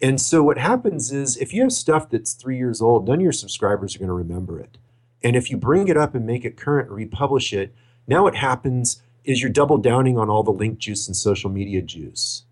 And 0.00 0.20
so 0.20 0.42
what 0.42 0.58
happens 0.58 1.10
is 1.10 1.36
if 1.38 1.54
you 1.54 1.62
have 1.62 1.72
stuff 1.72 2.10
that's 2.10 2.34
three 2.34 2.58
years 2.58 2.82
old, 2.82 3.08
none 3.08 3.16
of 3.16 3.22
your 3.22 3.32
subscribers 3.32 3.96
are 3.96 3.98
going 3.98 4.08
to 4.08 4.14
remember 4.14 4.60
it. 4.60 4.76
And 5.24 5.34
if 5.34 5.50
you 5.50 5.56
bring 5.56 5.88
it 5.88 5.96
up 5.96 6.14
and 6.14 6.26
make 6.26 6.44
it 6.44 6.56
current 6.56 6.90
republish 6.90 7.52
it, 7.52 7.74
now 8.06 8.24
what 8.24 8.36
happens 8.36 9.02
is 9.24 9.40
you're 9.40 9.50
double 9.50 9.78
downing 9.78 10.18
on 10.18 10.28
all 10.28 10.42
the 10.42 10.52
link 10.52 10.78
juice 10.78 11.06
and 11.06 11.16
social 11.16 11.50
media 11.50 11.80
juice, 11.80 12.44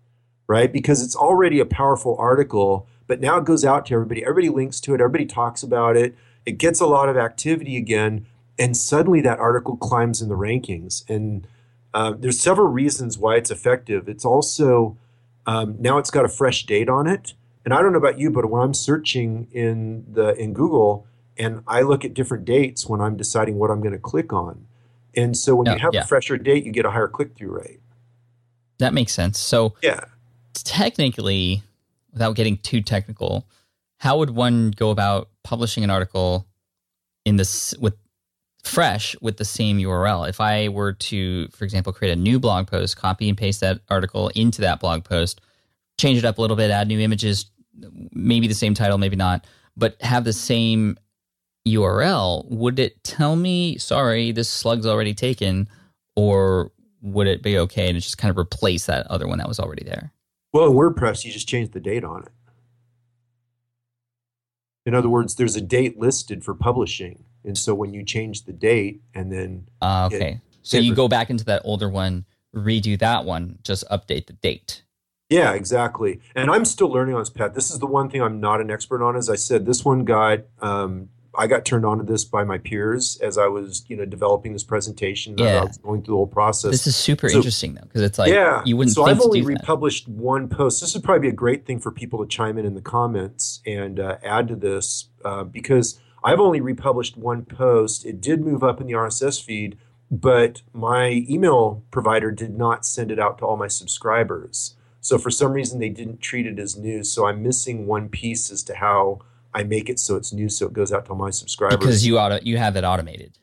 right? 0.47 0.73
Because 0.73 1.03
it's 1.03 1.15
already 1.15 1.59
a 1.59 1.65
powerful 1.65 2.17
article, 2.19 2.87
but 3.07 3.21
now 3.21 3.37
it 3.37 3.45
goes 3.45 3.63
out 3.63 3.85
to 3.85 3.93
everybody. 3.93 4.23
Everybody 4.23 4.49
links 4.49 4.81
to 4.81 4.95
it, 4.95 4.99
everybody 4.99 5.25
talks 5.25 5.61
about 5.61 5.95
it, 5.95 6.15
it 6.45 6.57
gets 6.57 6.81
a 6.81 6.87
lot 6.87 7.09
of 7.09 7.15
activity 7.15 7.77
again, 7.77 8.25
and 8.57 8.75
suddenly 8.75 9.21
that 9.21 9.39
article 9.39 9.77
climbs 9.77 10.21
in 10.21 10.29
the 10.29 10.35
rankings. 10.35 11.07
And 11.07 11.47
Um, 11.95 12.19
there's 12.19 12.39
several 12.39 12.67
reasons 12.67 13.17
why 13.17 13.37
it's 13.37 13.49
effective. 13.49 14.09
It's 14.09 14.25
also 14.25 14.97
um, 15.45 15.77
now 15.79 15.97
it's 15.97 16.11
got 16.11 16.25
a 16.25 16.27
fresh 16.27 16.65
date 16.65 16.89
on 16.89 17.07
it. 17.07 17.33
And 17.63 17.73
I 17.73 17.81
don't 17.81 17.93
know 17.93 17.97
about 17.97 18.19
you, 18.19 18.29
but 18.29 18.49
when 18.49 18.61
I'm 18.61 18.73
searching 18.73 19.47
in 19.51 20.05
the 20.11 20.35
in 20.35 20.53
Google 20.53 21.07
and 21.37 21.63
I 21.67 21.81
look 21.81 22.03
at 22.03 22.13
different 22.13 22.43
dates 22.43 22.85
when 22.87 22.99
I'm 22.99 23.15
deciding 23.15 23.57
what 23.57 23.71
I'm 23.71 23.79
going 23.79 23.93
to 23.93 23.99
click 23.99 24.33
on, 24.33 24.67
and 25.15 25.35
so 25.37 25.55
when 25.55 25.71
you 25.71 25.79
have 25.79 25.93
yeah. 25.93 26.01
a 26.01 26.05
fresher 26.05 26.37
date, 26.37 26.65
you 26.65 26.71
get 26.73 26.85
a 26.85 26.91
higher 26.91 27.07
click 27.07 27.33
through 27.35 27.57
rate. 27.57 27.79
That 28.77 28.93
makes 28.93 29.13
sense. 29.13 29.39
So 29.39 29.75
yeah, 29.81 30.01
technically, 30.53 31.63
without 32.11 32.35
getting 32.35 32.57
too 32.57 32.81
technical, 32.81 33.47
how 33.97 34.19
would 34.19 34.31
one 34.31 34.71
go 34.71 34.91
about 34.91 35.29
publishing 35.43 35.83
an 35.85 35.89
article 35.89 36.45
in 37.23 37.37
this 37.37 37.73
with 37.79 37.95
fresh 38.65 39.15
with 39.21 39.37
the 39.37 39.45
same 39.45 39.77
URL? 39.77 40.27
If 40.27 40.41
I 40.41 40.67
were 40.69 40.93
to, 40.93 41.47
for 41.49 41.63
example, 41.63 41.93
create 41.93 42.11
a 42.11 42.15
new 42.15 42.39
blog 42.39 42.67
post, 42.67 42.97
copy 42.97 43.29
and 43.29 43.37
paste 43.37 43.61
that 43.61 43.81
article 43.89 44.29
into 44.29 44.61
that 44.61 44.79
blog 44.79 45.03
post, 45.03 45.41
change 45.97 46.17
it 46.17 46.25
up 46.25 46.37
a 46.37 46.41
little 46.41 46.57
bit, 46.57 46.71
add 46.71 46.87
new 46.87 46.99
images, 46.99 47.45
maybe 48.11 48.47
the 48.47 48.53
same 48.53 48.73
title, 48.73 48.97
maybe 48.97 49.15
not, 49.15 49.45
but 49.77 50.01
have 50.01 50.23
the 50.23 50.33
same 50.33 50.97
URL, 51.67 52.45
would 52.49 52.79
it 52.79 53.03
tell 53.03 53.35
me, 53.35 53.77
sorry, 53.77 54.31
this 54.31 54.49
slug's 54.49 54.85
already 54.85 55.13
taken, 55.13 55.67
or 56.15 56.71
would 57.01 57.27
it 57.27 57.41
be 57.41 57.57
okay 57.57 57.91
to 57.91 57.99
just 57.99 58.17
kind 58.17 58.29
of 58.29 58.37
replace 58.37 58.85
that 58.85 59.07
other 59.07 59.27
one 59.27 59.39
that 59.39 59.47
was 59.47 59.59
already 59.59 59.83
there? 59.83 60.11
Well, 60.53 60.71
WordPress, 60.71 61.25
you 61.25 61.31
just 61.31 61.47
change 61.47 61.71
the 61.71 61.79
date 61.79 62.03
on 62.03 62.23
it. 62.23 62.31
In 64.85 64.93
other 64.93 65.09
words, 65.09 65.35
there's 65.35 65.55
a 65.55 65.61
date 65.61 65.99
listed 65.99 66.43
for 66.43 66.53
publishing. 66.53 67.25
And 67.45 67.57
so 67.57 67.73
when 67.73 67.93
you 67.93 68.03
change 68.03 68.43
the 68.43 68.53
date 68.53 69.01
and 69.13 69.31
then. 69.31 69.67
Uh, 69.81 70.09
okay. 70.11 70.31
It, 70.31 70.39
so 70.63 70.77
you 70.77 70.95
go 70.95 71.07
back 71.07 71.29
into 71.29 71.45
that 71.45 71.61
older 71.63 71.89
one, 71.89 72.25
redo 72.55 72.97
that 72.99 73.25
one, 73.25 73.59
just 73.63 73.87
update 73.89 74.27
the 74.27 74.33
date. 74.33 74.83
Yeah, 75.29 75.53
exactly. 75.53 76.21
And 76.35 76.51
I'm 76.51 76.65
still 76.65 76.87
learning 76.87 77.15
on 77.15 77.21
this, 77.21 77.29
Pat. 77.29 77.55
This 77.55 77.71
is 77.71 77.79
the 77.79 77.87
one 77.87 78.09
thing 78.09 78.21
I'm 78.21 78.39
not 78.39 78.61
an 78.61 78.69
expert 78.69 79.03
on. 79.03 79.15
As 79.15 79.29
I 79.29 79.35
said, 79.35 79.65
this 79.65 79.83
one 79.83 80.05
got 80.05 80.41
um, 80.61 81.09
I 81.37 81.47
got 81.47 81.65
turned 81.65 81.85
on 81.85 81.97
to 81.97 82.03
this 82.03 82.23
by 82.23 82.43
my 82.43 82.57
peers 82.57 83.19
as 83.21 83.37
I 83.37 83.47
was, 83.47 83.85
you 83.87 83.95
know, 83.95 84.05
developing 84.05 84.53
this 84.53 84.63
presentation. 84.63 85.37
Yeah. 85.37 85.61
I 85.61 85.65
was 85.65 85.77
going 85.77 86.01
through 86.01 86.13
the 86.13 86.17
whole 86.17 86.27
process. 86.27 86.71
This 86.71 86.87
is 86.87 86.95
super 86.95 87.29
so, 87.29 87.37
interesting 87.37 87.75
though, 87.75 87.83
because 87.83 88.01
it's 88.01 88.17
like 88.17 88.31
yeah. 88.31 88.61
you 88.65 88.77
wouldn't. 88.77 88.95
So 88.95 89.05
I've 89.05 89.21
only 89.21 89.41
republished 89.41 90.07
one 90.07 90.47
post. 90.47 90.81
This 90.81 90.93
would 90.93 91.03
probably 91.03 91.21
be 91.21 91.29
a 91.29 91.37
great 91.37 91.65
thing 91.65 91.79
for 91.79 91.91
people 91.91 92.19
to 92.23 92.27
chime 92.27 92.57
in 92.57 92.65
in 92.65 92.73
the 92.73 92.81
comments 92.81 93.61
and 93.65 93.99
uh, 93.99 94.17
add 94.23 94.47
to 94.49 94.55
this 94.55 95.09
uh, 95.23 95.43
because 95.43 95.99
I've 96.25 96.39
only 96.39 96.59
republished 96.59 97.17
one 97.17 97.45
post. 97.45 98.03
It 98.03 98.19
did 98.19 98.41
move 98.41 98.63
up 98.63 98.81
in 98.81 98.87
the 98.87 98.93
RSS 98.93 99.41
feed, 99.41 99.77
but 100.09 100.63
my 100.73 101.23
email 101.29 101.83
provider 101.91 102.31
did 102.31 102.57
not 102.57 102.83
send 102.83 103.11
it 103.11 103.19
out 103.19 103.37
to 103.37 103.45
all 103.45 103.57
my 103.57 103.67
subscribers. 103.67 104.75
So 105.01 105.19
for 105.19 105.29
some 105.29 105.53
reason, 105.53 105.79
they 105.79 105.89
didn't 105.89 106.21
treat 106.21 106.47
it 106.47 106.57
as 106.57 106.75
news. 106.75 107.11
So 107.11 107.27
I'm 107.27 107.43
missing 107.43 107.85
one 107.85 108.09
piece 108.09 108.51
as 108.51 108.63
to 108.63 108.75
how 108.75 109.19
I 109.53 109.63
make 109.63 109.87
it 109.87 109.99
so 109.99 110.15
it's 110.15 110.33
new, 110.33 110.49
so 110.49 110.65
it 110.65 110.73
goes 110.73 110.91
out 110.91 111.05
to 111.05 111.11
all 111.11 111.17
my 111.17 111.29
subscribers. 111.29 111.77
Because 111.77 112.07
you 112.07 112.17
auto, 112.17 112.39
you 112.41 112.57
have 112.57 112.75
it 112.75 112.83
automated. 112.83 113.37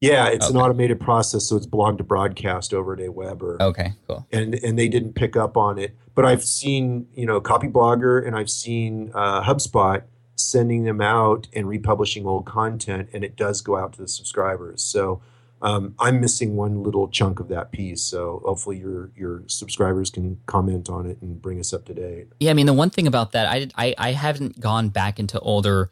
Yeah, 0.00 0.28
it's 0.28 0.46
okay. 0.46 0.54
an 0.54 0.60
automated 0.62 1.00
process, 1.00 1.46
so 1.46 1.56
it's 1.56 1.66
blog 1.66 1.98
to 1.98 2.04
broadcast 2.04 2.72
over 2.72 2.92
at 2.92 3.00
Aweber. 3.00 3.60
Okay, 3.60 3.94
cool. 4.06 4.26
And 4.30 4.54
and 4.54 4.78
they 4.78 4.88
didn't 4.88 5.14
pick 5.14 5.36
up 5.36 5.56
on 5.56 5.78
it, 5.78 5.96
but 6.14 6.24
I've 6.24 6.44
seen 6.44 7.08
you 7.14 7.26
know 7.26 7.40
Copy 7.40 7.66
Blogger 7.66 8.24
and 8.24 8.36
I've 8.36 8.50
seen 8.50 9.10
uh, 9.14 9.42
HubSpot 9.42 10.02
sending 10.36 10.84
them 10.84 11.00
out 11.00 11.48
and 11.52 11.68
republishing 11.68 12.26
old 12.26 12.46
content, 12.46 13.08
and 13.12 13.24
it 13.24 13.36
does 13.36 13.60
go 13.60 13.76
out 13.76 13.94
to 13.94 14.02
the 14.02 14.08
subscribers. 14.08 14.84
So 14.84 15.20
um, 15.62 15.94
I'm 15.98 16.20
missing 16.20 16.54
one 16.54 16.82
little 16.82 17.08
chunk 17.08 17.40
of 17.40 17.48
that 17.48 17.72
piece. 17.72 18.02
So 18.02 18.42
hopefully 18.44 18.78
your 18.78 19.10
your 19.16 19.42
subscribers 19.46 20.10
can 20.10 20.38
comment 20.46 20.88
on 20.88 21.06
it 21.06 21.20
and 21.22 21.40
bring 21.40 21.58
us 21.58 21.72
up 21.72 21.86
to 21.86 21.94
date. 21.94 22.28
Yeah, 22.38 22.50
I 22.50 22.54
mean 22.54 22.66
the 22.66 22.72
one 22.72 22.90
thing 22.90 23.06
about 23.06 23.32
that, 23.32 23.46
I 23.46 23.68
I, 23.76 23.94
I 23.98 24.12
haven't 24.12 24.60
gone 24.60 24.90
back 24.90 25.18
into 25.18 25.40
older 25.40 25.90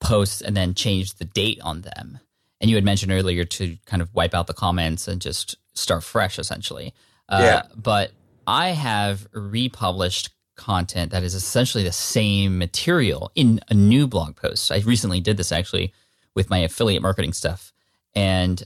posts 0.00 0.42
and 0.42 0.56
then 0.56 0.74
changed 0.74 1.18
the 1.18 1.24
date 1.24 1.60
on 1.62 1.82
them. 1.82 2.18
And 2.60 2.70
you 2.70 2.76
had 2.76 2.84
mentioned 2.84 3.12
earlier 3.12 3.44
to 3.44 3.76
kind 3.86 4.02
of 4.02 4.12
wipe 4.14 4.34
out 4.34 4.46
the 4.46 4.54
comments 4.54 5.06
and 5.08 5.20
just 5.20 5.56
start 5.74 6.02
fresh, 6.02 6.38
essentially. 6.38 6.94
Uh, 7.28 7.40
yeah. 7.42 7.62
But 7.76 8.12
I 8.46 8.68
have 8.68 9.26
republished 9.32 10.30
content 10.56 11.10
that 11.12 11.22
is 11.22 11.34
essentially 11.34 11.84
the 11.84 11.92
same 11.92 12.58
material 12.58 13.30
in 13.34 13.60
a 13.68 13.74
new 13.74 14.06
blog 14.06 14.36
post. 14.36 14.70
I 14.70 14.78
recently 14.78 15.20
did 15.20 15.36
this 15.36 15.52
actually 15.52 15.92
with 16.34 16.50
my 16.50 16.58
affiliate 16.58 17.02
marketing 17.02 17.32
stuff. 17.32 17.72
And 18.14 18.62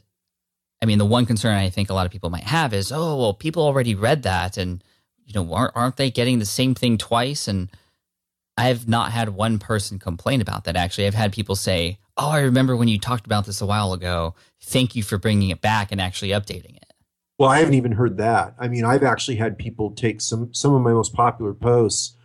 I 0.82 0.86
mean, 0.86 0.98
the 0.98 1.06
one 1.06 1.26
concern 1.26 1.54
I 1.54 1.70
think 1.70 1.90
a 1.90 1.94
lot 1.94 2.06
of 2.06 2.12
people 2.12 2.30
might 2.30 2.44
have 2.44 2.72
is, 2.72 2.92
oh, 2.92 3.16
well, 3.16 3.34
people 3.34 3.64
already 3.64 3.94
read 3.94 4.22
that, 4.22 4.56
and 4.56 4.82
you 5.24 5.34
know, 5.34 5.52
aren't 5.52 5.76
aren't 5.76 5.96
they 5.96 6.10
getting 6.10 6.38
the 6.38 6.46
same 6.46 6.74
thing 6.74 6.98
twice? 6.98 7.48
And 7.48 7.68
I've 8.56 8.88
not 8.88 9.12
had 9.12 9.30
one 9.30 9.58
person 9.58 9.98
complain 9.98 10.40
about 10.40 10.64
that. 10.64 10.76
Actually, 10.76 11.06
I've 11.06 11.14
had 11.14 11.32
people 11.32 11.56
say, 11.56 11.98
"Oh, 12.16 12.30
I 12.30 12.40
remember 12.40 12.76
when 12.76 12.88
you 12.88 12.98
talked 12.98 13.26
about 13.26 13.46
this 13.46 13.60
a 13.60 13.66
while 13.66 13.92
ago. 13.92 14.34
Thank 14.60 14.94
you 14.94 15.02
for 15.02 15.18
bringing 15.18 15.50
it 15.50 15.60
back 15.60 15.92
and 15.92 16.00
actually 16.00 16.30
updating 16.30 16.76
it." 16.76 16.87
Well, 17.38 17.48
I 17.48 17.60
haven't 17.60 17.74
even 17.74 17.92
heard 17.92 18.16
that. 18.16 18.54
I 18.58 18.66
mean, 18.66 18.84
I've 18.84 19.04
actually 19.04 19.36
had 19.36 19.58
people 19.58 19.92
take 19.92 20.20
some 20.20 20.52
some 20.52 20.74
of 20.74 20.82
my 20.82 20.92
most 20.92 21.12
popular 21.14 21.54
posts 21.54 22.16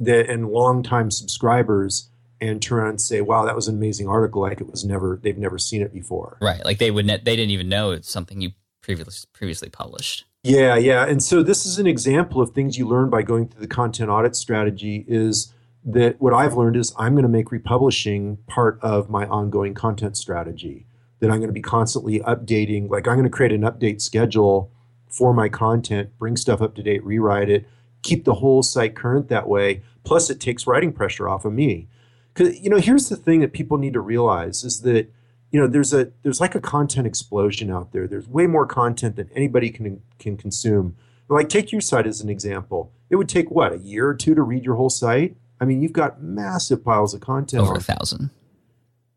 that 0.00 0.28
and 0.28 0.48
longtime 0.48 1.10
subscribers 1.10 2.08
and 2.40 2.60
turn 2.62 2.78
around 2.78 2.88
and 2.88 3.00
say, 3.00 3.20
"Wow, 3.20 3.44
that 3.44 3.54
was 3.54 3.68
an 3.68 3.76
amazing 3.76 4.08
article." 4.08 4.40
Like 4.40 4.62
it 4.62 4.70
was 4.70 4.84
never 4.84 5.20
they've 5.22 5.36
never 5.36 5.58
seen 5.58 5.82
it 5.82 5.92
before. 5.92 6.38
Right. 6.40 6.64
Like 6.64 6.78
they 6.78 6.90
would 6.90 7.06
ne- 7.06 7.18
they 7.22 7.36
didn't 7.36 7.50
even 7.50 7.68
know 7.68 7.90
it's 7.90 8.10
something 8.10 8.40
you 8.40 8.52
previously 8.80 9.28
previously 9.34 9.68
published. 9.68 10.24
Yeah, 10.42 10.76
yeah. 10.76 11.06
And 11.06 11.22
so 11.22 11.42
this 11.42 11.64
is 11.64 11.78
an 11.78 11.86
example 11.86 12.40
of 12.40 12.50
things 12.50 12.78
you 12.78 12.86
learn 12.86 13.08
by 13.08 13.22
going 13.22 13.48
through 13.48 13.62
the 13.62 13.66
content 13.66 14.10
audit 14.10 14.36
strategy 14.36 15.04
is 15.08 15.52
that 15.84 16.20
what 16.20 16.32
I've 16.32 16.54
learned 16.54 16.76
is 16.76 16.94
I'm 16.98 17.14
going 17.14 17.24
to 17.24 17.28
make 17.28 17.50
republishing 17.50 18.38
part 18.46 18.78
of 18.82 19.10
my 19.10 19.26
ongoing 19.26 19.74
content 19.74 20.16
strategy. 20.16 20.86
That 21.24 21.30
I'm 21.30 21.38
going 21.38 21.48
to 21.48 21.54
be 21.54 21.62
constantly 21.62 22.20
updating, 22.20 22.90
like 22.90 23.08
I'm 23.08 23.14
going 23.14 23.24
to 23.24 23.30
create 23.30 23.52
an 23.52 23.62
update 23.62 24.02
schedule 24.02 24.70
for 25.08 25.32
my 25.32 25.48
content, 25.48 26.10
bring 26.18 26.36
stuff 26.36 26.60
up 26.60 26.74
to 26.74 26.82
date, 26.82 27.02
rewrite 27.02 27.48
it, 27.48 27.66
keep 28.02 28.26
the 28.26 28.34
whole 28.34 28.62
site 28.62 28.94
current 28.94 29.28
that 29.28 29.48
way. 29.48 29.80
Plus, 30.04 30.28
it 30.28 30.38
takes 30.38 30.66
writing 30.66 30.92
pressure 30.92 31.26
off 31.26 31.46
of 31.46 31.54
me. 31.54 31.88
Because 32.34 32.60
you 32.60 32.68
know 32.68 32.76
here's 32.76 33.08
the 33.08 33.16
thing 33.16 33.40
that 33.40 33.54
people 33.54 33.78
need 33.78 33.94
to 33.94 34.02
realize 34.02 34.64
is 34.64 34.82
that 34.82 35.10
you 35.50 35.58
know 35.58 35.66
there's 35.66 35.94
a 35.94 36.12
there's 36.22 36.42
like 36.42 36.54
a 36.54 36.60
content 36.60 37.06
explosion 37.06 37.70
out 37.70 37.92
there. 37.92 38.06
There's 38.06 38.28
way 38.28 38.46
more 38.46 38.66
content 38.66 39.16
than 39.16 39.30
anybody 39.34 39.70
can 39.70 40.02
can 40.18 40.36
consume. 40.36 40.94
Like 41.30 41.48
take 41.48 41.72
your 41.72 41.80
site 41.80 42.06
as 42.06 42.20
an 42.20 42.28
example. 42.28 42.92
It 43.08 43.16
would 43.16 43.30
take 43.30 43.50
what 43.50 43.72
a 43.72 43.78
year 43.78 44.06
or 44.08 44.14
two 44.14 44.34
to 44.34 44.42
read 44.42 44.62
your 44.62 44.74
whole 44.74 44.90
site? 44.90 45.38
I 45.58 45.64
mean 45.64 45.80
you've 45.80 45.94
got 45.94 46.22
massive 46.22 46.84
piles 46.84 47.14
of 47.14 47.22
content. 47.22 47.62
Over 47.62 47.76
a 47.76 47.80
thousand 47.80 48.28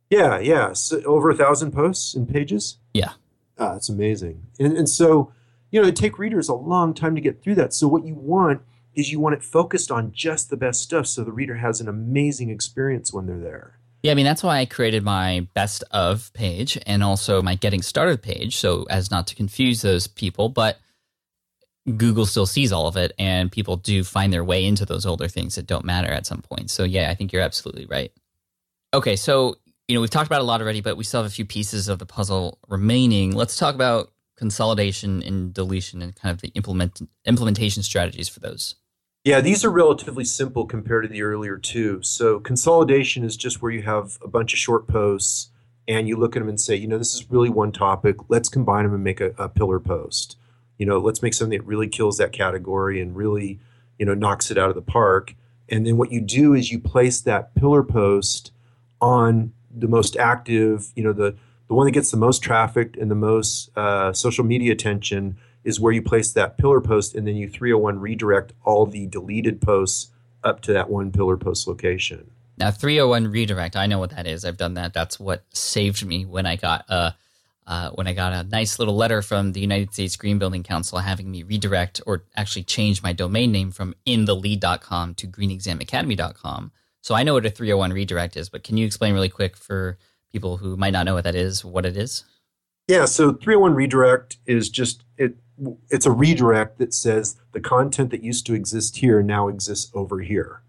yeah 0.09 0.39
yeah 0.39 0.73
so 0.73 1.01
over 1.03 1.29
a 1.29 1.35
thousand 1.35 1.71
posts 1.71 2.13
and 2.13 2.29
pages 2.29 2.77
yeah 2.93 3.11
ah, 3.57 3.73
that's 3.73 3.89
amazing 3.89 4.43
and, 4.59 4.77
and 4.77 4.89
so 4.89 5.31
you 5.71 5.81
know 5.81 5.87
it 5.87 5.95
take 5.95 6.17
readers 6.19 6.49
a 6.49 6.53
long 6.53 6.93
time 6.93 7.15
to 7.15 7.21
get 7.21 7.41
through 7.41 7.55
that 7.55 7.73
so 7.73 7.87
what 7.87 8.05
you 8.05 8.13
want 8.15 8.61
is 8.97 9.11
you 9.11 9.19
want 9.19 9.35
it 9.35 9.43
focused 9.43 9.91
on 9.91 10.11
just 10.11 10.49
the 10.49 10.57
best 10.57 10.81
stuff 10.81 11.05
so 11.05 11.23
the 11.23 11.31
reader 11.31 11.55
has 11.55 11.79
an 11.79 11.87
amazing 11.87 12.49
experience 12.49 13.13
when 13.13 13.27
they're 13.27 13.37
there. 13.37 13.79
Yeah, 14.01 14.11
I 14.11 14.15
mean, 14.15 14.25
that's 14.25 14.43
why 14.43 14.57
I 14.57 14.65
created 14.65 15.03
my 15.03 15.47
best 15.53 15.83
of 15.91 16.31
page 16.33 16.77
and 16.85 17.03
also 17.03 17.41
my 17.41 17.55
getting 17.55 17.81
started 17.81 18.21
page, 18.21 18.57
so 18.57 18.85
as 18.89 19.11
not 19.11 19.27
to 19.27 19.35
confuse 19.35 19.81
those 19.81 20.07
people, 20.07 20.49
but 20.49 20.79
Google 21.95 22.25
still 22.25 22.45
sees 22.45 22.71
all 22.71 22.87
of 22.87 22.97
it 22.97 23.13
and 23.17 23.51
people 23.51 23.77
do 23.77 24.03
find 24.03 24.33
their 24.33 24.43
way 24.43 24.65
into 24.65 24.85
those 24.85 25.05
older 25.05 25.27
things 25.27 25.55
that 25.55 25.67
don't 25.67 25.85
matter 25.85 26.11
at 26.11 26.25
some 26.25 26.41
point. 26.41 26.69
So, 26.69 26.83
yeah, 26.83 27.09
I 27.09 27.15
think 27.15 27.31
you're 27.31 27.41
absolutely 27.41 27.85
right. 27.85 28.11
Okay, 28.93 29.15
so, 29.15 29.55
you 29.87 29.95
know, 29.95 30.01
we've 30.01 30.09
talked 30.09 30.27
about 30.27 30.41
a 30.41 30.45
lot 30.45 30.61
already, 30.61 30.81
but 30.81 30.97
we 30.97 31.03
still 31.03 31.21
have 31.21 31.31
a 31.31 31.33
few 31.33 31.45
pieces 31.45 31.87
of 31.87 31.99
the 31.99 32.05
puzzle 32.05 32.59
remaining. 32.67 33.33
Let's 33.33 33.55
talk 33.55 33.73
about 33.73 34.11
consolidation 34.35 35.23
and 35.23 35.53
deletion 35.53 36.01
and 36.01 36.15
kind 36.15 36.33
of 36.33 36.41
the 36.41 36.49
implement 36.49 37.01
implementation 37.25 37.83
strategies 37.83 38.27
for 38.27 38.39
those. 38.39 38.75
Yeah, 39.23 39.41
these 39.41 39.65
are 39.65 39.71
relatively 39.71 40.23
simple 40.23 40.65
compared 40.65 41.03
to 41.03 41.09
the 41.09 41.21
earlier 41.21 41.57
two. 41.57 42.01
So 42.03 42.39
consolidation 42.39 43.23
is 43.23 43.35
just 43.35 43.61
where 43.61 43.71
you 43.71 43.81
have 43.81 44.17
a 44.21 44.27
bunch 44.27 44.53
of 44.53 44.59
short 44.59 44.87
posts 44.87 45.49
and 45.87 46.07
you 46.07 46.17
look 46.17 46.35
at 46.35 46.39
them 46.39 46.49
and 46.49 46.59
say, 46.59 46.75
you 46.75 46.87
know, 46.87 46.97
this 46.97 47.13
is 47.13 47.29
really 47.29 47.49
one 47.49 47.71
topic. 47.71 48.17
Let's 48.29 48.49
combine 48.49 48.83
them 48.83 48.93
and 48.93 49.03
make 49.03 49.21
a, 49.21 49.31
a 49.37 49.49
pillar 49.49 49.79
post. 49.79 50.37
You 50.77 50.85
know, 50.85 50.99
let's 50.99 51.21
make 51.21 51.33
something 51.33 51.57
that 51.57 51.65
really 51.65 51.87
kills 51.87 52.17
that 52.17 52.33
category 52.33 53.01
and 53.01 53.15
really, 53.15 53.59
you 53.97 54.05
know, 54.05 54.13
knocks 54.13 54.51
it 54.51 54.57
out 54.57 54.69
of 54.69 54.75
the 54.75 54.81
park. 54.81 55.33
And 55.69 55.85
then 55.85 55.97
what 55.97 56.11
you 56.11 56.21
do 56.21 56.53
is 56.53 56.71
you 56.71 56.79
place 56.79 57.21
that 57.21 57.55
pillar 57.55 57.83
post 57.83 58.51
on 59.01 59.53
the 59.79 59.87
most 59.87 60.17
active, 60.17 60.91
you 60.95 61.03
know, 61.03 61.13
the 61.13 61.35
the 61.67 61.73
one 61.73 61.85
that 61.85 61.91
gets 61.91 62.11
the 62.11 62.17
most 62.17 62.41
traffic 62.41 62.95
and 62.99 63.11
the 63.11 63.15
most 63.15 63.75
uh, 63.77 64.13
social 64.13 64.45
media 64.45 64.71
attention 64.71 65.37
is 65.63 65.79
where 65.79 65.91
you 65.91 66.01
place 66.01 66.31
that 66.31 66.57
pillar 66.57 66.79
post 66.79 67.13
and 67.13 67.27
then 67.27 67.35
you 67.35 67.49
301 67.49 67.99
redirect 67.99 68.53
all 68.63 68.85
the 68.85 69.05
deleted 69.07 69.59
posts 69.59 70.11
up 70.43 70.61
to 70.61 70.71
that 70.71 70.89
one 70.89 71.11
pillar 71.11 71.35
post 71.35 71.67
location. 71.67 72.31
Now, 72.57 72.71
301 72.71 73.27
redirect, 73.27 73.75
I 73.75 73.85
know 73.85 73.99
what 73.99 74.11
that 74.11 74.25
is. 74.25 74.45
I've 74.45 74.57
done 74.57 74.75
that. 74.75 74.93
That's 74.93 75.19
what 75.19 75.43
saved 75.51 76.05
me 76.05 76.25
when 76.25 76.45
I 76.45 76.55
got 76.55 76.85
a, 76.89 77.15
uh, 77.67 77.89
when 77.91 78.07
I 78.07 78.13
got 78.13 78.31
a 78.31 78.43
nice 78.43 78.79
little 78.79 78.95
letter 78.95 79.21
from 79.21 79.51
the 79.51 79.59
United 79.59 79.93
States 79.93 80.15
Green 80.15 80.39
Building 80.39 80.63
Council 80.63 80.99
having 80.99 81.29
me 81.29 81.43
redirect 81.43 82.01
or 82.07 82.23
actually 82.35 82.63
change 82.63 83.03
my 83.03 83.11
domain 83.11 83.51
name 83.51 83.71
from 83.71 83.93
inthelead.com 84.07 85.15
to 85.15 85.27
greenexamacademy.com. 85.27 86.71
So 87.07 87.15
I 87.15 87.23
know 87.23 87.35
what 87.35 87.45
a 87.45 87.49
301 87.49 87.93
redirect 87.93 88.35
is, 88.35 88.49
but 88.49 88.65
can 88.65 88.75
you 88.75 88.85
explain 88.85 89.13
really 89.13 89.29
quick 89.29 89.55
for 89.55 89.97
people 90.29 90.57
who 90.57 90.75
might 90.75 90.91
not 90.91 91.05
know 91.05 91.13
what 91.13 91.23
that 91.23 91.35
is, 91.35 91.63
what 91.63 91.85
it 91.85 91.95
is? 91.95 92.25
Yeah, 92.89 93.05
so 93.05 93.31
301 93.31 93.75
redirect 93.75 94.35
is 94.45 94.69
just 94.69 95.05
it 95.15 95.37
it's 95.89 96.05
a 96.05 96.11
redirect 96.11 96.79
that 96.79 96.93
says 96.93 97.37
the 97.53 97.61
content 97.61 98.11
that 98.11 98.23
used 98.23 98.45
to 98.47 98.53
exist 98.53 98.97
here 98.97 99.23
now 99.23 99.47
exists 99.47 99.89
over 99.93 100.19
here. 100.19 100.63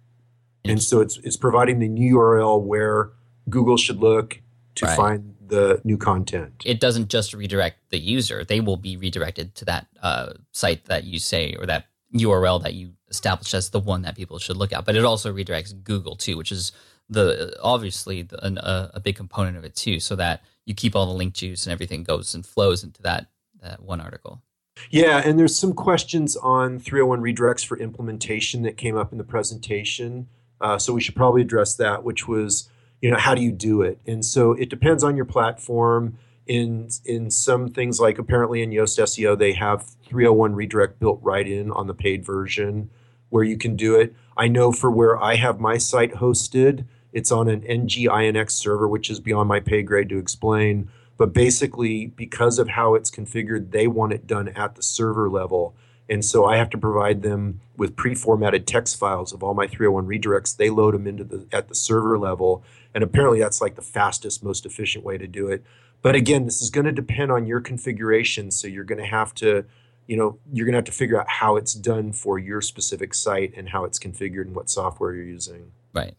And 0.65 0.81
so 0.81 1.01
it's 1.01 1.19
it's 1.25 1.37
providing 1.37 1.81
the 1.81 1.89
new 1.89 2.15
URL 2.15 2.63
where 2.63 3.11
Google 3.51 3.77
should 3.77 3.99
look 3.99 4.41
to 4.77 4.87
right. 4.87 4.97
find 4.97 5.35
the 5.45 5.81
new 5.83 5.99
content. 5.99 6.63
It 6.65 6.79
doesn't 6.79 7.09
just 7.09 7.35
redirect 7.35 7.79
the 7.91 7.99
user; 7.99 8.45
they 8.45 8.61
will 8.61 8.77
be 8.77 8.97
redirected 8.97 9.57
to 9.57 9.65
that 9.65 9.89
uh, 10.01 10.35
site 10.53 10.85
that 10.85 11.03
you 11.03 11.19
say 11.19 11.57
or 11.59 11.67
that 11.67 11.87
URL 12.15 12.63
that 12.63 12.75
you 12.75 12.93
establish 13.11 13.55
as 13.55 13.71
the 13.71 13.81
one 13.81 14.03
that 14.03 14.17
people 14.17 14.39
should 14.39 14.57
look 14.57 14.73
at. 14.73 14.85
But 14.85 14.97
it 14.97 15.05
also 15.05 15.33
redirects 15.33 15.75
Google 15.85 16.17
too, 16.17 16.37
which 16.37 16.53
is 16.53 16.73
the 17.09 17.57
obviously 17.63 18.23
the, 18.23 18.45
an, 18.45 18.59
a, 18.59 18.91
a 18.95 19.01
big 19.01 19.17
component 19.17 19.57
of 19.57 19.65
it 19.65 19.75
too, 19.75 20.01
so 20.01 20.17
that 20.17 20.43
you 20.67 20.75
keep 20.75 20.95
all 20.95 21.07
the 21.07 21.13
link 21.13 21.35
juice 21.35 21.67
and 21.67 21.73
everything 21.73 22.05
goes 22.05 22.35
and 22.35 22.45
flows 22.45 22.85
into 22.85 23.03
that 23.03 23.27
that 23.61 23.83
one 23.83 24.01
article. 24.01 24.43
Yeah, 24.91 25.23
and 25.25 25.39
there's 25.39 25.57
some 25.57 25.73
questions 25.73 26.37
on 26.37 26.79
301 26.79 27.21
redirects 27.21 27.67
for 27.67 27.77
implementation 27.79 28.63
that 28.63 28.77
came 28.77 28.97
up 28.97 29.11
in 29.11 29.19
the 29.19 29.25
presentation. 29.25 30.29
Uh, 30.61 30.79
so 30.79 30.93
we 30.93 31.01
should 31.01 31.17
probably 31.17 31.43
address 31.43 31.75
that, 31.75 32.05
which 32.05 32.29
was 32.29 32.69
you 33.01 33.11
know 33.11 33.17
how 33.17 33.35
do 33.35 33.43
you 33.43 33.53
do 33.53 33.83
it 33.83 34.01
and 34.07 34.25
so 34.25 34.53
it 34.53 34.69
depends 34.69 35.05
on 35.05 35.17
your 35.17 35.25
platform 35.25 36.19
in 36.47 36.89
in 37.05 37.31
some 37.31 37.69
things 37.69 38.01
like 38.01 38.19
apparently 38.19 38.63
in 38.63 38.71
yoast 38.71 38.99
seo 38.99 39.39
they 39.39 39.53
have 39.53 39.85
301 40.05 40.55
redirect 40.55 40.99
built 40.99 41.21
right 41.23 41.47
in 41.47 41.71
on 41.71 41.87
the 41.87 41.95
paid 41.95 42.25
version 42.25 42.91
where 43.31 43.45
you 43.45 43.57
can 43.57 43.77
do 43.77 43.95
it 43.95 44.15
i 44.37 44.49
know 44.49 44.73
for 44.73 44.91
where 44.91 45.23
i 45.23 45.37
have 45.37 45.61
my 45.61 45.77
site 45.79 46.15
hosted 46.15 46.85
it's 47.13 47.33
on 47.33 47.49
an 47.49 47.63
nginx 47.63 48.51
server 48.51 48.89
which 48.89 49.11
is 49.11 49.21
beyond 49.21 49.49
my 49.49 49.61
pay 49.61 49.83
grade 49.83 50.09
to 50.09 50.19
explain 50.19 50.89
but 51.17 51.33
basically 51.33 52.07
because 52.07 52.59
of 52.59 52.69
how 52.69 52.95
it's 52.95 53.11
configured 53.11 53.71
they 53.71 53.87
want 53.87 54.13
it 54.13 54.27
done 54.27 54.49
at 54.49 54.75
the 54.75 54.83
server 54.83 55.29
level 55.29 55.75
and 56.09 56.25
so 56.25 56.47
I 56.47 56.57
have 56.57 56.71
to 56.71 56.79
provide 56.79 57.23
them 57.23 57.61
with 57.77 57.95
pre-formatted 57.95 58.67
text 58.67 58.99
files 58.99 59.33
of 59.33 59.43
all 59.43 59.55
my 59.55 59.67
301 59.67 60.07
redirects. 60.07 60.57
They 60.57 60.71
load 60.71 60.95
them 60.95 61.07
into 61.07 61.23
the 61.23 61.47
at 61.53 61.69
the 61.69 61.75
server 61.75 62.19
level, 62.19 62.65
and 62.95 63.05
apparently 63.05 63.41
that's 63.41 63.61
like 63.61 63.75
the 63.75 63.83
fastest, 63.83 64.43
most 64.43 64.65
efficient 64.65 65.05
way 65.05 65.19
to 65.19 65.27
do 65.27 65.49
it. 65.49 65.63
But 66.01 66.15
again, 66.15 66.45
this 66.47 66.63
is 66.63 66.71
going 66.71 66.87
to 66.87 66.93
depend 66.93 67.31
on 67.31 67.47
your 67.47 67.61
configuration. 67.61 68.51
So 68.51 68.69
you're 68.69 68.85
going 68.85 69.03
to 69.03 69.07
have 69.07 69.35
to, 69.37 69.65
you 70.09 70.17
know, 70.17 70.39
you're 70.53 70.65
going 70.65 70.73
to 70.73 70.79
have 70.79 70.87
to 70.87 70.93
figure 70.93 71.21
out 71.21 71.29
how 71.29 71.57
it's 71.57 71.75
done 71.75 72.13
for 72.13 72.39
your 72.39 72.61
specific 72.61 73.15
site 73.15 73.53
and 73.57 73.69
how 73.69 73.85
it's 73.85 73.99
configured 73.99 74.47
and 74.47 74.57
what 74.57 74.71
software 74.71 75.15
you're 75.15 75.25
using. 75.25 75.71
Right. 75.95 76.17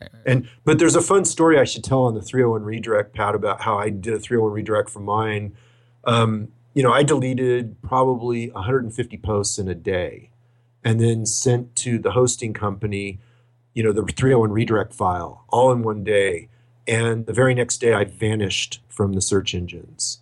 Right, 0.00 0.10
right. 0.12 0.22
And 0.26 0.48
but 0.64 0.78
there's 0.78 0.96
a 0.96 1.02
fun 1.02 1.24
story 1.24 1.58
I 1.58 1.64
should 1.64 1.84
tell 1.84 2.04
on 2.04 2.14
the 2.14 2.22
301 2.22 2.64
redirect, 2.64 3.14
Pat, 3.14 3.34
about 3.34 3.60
how 3.60 3.78
I 3.78 3.90
did 3.90 4.14
a 4.14 4.18
301 4.18 4.52
redirect 4.52 4.90
for 4.90 5.00
mine. 5.00 5.54
Um, 6.04 6.48
you 6.72 6.82
know, 6.82 6.92
I 6.92 7.02
deleted 7.02 7.80
probably 7.82 8.50
150 8.50 9.18
posts 9.18 9.58
in 9.58 9.68
a 9.68 9.74
day 9.74 10.30
and 10.82 11.00
then 11.00 11.26
sent 11.26 11.76
to 11.76 11.98
the 11.98 12.12
hosting 12.12 12.54
company, 12.54 13.18
you 13.74 13.82
know, 13.82 13.92
the 13.92 14.02
301 14.02 14.52
redirect 14.52 14.94
file 14.94 15.44
all 15.48 15.70
in 15.72 15.82
one 15.82 16.02
day. 16.02 16.48
And 16.86 17.26
the 17.26 17.34
very 17.34 17.54
next 17.54 17.78
day, 17.78 17.92
I 17.92 18.04
vanished 18.04 18.80
from 18.88 19.12
the 19.12 19.20
search 19.20 19.54
engines. 19.54 20.20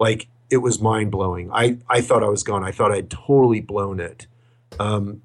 Like, 0.00 0.28
it 0.50 0.58
was 0.58 0.80
mind 0.80 1.10
blowing. 1.10 1.50
I, 1.52 1.78
I 1.88 2.00
thought 2.00 2.22
I 2.22 2.28
was 2.28 2.42
gone. 2.42 2.64
I 2.64 2.72
thought 2.72 2.92
I'd 2.92 3.10
totally 3.10 3.60
blown 3.60 4.00
it. 4.00 4.26
Um, 4.78 5.22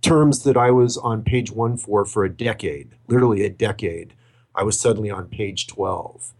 terms 0.00 0.42
that 0.44 0.56
I 0.56 0.70
was 0.70 0.96
on 0.98 1.22
page 1.22 1.50
one 1.50 1.76
for 1.76 2.04
for 2.04 2.24
a 2.24 2.30
decade, 2.30 2.90
literally 3.08 3.44
a 3.44 3.50
decade, 3.50 4.14
I 4.54 4.62
was 4.62 4.78
suddenly 4.78 5.10
on 5.10 5.26
page 5.26 5.66
12 5.66 6.32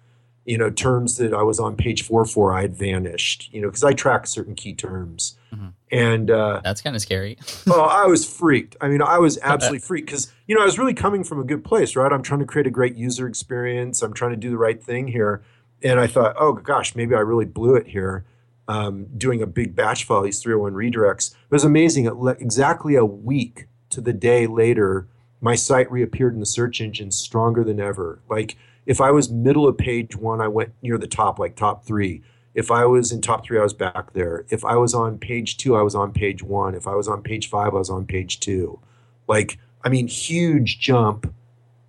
you 0.44 0.58
know 0.58 0.70
terms 0.70 1.16
that 1.16 1.32
I 1.32 1.42
was 1.42 1.60
on 1.60 1.76
page 1.76 2.02
four 2.02 2.24
for 2.24 2.52
I 2.52 2.62
had 2.62 2.74
vanished 2.74 3.52
you 3.52 3.60
know 3.60 3.68
because 3.68 3.84
I 3.84 3.92
track 3.92 4.26
certain 4.26 4.54
key 4.54 4.74
terms 4.74 5.36
mm-hmm. 5.54 5.68
and 5.90 6.30
uh, 6.30 6.60
that's 6.64 6.80
kind 6.80 6.96
of 6.96 7.02
scary. 7.02 7.38
well, 7.66 7.82
I 7.90 8.06
was 8.06 8.26
freaked. 8.28 8.76
I 8.80 8.88
mean, 8.88 9.02
I 9.02 9.18
was 9.18 9.38
absolutely 9.42 9.80
freaked 9.80 10.06
because 10.06 10.32
you 10.46 10.54
know 10.54 10.62
I 10.62 10.64
was 10.64 10.78
really 10.78 10.94
coming 10.94 11.24
from 11.24 11.40
a 11.40 11.44
good 11.44 11.64
place, 11.64 11.94
right? 11.96 12.12
I'm 12.12 12.22
trying 12.22 12.40
to 12.40 12.46
create 12.46 12.66
a 12.66 12.70
great 12.70 12.96
user 12.96 13.26
experience. 13.26 14.02
I'm 14.02 14.12
trying 14.12 14.32
to 14.32 14.36
do 14.36 14.50
the 14.50 14.58
right 14.58 14.82
thing 14.82 15.08
here, 15.08 15.42
and 15.82 16.00
I 16.00 16.06
thought, 16.06 16.36
oh 16.38 16.52
gosh, 16.52 16.94
maybe 16.94 17.14
I 17.14 17.20
really 17.20 17.44
blew 17.44 17.74
it 17.74 17.88
here. 17.88 18.24
Um, 18.68 19.06
doing 19.16 19.42
a 19.42 19.46
big 19.46 19.74
batch 19.74 20.04
file, 20.04 20.22
these 20.22 20.40
301 20.40 20.72
redirects. 20.72 21.32
It 21.32 21.50
was 21.50 21.64
amazing. 21.64 22.06
It 22.06 22.16
le- 22.16 22.32
exactly 22.32 22.94
a 22.94 23.04
week 23.04 23.66
to 23.90 24.00
the 24.00 24.12
day 24.12 24.46
later, 24.46 25.08
my 25.40 25.56
site 25.56 25.90
reappeared 25.90 26.34
in 26.34 26.40
the 26.40 26.46
search 26.46 26.80
engine 26.80 27.10
stronger 27.10 27.64
than 27.64 27.80
ever. 27.80 28.20
Like 28.30 28.56
if 28.86 29.00
I 29.00 29.10
was 29.10 29.30
middle 29.30 29.66
of 29.66 29.76
page 29.78 30.16
one, 30.16 30.40
I 30.40 30.48
went 30.48 30.72
near 30.82 30.98
the 30.98 31.06
top, 31.06 31.38
like 31.38 31.56
top 31.56 31.84
three. 31.84 32.22
If 32.54 32.70
I 32.70 32.84
was 32.84 33.12
in 33.12 33.20
top 33.20 33.44
three, 33.44 33.58
I 33.58 33.62
was 33.62 33.72
back 33.72 34.12
there. 34.12 34.44
If 34.50 34.64
I 34.64 34.76
was 34.76 34.94
on 34.94 35.18
page 35.18 35.56
two, 35.56 35.76
I 35.76 35.82
was 35.82 35.94
on 35.94 36.12
page 36.12 36.42
one. 36.42 36.74
If 36.74 36.86
I 36.86 36.94
was 36.94 37.08
on 37.08 37.22
page 37.22 37.48
five, 37.48 37.74
I 37.74 37.78
was 37.78 37.90
on 37.90 38.06
page 38.06 38.40
two. 38.40 38.78
Like, 39.26 39.58
I 39.84 39.88
mean, 39.88 40.06
huge 40.06 40.78
jump 40.78 41.32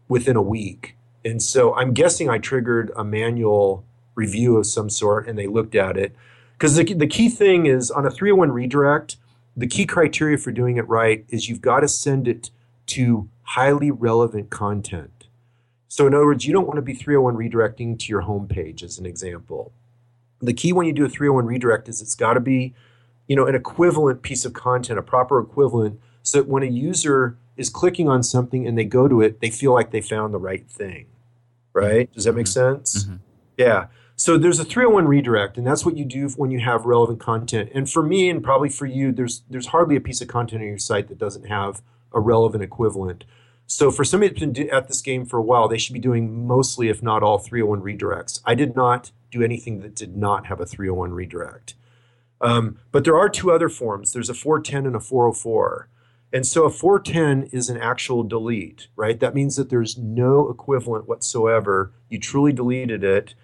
within 0.07 0.35
a 0.35 0.41
week. 0.41 0.95
And 1.25 1.41
so 1.41 1.73
I'm 1.75 1.93
guessing 1.93 2.29
I 2.29 2.37
triggered 2.37 2.91
a 2.95 3.03
manual 3.03 3.85
review 4.15 4.57
of 4.57 4.65
some 4.65 4.89
sort 4.89 5.27
and 5.27 5.37
they 5.37 5.47
looked 5.47 5.75
at 5.75 5.97
it. 5.97 6.15
Because 6.53 6.75
the, 6.75 6.93
the 6.93 7.07
key 7.07 7.29
thing 7.29 7.65
is 7.65 7.89
on 7.89 8.05
a 8.05 8.11
301 8.11 8.51
redirect, 8.51 9.17
the 9.55 9.67
key 9.67 9.85
criteria 9.85 10.37
for 10.37 10.51
doing 10.51 10.77
it 10.77 10.87
right 10.87 11.25
is 11.29 11.49
you've 11.49 11.61
got 11.61 11.81
to 11.81 11.87
send 11.87 12.27
it 12.27 12.49
to 12.87 13.29
highly 13.43 13.91
relevant 13.91 14.49
content. 14.49 15.27
So 15.87 16.07
in 16.07 16.13
other 16.13 16.25
words, 16.25 16.45
you 16.45 16.53
don't 16.53 16.65
want 16.65 16.77
to 16.77 16.81
be 16.81 16.93
301 16.93 17.35
redirecting 17.35 17.99
to 17.99 18.05
your 18.07 18.21
home 18.21 18.47
page 18.47 18.83
as 18.83 18.97
an 18.97 19.05
example. 19.05 19.71
The 20.39 20.53
key 20.53 20.73
when 20.73 20.87
you 20.87 20.93
do 20.93 21.05
a 21.05 21.09
301 21.09 21.45
redirect 21.45 21.87
is 21.87 22.01
it's 22.01 22.15
got 22.15 22.33
to 22.33 22.39
be, 22.39 22.73
you 23.27 23.35
know, 23.35 23.45
an 23.45 23.55
equivalent 23.55 24.21
piece 24.23 24.43
of 24.43 24.53
content, 24.53 24.97
a 24.97 25.03
proper 25.03 25.39
equivalent, 25.39 25.99
so 26.23 26.39
that 26.39 26.47
when 26.47 26.63
a 26.63 26.67
user 26.67 27.37
is 27.57 27.69
clicking 27.69 28.09
on 28.09 28.23
something 28.23 28.67
and 28.67 28.77
they 28.77 28.85
go 28.85 29.07
to 29.07 29.21
it, 29.21 29.39
they 29.39 29.49
feel 29.49 29.73
like 29.73 29.91
they 29.91 30.01
found 30.01 30.33
the 30.33 30.39
right 30.39 30.67
thing. 30.67 31.05
Right? 31.73 32.11
Does 32.11 32.25
that 32.25 32.33
make 32.33 32.45
mm-hmm. 32.45 32.75
sense? 32.75 33.05
Mm-hmm. 33.05 33.15
Yeah. 33.57 33.87
So 34.15 34.37
there's 34.37 34.59
a 34.59 34.65
301 34.65 35.07
redirect, 35.07 35.57
and 35.57 35.65
that's 35.65 35.85
what 35.85 35.97
you 35.97 36.05
do 36.05 36.29
when 36.29 36.51
you 36.51 36.59
have 36.59 36.85
relevant 36.85 37.19
content. 37.19 37.71
And 37.73 37.89
for 37.89 38.03
me, 38.03 38.29
and 38.29 38.43
probably 38.43 38.69
for 38.69 38.85
you, 38.85 39.11
there's 39.11 39.43
there's 39.49 39.67
hardly 39.67 39.95
a 39.95 40.01
piece 40.01 40.21
of 40.21 40.27
content 40.27 40.61
on 40.61 40.67
your 40.67 40.77
site 40.77 41.07
that 41.07 41.17
doesn't 41.17 41.47
have 41.47 41.81
a 42.13 42.19
relevant 42.19 42.63
equivalent. 42.63 43.25
So 43.65 43.89
for 43.89 44.03
somebody 44.03 44.29
that's 44.29 44.39
been 44.39 44.69
at 44.69 44.87
this 44.87 45.01
game 45.01 45.25
for 45.25 45.37
a 45.37 45.43
while, 45.43 45.67
they 45.67 45.77
should 45.77 45.93
be 45.93 45.99
doing 45.99 46.45
mostly, 46.45 46.89
if 46.89 47.01
not 47.01 47.23
all, 47.23 47.39
301 47.39 47.81
redirects. 47.81 48.41
I 48.45 48.55
did 48.55 48.75
not 48.75 49.11
do 49.31 49.41
anything 49.41 49.79
that 49.79 49.95
did 49.95 50.15
not 50.15 50.45
have 50.47 50.59
a 50.59 50.65
301 50.65 51.11
redirect. 51.11 51.73
Um, 52.39 52.79
but 52.91 53.03
there 53.03 53.17
are 53.17 53.29
two 53.29 53.51
other 53.51 53.69
forms. 53.69 54.11
There's 54.11 54.29
a 54.29 54.33
410 54.33 54.85
and 54.85 54.95
a 54.95 54.99
404. 54.99 55.87
And 56.33 56.47
so 56.47 56.65
a 56.65 56.71
410 56.71 57.49
is 57.51 57.69
an 57.69 57.77
actual 57.77 58.23
delete, 58.23 58.87
right? 58.95 59.19
That 59.19 59.35
means 59.35 59.55
that 59.55 59.69
there's 59.69 59.99
no 59.99 60.49
equivalent 60.49 61.07
whatsoever. 61.07 61.93
You 62.09 62.19
truly 62.19 62.51
deleted 62.51 63.03
it. 63.03 63.35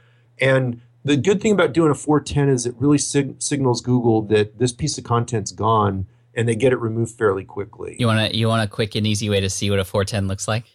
And 0.41 0.81
the 1.05 1.15
good 1.15 1.39
thing 1.39 1.51
about 1.51 1.71
doing 1.71 1.91
a 1.91 1.95
410 1.95 2.49
is 2.49 2.65
it 2.65 2.73
really 2.79 2.97
sig- 2.97 3.39
signals 3.39 3.81
Google 3.81 4.23
that 4.23 4.57
this 4.57 4.73
piece 4.73 4.97
of 4.97 5.03
content's 5.03 5.51
gone 5.51 6.07
and 6.33 6.47
they 6.47 6.55
get 6.55 6.73
it 6.73 6.77
removed 6.77 7.15
fairly 7.15 7.45
quickly. 7.45 7.95
You 7.99 8.07
want 8.07 8.31
to 8.31 8.37
you 8.37 8.47
want 8.47 8.63
a 8.63 8.67
quick 8.67 8.95
and 8.95 9.05
easy 9.05 9.29
way 9.29 9.39
to 9.39 9.49
see 9.49 9.69
what 9.69 9.77
a 9.77 9.85
410 9.85 10.27
looks 10.27 10.47
like? 10.47 10.65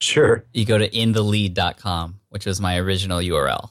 Sure. 0.00 0.44
You 0.52 0.64
go 0.64 0.78
to 0.78 0.88
inthelead.com, 0.88 2.20
which 2.30 2.44
was 2.44 2.60
my 2.60 2.76
original 2.78 3.20
URL. 3.20 3.70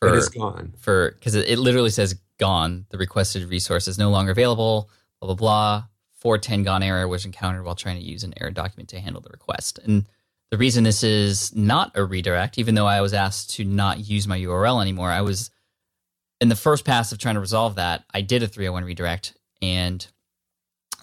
For, 0.00 0.08
it 0.08 0.16
is 0.16 0.28
gone. 0.28 0.74
For 0.78 1.12
because 1.12 1.34
it, 1.34 1.48
it 1.48 1.58
literally 1.58 1.90
says 1.90 2.18
gone. 2.38 2.84
The 2.90 2.98
requested 2.98 3.48
resource 3.48 3.88
is 3.88 3.98
no 3.98 4.10
longer 4.10 4.32
available. 4.32 4.90
Blah 5.20 5.34
blah 5.34 5.36
blah. 5.36 5.84
410 6.22 6.62
gone 6.62 6.84
error 6.84 7.08
was 7.08 7.24
encountered 7.24 7.64
while 7.64 7.74
trying 7.74 7.98
to 7.98 8.04
use 8.04 8.22
an 8.22 8.32
error 8.40 8.52
document 8.52 8.88
to 8.90 9.00
handle 9.00 9.20
the 9.20 9.30
request. 9.30 9.80
And 9.84 10.06
the 10.52 10.56
reason 10.56 10.84
this 10.84 11.02
is 11.02 11.52
not 11.52 11.90
a 11.96 12.04
redirect, 12.04 12.58
even 12.58 12.76
though 12.76 12.86
I 12.86 13.00
was 13.00 13.12
asked 13.12 13.50
to 13.56 13.64
not 13.64 14.08
use 14.08 14.28
my 14.28 14.38
URL 14.38 14.80
anymore, 14.80 15.10
I 15.10 15.22
was 15.22 15.50
in 16.40 16.48
the 16.48 16.54
first 16.54 16.84
pass 16.84 17.10
of 17.10 17.18
trying 17.18 17.34
to 17.34 17.40
resolve 17.40 17.74
that. 17.74 18.04
I 18.14 18.20
did 18.20 18.44
a 18.44 18.46
301 18.46 18.84
redirect 18.84 19.36
and 19.60 20.06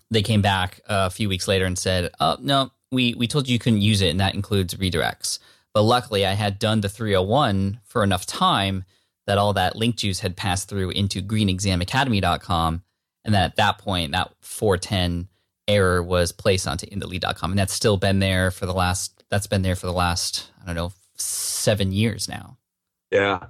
they 0.09 0.21
came 0.21 0.41
back 0.41 0.79
a 0.87 1.09
few 1.09 1.27
weeks 1.27 1.49
later 1.49 1.65
and 1.65 1.77
said, 1.77 2.11
"Oh 2.21 2.37
no, 2.39 2.71
we 2.89 3.13
we 3.13 3.27
told 3.27 3.47
you 3.47 3.53
you 3.53 3.59
couldn't 3.59 3.81
use 3.81 4.01
it, 4.01 4.09
and 4.09 4.19
that 4.21 4.35
includes 4.35 4.73
redirects." 4.75 5.39
But 5.73 5.83
luckily, 5.83 6.25
I 6.25 6.33
had 6.33 6.59
done 6.59 6.81
the 6.81 6.89
301 6.89 7.81
for 7.83 8.03
enough 8.03 8.25
time 8.25 8.85
that 9.27 9.37
all 9.37 9.53
that 9.53 9.75
link 9.75 9.97
juice 9.97 10.21
had 10.21 10.35
passed 10.35 10.69
through 10.69 10.89
into 10.91 11.21
greenexamacademy.com, 11.21 12.83
and 13.29 13.35
that 13.35 13.51
at 13.51 13.55
that 13.57 13.77
point, 13.77 14.13
that 14.13 14.31
410 14.41 15.27
error 15.67 16.01
was 16.01 16.31
placed 16.31 16.67
onto 16.67 16.87
inthelead.com, 16.87 17.51
and 17.51 17.59
that's 17.59 17.73
still 17.73 17.95
been 17.95 18.17
there 18.17 18.49
for 18.49 18.65
the 18.65 18.73
last. 18.73 19.23
That's 19.29 19.45
been 19.45 19.61
there 19.61 19.75
for 19.75 19.85
the 19.85 19.93
last 19.93 20.49
I 20.63 20.65
don't 20.65 20.75
know 20.75 20.91
seven 21.15 21.91
years 21.91 22.27
now. 22.27 22.57
Yeah, 23.11 23.45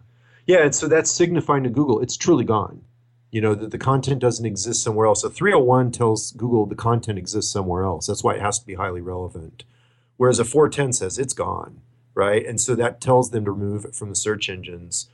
Yeah, 0.45 0.63
and 0.63 0.75
so 0.75 0.88
that's 0.88 1.09
signifying 1.09 1.63
to 1.63 1.69
Google 1.69 2.01
it's 2.01 2.17
truly 2.17 2.43
gone. 2.43 2.82
You 3.32 3.39
know, 3.39 3.55
that 3.55 3.71
the 3.71 3.77
content 3.77 4.19
doesn't 4.19 4.45
exist 4.45 4.84
somewhere 4.84 5.05
else. 5.05 5.23
A 5.23 5.30
301 5.30 5.91
tells 5.91 6.32
Google 6.32 6.65
the 6.65 6.75
content 6.75 7.17
exists 7.17 7.51
somewhere 7.51 7.84
else. 7.84 8.07
That's 8.07 8.23
why 8.23 8.34
it 8.34 8.41
has 8.41 8.59
to 8.59 8.65
be 8.65 8.73
highly 8.73 9.01
relevant. 9.01 9.63
Whereas 10.17 10.39
a 10.39 10.45
410 10.45 10.93
says 10.93 11.17
it's 11.17 11.34
gone, 11.34 11.82
right? 12.15 12.45
And 12.45 12.59
so 12.59 12.75
that 12.75 12.99
tells 12.99 13.32
them 13.32 13.45
to 13.45 13.51
remove 13.51 13.86
it 13.86 13.95
from 13.95 14.09
the 14.09 14.15
search 14.15 14.49
engines. 14.49 15.07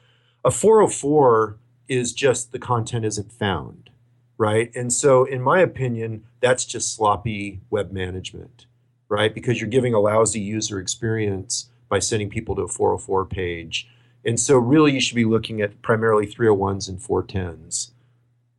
A 0.44 0.50
404 0.50 1.58
is 1.88 2.14
just 2.14 2.52
the 2.52 2.60
content 2.60 3.06
isn't 3.06 3.32
found, 3.32 3.90
right? 4.38 4.72
And 4.76 4.92
so, 4.92 5.24
in 5.24 5.42
my 5.42 5.62
opinion, 5.62 6.24
that's 6.40 6.66
just 6.66 6.94
sloppy 6.94 7.62
web 7.70 7.92
management, 7.92 8.66
right? 9.10 9.34
Because 9.34 9.60
you're 9.60 9.70
giving 9.70 9.94
a 9.94 10.00
lousy 10.00 10.40
user 10.40 10.80
experience 10.80 11.70
by 11.90 12.00
sending 12.00 12.30
people 12.30 12.56
to 12.56 12.64
a 12.64 12.68
404 12.68 13.26
page. 13.26 13.88
And 14.24 14.40
so, 14.40 14.58
really, 14.58 14.94
you 14.94 15.02
should 15.02 15.16
be 15.16 15.26
looking 15.26 15.62
at 15.62 15.82
primarily 15.82 16.28
301s 16.28 16.90
and 16.90 17.00
410s. 17.00 17.92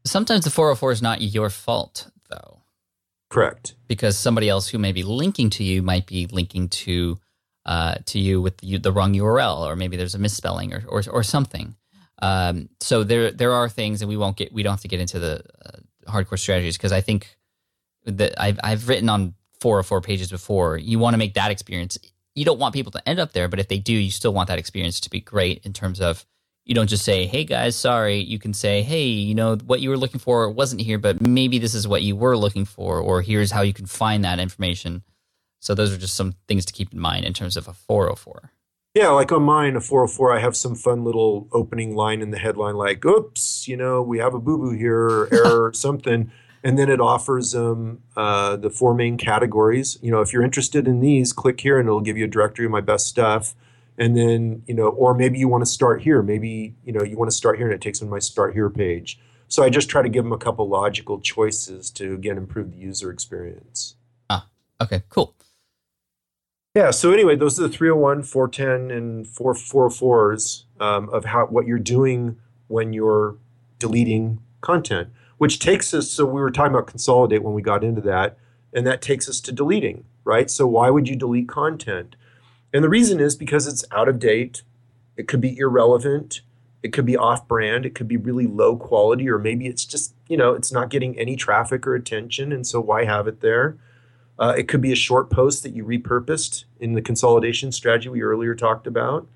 Sometimes 0.04 0.44
the 0.44 0.50
404 0.50 0.92
is 0.92 1.02
not 1.02 1.20
your 1.20 1.50
fault, 1.50 2.10
though. 2.30 2.62
Correct. 3.28 3.74
Because 3.88 4.16
somebody 4.16 4.48
else 4.48 4.68
who 4.68 4.78
may 4.78 4.92
be 4.92 5.02
linking 5.02 5.50
to 5.50 5.64
you 5.64 5.82
might 5.82 6.06
be 6.06 6.26
linking 6.26 6.68
to 6.68 7.18
uh, 7.66 7.96
to 8.06 8.20
you 8.20 8.40
with 8.40 8.58
the, 8.58 8.78
the, 8.78 8.92
wrong 8.92 9.12
URL, 9.14 9.66
or 9.66 9.74
maybe 9.74 9.96
there's 9.96 10.14
a 10.14 10.20
misspelling 10.20 10.72
or 10.72 10.84
or, 10.86 11.02
or 11.10 11.22
something. 11.24 11.74
Um, 12.22 12.68
so 12.80 13.04
there 13.04 13.30
there 13.30 13.52
are 13.52 13.68
things, 13.68 14.02
and 14.02 14.08
we 14.08 14.16
won't 14.16 14.36
get 14.36 14.52
we 14.52 14.62
don't 14.62 14.72
have 14.72 14.80
to 14.82 14.88
get 14.88 15.00
into 15.00 15.18
the 15.18 15.42
uh, 15.64 16.10
hardcore 16.10 16.38
strategies 16.38 16.76
because 16.76 16.92
I 16.92 17.00
think 17.00 17.36
that 18.04 18.40
I've 18.40 18.58
I've 18.62 18.88
written 18.88 19.08
on 19.08 19.34
four 19.60 19.78
or 19.78 19.82
four 19.82 20.00
pages 20.00 20.30
before. 20.30 20.76
You 20.76 20.98
want 20.98 21.14
to 21.14 21.18
make 21.18 21.34
that 21.34 21.50
experience. 21.50 21.98
You 22.34 22.44
don't 22.44 22.58
want 22.58 22.74
people 22.74 22.92
to 22.92 23.08
end 23.08 23.18
up 23.18 23.32
there, 23.32 23.48
but 23.48 23.58
if 23.58 23.68
they 23.68 23.78
do, 23.78 23.92
you 23.92 24.10
still 24.10 24.32
want 24.32 24.48
that 24.48 24.58
experience 24.58 25.00
to 25.00 25.10
be 25.10 25.20
great 25.20 25.64
in 25.64 25.72
terms 25.72 26.00
of 26.00 26.24
you 26.64 26.74
don't 26.74 26.88
just 26.88 27.04
say, 27.04 27.26
"Hey 27.26 27.44
guys, 27.44 27.76
sorry." 27.76 28.18
You 28.18 28.38
can 28.38 28.54
say, 28.54 28.82
"Hey, 28.82 29.06
you 29.06 29.34
know 29.34 29.56
what 29.56 29.80
you 29.80 29.90
were 29.90 29.98
looking 29.98 30.20
for 30.20 30.50
wasn't 30.50 30.80
here, 30.80 30.98
but 30.98 31.20
maybe 31.20 31.58
this 31.58 31.74
is 31.74 31.86
what 31.86 32.02
you 32.02 32.16
were 32.16 32.36
looking 32.36 32.64
for, 32.64 32.98
or 32.98 33.22
here's 33.22 33.50
how 33.50 33.62
you 33.62 33.72
can 33.72 33.86
find 33.86 34.24
that 34.24 34.40
information." 34.40 35.02
So 35.60 35.74
those 35.74 35.92
are 35.92 35.98
just 35.98 36.14
some 36.14 36.34
things 36.48 36.64
to 36.66 36.72
keep 36.72 36.92
in 36.92 37.00
mind 37.00 37.24
in 37.24 37.32
terms 37.32 37.56
of 37.56 37.68
a 37.68 37.72
404. 37.72 38.52
Yeah, 38.96 39.10
like 39.10 39.30
on 39.30 39.42
mine, 39.42 39.76
a 39.76 39.82
404, 39.82 40.32
I 40.32 40.38
have 40.38 40.56
some 40.56 40.74
fun 40.74 41.04
little 41.04 41.48
opening 41.52 41.94
line 41.94 42.22
in 42.22 42.30
the 42.30 42.38
headline, 42.38 42.76
like, 42.76 43.04
oops, 43.04 43.68
you 43.68 43.76
know, 43.76 44.00
we 44.00 44.16
have 44.20 44.32
a 44.32 44.38
boo 44.38 44.56
boo 44.56 44.70
here, 44.70 44.98
or 44.98 45.28
error, 45.34 45.72
something. 45.74 46.32
And 46.64 46.78
then 46.78 46.88
it 46.88 46.98
offers 46.98 47.52
them 47.52 48.02
uh, 48.16 48.56
the 48.56 48.70
four 48.70 48.94
main 48.94 49.18
categories. 49.18 49.98
You 50.00 50.10
know, 50.10 50.22
if 50.22 50.32
you're 50.32 50.42
interested 50.42 50.88
in 50.88 51.00
these, 51.00 51.34
click 51.34 51.60
here 51.60 51.78
and 51.78 51.86
it'll 51.86 52.00
give 52.00 52.16
you 52.16 52.24
a 52.24 52.26
directory 52.26 52.64
of 52.64 52.72
my 52.72 52.80
best 52.80 53.06
stuff. 53.06 53.54
And 53.98 54.16
then, 54.16 54.62
you 54.66 54.72
know, 54.72 54.88
or 54.88 55.12
maybe 55.12 55.38
you 55.38 55.46
want 55.46 55.60
to 55.60 55.70
start 55.70 56.00
here. 56.00 56.22
Maybe, 56.22 56.74
you 56.82 56.94
know, 56.94 57.02
you 57.02 57.18
want 57.18 57.30
to 57.30 57.36
start 57.36 57.58
here 57.58 57.66
and 57.66 57.74
it 57.74 57.82
takes 57.82 57.98
them 57.98 58.08
to 58.08 58.12
my 58.12 58.18
start 58.18 58.54
here 58.54 58.70
page. 58.70 59.20
So 59.46 59.62
I 59.62 59.68
just 59.68 59.90
try 59.90 60.00
to 60.00 60.08
give 60.08 60.24
them 60.24 60.32
a 60.32 60.38
couple 60.38 60.66
logical 60.70 61.20
choices 61.20 61.90
to, 61.90 62.14
again, 62.14 62.38
improve 62.38 62.70
the 62.70 62.78
user 62.78 63.10
experience. 63.10 63.96
Ah, 64.30 64.48
okay, 64.80 65.02
cool. 65.10 65.36
Yeah. 66.76 66.90
So 66.90 67.10
anyway, 67.10 67.36
those 67.36 67.58
are 67.58 67.62
the 67.62 67.70
301, 67.70 68.24
410, 68.24 68.94
and 68.94 69.24
444s 69.24 70.64
um, 70.78 71.08
of 71.08 71.24
how 71.24 71.46
what 71.46 71.66
you're 71.66 71.78
doing 71.78 72.36
when 72.68 72.92
you're 72.92 73.36
deleting 73.78 74.42
content. 74.60 75.08
Which 75.38 75.58
takes 75.58 75.94
us. 75.94 76.10
So 76.10 76.26
we 76.26 76.38
were 76.38 76.50
talking 76.50 76.74
about 76.74 76.86
consolidate 76.86 77.42
when 77.42 77.54
we 77.54 77.62
got 77.62 77.82
into 77.82 78.02
that, 78.02 78.36
and 78.74 78.86
that 78.86 79.00
takes 79.00 79.26
us 79.26 79.40
to 79.40 79.52
deleting, 79.52 80.04
right? 80.22 80.50
So 80.50 80.66
why 80.66 80.90
would 80.90 81.08
you 81.08 81.16
delete 81.16 81.48
content? 81.48 82.14
And 82.74 82.84
the 82.84 82.90
reason 82.90 83.20
is 83.20 83.36
because 83.36 83.66
it's 83.66 83.86
out 83.90 84.06
of 84.06 84.18
date. 84.18 84.60
It 85.16 85.28
could 85.28 85.40
be 85.40 85.56
irrelevant. 85.56 86.42
It 86.82 86.92
could 86.92 87.06
be 87.06 87.16
off 87.16 87.48
brand. 87.48 87.86
It 87.86 87.94
could 87.94 88.06
be 88.06 88.18
really 88.18 88.46
low 88.46 88.76
quality, 88.76 89.30
or 89.30 89.38
maybe 89.38 89.66
it's 89.66 89.86
just, 89.86 90.12
you 90.28 90.36
know, 90.36 90.52
it's 90.52 90.72
not 90.72 90.90
getting 90.90 91.18
any 91.18 91.36
traffic 91.36 91.86
or 91.86 91.94
attention. 91.94 92.52
And 92.52 92.66
so 92.66 92.82
why 92.82 93.06
have 93.06 93.26
it 93.26 93.40
there? 93.40 93.78
Uh, 94.38 94.54
it 94.56 94.68
could 94.68 94.80
be 94.80 94.92
a 94.92 94.96
short 94.96 95.30
post 95.30 95.62
that 95.62 95.74
you 95.74 95.84
repurposed 95.84 96.64
in 96.78 96.92
the 96.92 97.02
consolidation 97.02 97.72
strategy 97.72 98.08
we 98.08 98.22
earlier 98.22 98.54
talked 98.54 98.86
about. 98.86 99.26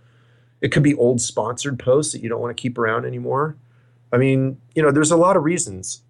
It 0.61 0.72
could 0.72 0.82
be 0.82 0.94
old 0.94 1.20
sponsored 1.20 1.78
posts 1.78 2.12
that 2.12 2.22
you 2.22 2.28
don't 2.28 2.40
want 2.40 2.55
to 2.55 2.61
keep 2.61 2.76
around 2.76 3.07
anymore. 3.07 3.57
I 4.12 4.18
mean, 4.18 4.61
you 4.74 4.82
know, 4.82 4.90
there's 4.90 5.11
a 5.11 5.16
lot 5.16 5.36
of 5.36 5.44
reasons 5.44 6.03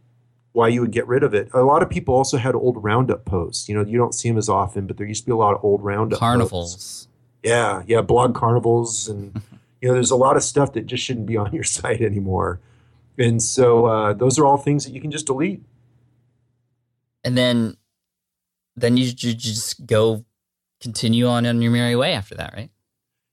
why 0.52 0.68
you 0.68 0.80
would 0.80 0.90
get 0.90 1.06
rid 1.06 1.22
of 1.22 1.34
it. 1.34 1.48
A 1.54 1.62
lot 1.62 1.82
of 1.82 1.90
people 1.90 2.14
also 2.14 2.36
had 2.36 2.54
old 2.54 2.82
roundup 2.82 3.24
posts. 3.24 3.68
You 3.68 3.76
know, 3.76 3.84
you 3.84 3.96
don't 3.96 4.14
see 4.14 4.28
them 4.28 4.38
as 4.38 4.48
often, 4.48 4.86
but 4.86 4.96
there 4.96 5.06
used 5.06 5.22
to 5.24 5.26
be 5.26 5.32
a 5.32 5.36
lot 5.36 5.54
of 5.54 5.64
old 5.64 5.82
roundup 5.84 6.18
carnivals. 6.18 6.74
Posts. 6.74 7.08
Yeah, 7.42 7.82
yeah, 7.86 8.02
blog 8.02 8.34
carnivals, 8.34 9.08
and 9.08 9.40
you 9.80 9.88
know, 9.88 9.94
there's 9.94 10.10
a 10.10 10.16
lot 10.16 10.36
of 10.36 10.42
stuff 10.42 10.72
that 10.72 10.86
just 10.86 11.04
shouldn't 11.04 11.26
be 11.26 11.36
on 11.36 11.52
your 11.52 11.64
site 11.78 12.00
anymore. 12.00 12.60
And 13.18 13.42
so 13.42 13.86
uh, 13.86 14.12
those 14.14 14.38
are 14.38 14.46
all 14.46 14.56
things 14.56 14.84
that 14.84 14.92
you 14.92 15.00
can 15.00 15.10
just 15.10 15.26
delete. 15.26 15.62
And 17.22 17.36
then 17.36 17.76
then 18.76 18.96
you, 18.96 19.04
you 19.04 19.34
just 19.34 19.86
go 19.86 20.24
continue 20.80 21.26
on 21.26 21.46
on 21.46 21.60
your 21.62 21.72
merry 21.72 21.96
way 21.96 22.12
after 22.12 22.34
that, 22.36 22.54
right? 22.54 22.70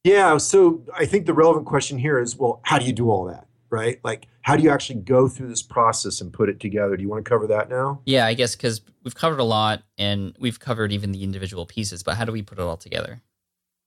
Yeah. 0.04 0.38
So 0.38 0.84
I 0.96 1.06
think 1.06 1.26
the 1.26 1.34
relevant 1.34 1.66
question 1.66 1.98
here 1.98 2.20
is, 2.20 2.36
well, 2.38 2.62
how 2.64 2.80
do 2.80 2.86
you 2.86 2.94
do 2.94 3.10
all 3.10 3.26
that, 3.26 3.48
right? 3.70 4.00
Like, 4.04 4.28
how 4.42 4.56
do 4.56 4.64
you 4.64 4.70
actually 4.70 5.02
go 5.02 5.28
through 5.28 5.50
this 5.50 5.62
process 5.62 6.22
and 6.22 6.32
put 6.32 6.50
it 6.50 6.60
together? 6.60 6.96
Do 6.96 7.04
you 7.04 7.10
want 7.10 7.26
to 7.26 7.30
cover 7.30 7.48
that 7.48 7.70
now? 7.70 8.02
Yeah, 8.06 8.26
I 8.26 8.34
guess 8.34 8.56
because 8.56 8.82
we've 9.04 9.16
covered 9.16 9.40
a 9.40 9.44
lot 9.44 9.84
and 9.98 10.36
we've 10.40 10.60
covered 10.60 10.92
even 10.92 11.12
the 11.12 11.24
individual 11.24 11.66
pieces, 11.66 12.04
but 12.04 12.16
how 12.16 12.26
do 12.26 12.32
we 12.32 12.42
put 12.42 12.58
it 12.58 12.62
all 12.62 12.78
together? 12.78 13.22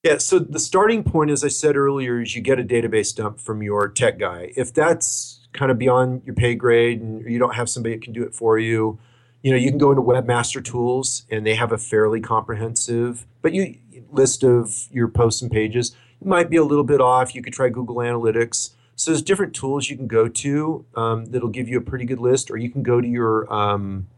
Yeah, 0.03 0.17
so 0.19 0.39
the 0.39 0.59
starting 0.59 1.05
point, 1.05 1.31
as 1.31 1.45
I 1.45 1.49
said 1.49 1.77
earlier, 1.77 2.23
is 2.23 2.35
you 2.35 2.41
get 2.41 2.59
a 2.59 2.65
database 2.65 3.15
dump 3.15 3.39
from 3.39 3.63
your 3.63 3.89
tech 3.89 4.19
guy. 4.19 4.53
If 4.57 4.73
that's 4.73 5.47
kind 5.53 5.71
of 5.71 5.79
beyond 5.79 6.23
your 6.25 6.35
pay 6.35 6.55
grade 6.55 7.01
and 7.01 7.31
you 7.31 7.39
don't 7.39 7.55
have 7.55 7.69
somebody 7.69 7.97
that 7.97 8.03
can 8.03 8.13
do 8.13 8.23
it 8.23 8.35
for 8.35 8.59
you, 8.59 8.99
you 9.43 9.51
know 9.51 9.57
you 9.57 9.71
can 9.71 9.79
go 9.79 9.91
into 9.91 10.03
webmaster 10.03 10.63
tools 10.63 11.25
and 11.31 11.47
they 11.47 11.55
have 11.55 11.73
a 11.73 11.79
fairly 11.79 12.21
comprehensive 12.21 13.27
but 13.43 13.53
you 13.53 13.77
list 14.11 14.43
of 14.43 14.89
your 14.91 15.09
posts 15.09 15.41
and 15.43 15.51
pages 15.51 15.95
it 16.21 16.27
might 16.27 16.51
be 16.51 16.57
a 16.57 16.65
little 16.65 16.85
bit 16.85 17.01
off 17.01 17.35
you 17.35 17.43
could 17.43 17.53
try 17.53 17.69
google 17.69 17.97
analytics 17.97 18.71
so 18.97 19.11
there's 19.11 19.23
different 19.23 19.55
tools 19.55 19.89
you 19.89 19.97
can 19.97 20.07
go 20.07 20.29
to 20.29 20.85
um, 20.95 21.27
that'll 21.27 21.49
give 21.49 21.69
you 21.69 21.79
a 21.79 21.81
pretty 21.81 22.05
good 22.05 22.19
list 22.19 22.51
or 22.51 22.57
you 22.57 22.71
can 22.71 22.83
go 22.83 23.01
to 23.01 23.09
your 23.09 23.53
um, 23.53 24.09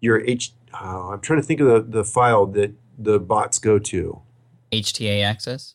your 0.00 0.20
h 0.26 0.52
oh, 0.80 1.12
i'm 1.12 1.20
trying 1.20 1.40
to 1.40 1.46
think 1.46 1.60
of 1.60 1.66
the, 1.66 1.98
the 1.98 2.04
file 2.04 2.46
that 2.46 2.72
the 2.98 3.18
bots 3.18 3.58
go 3.58 3.78
to 3.78 4.20
hta 4.72 5.22
access 5.22 5.74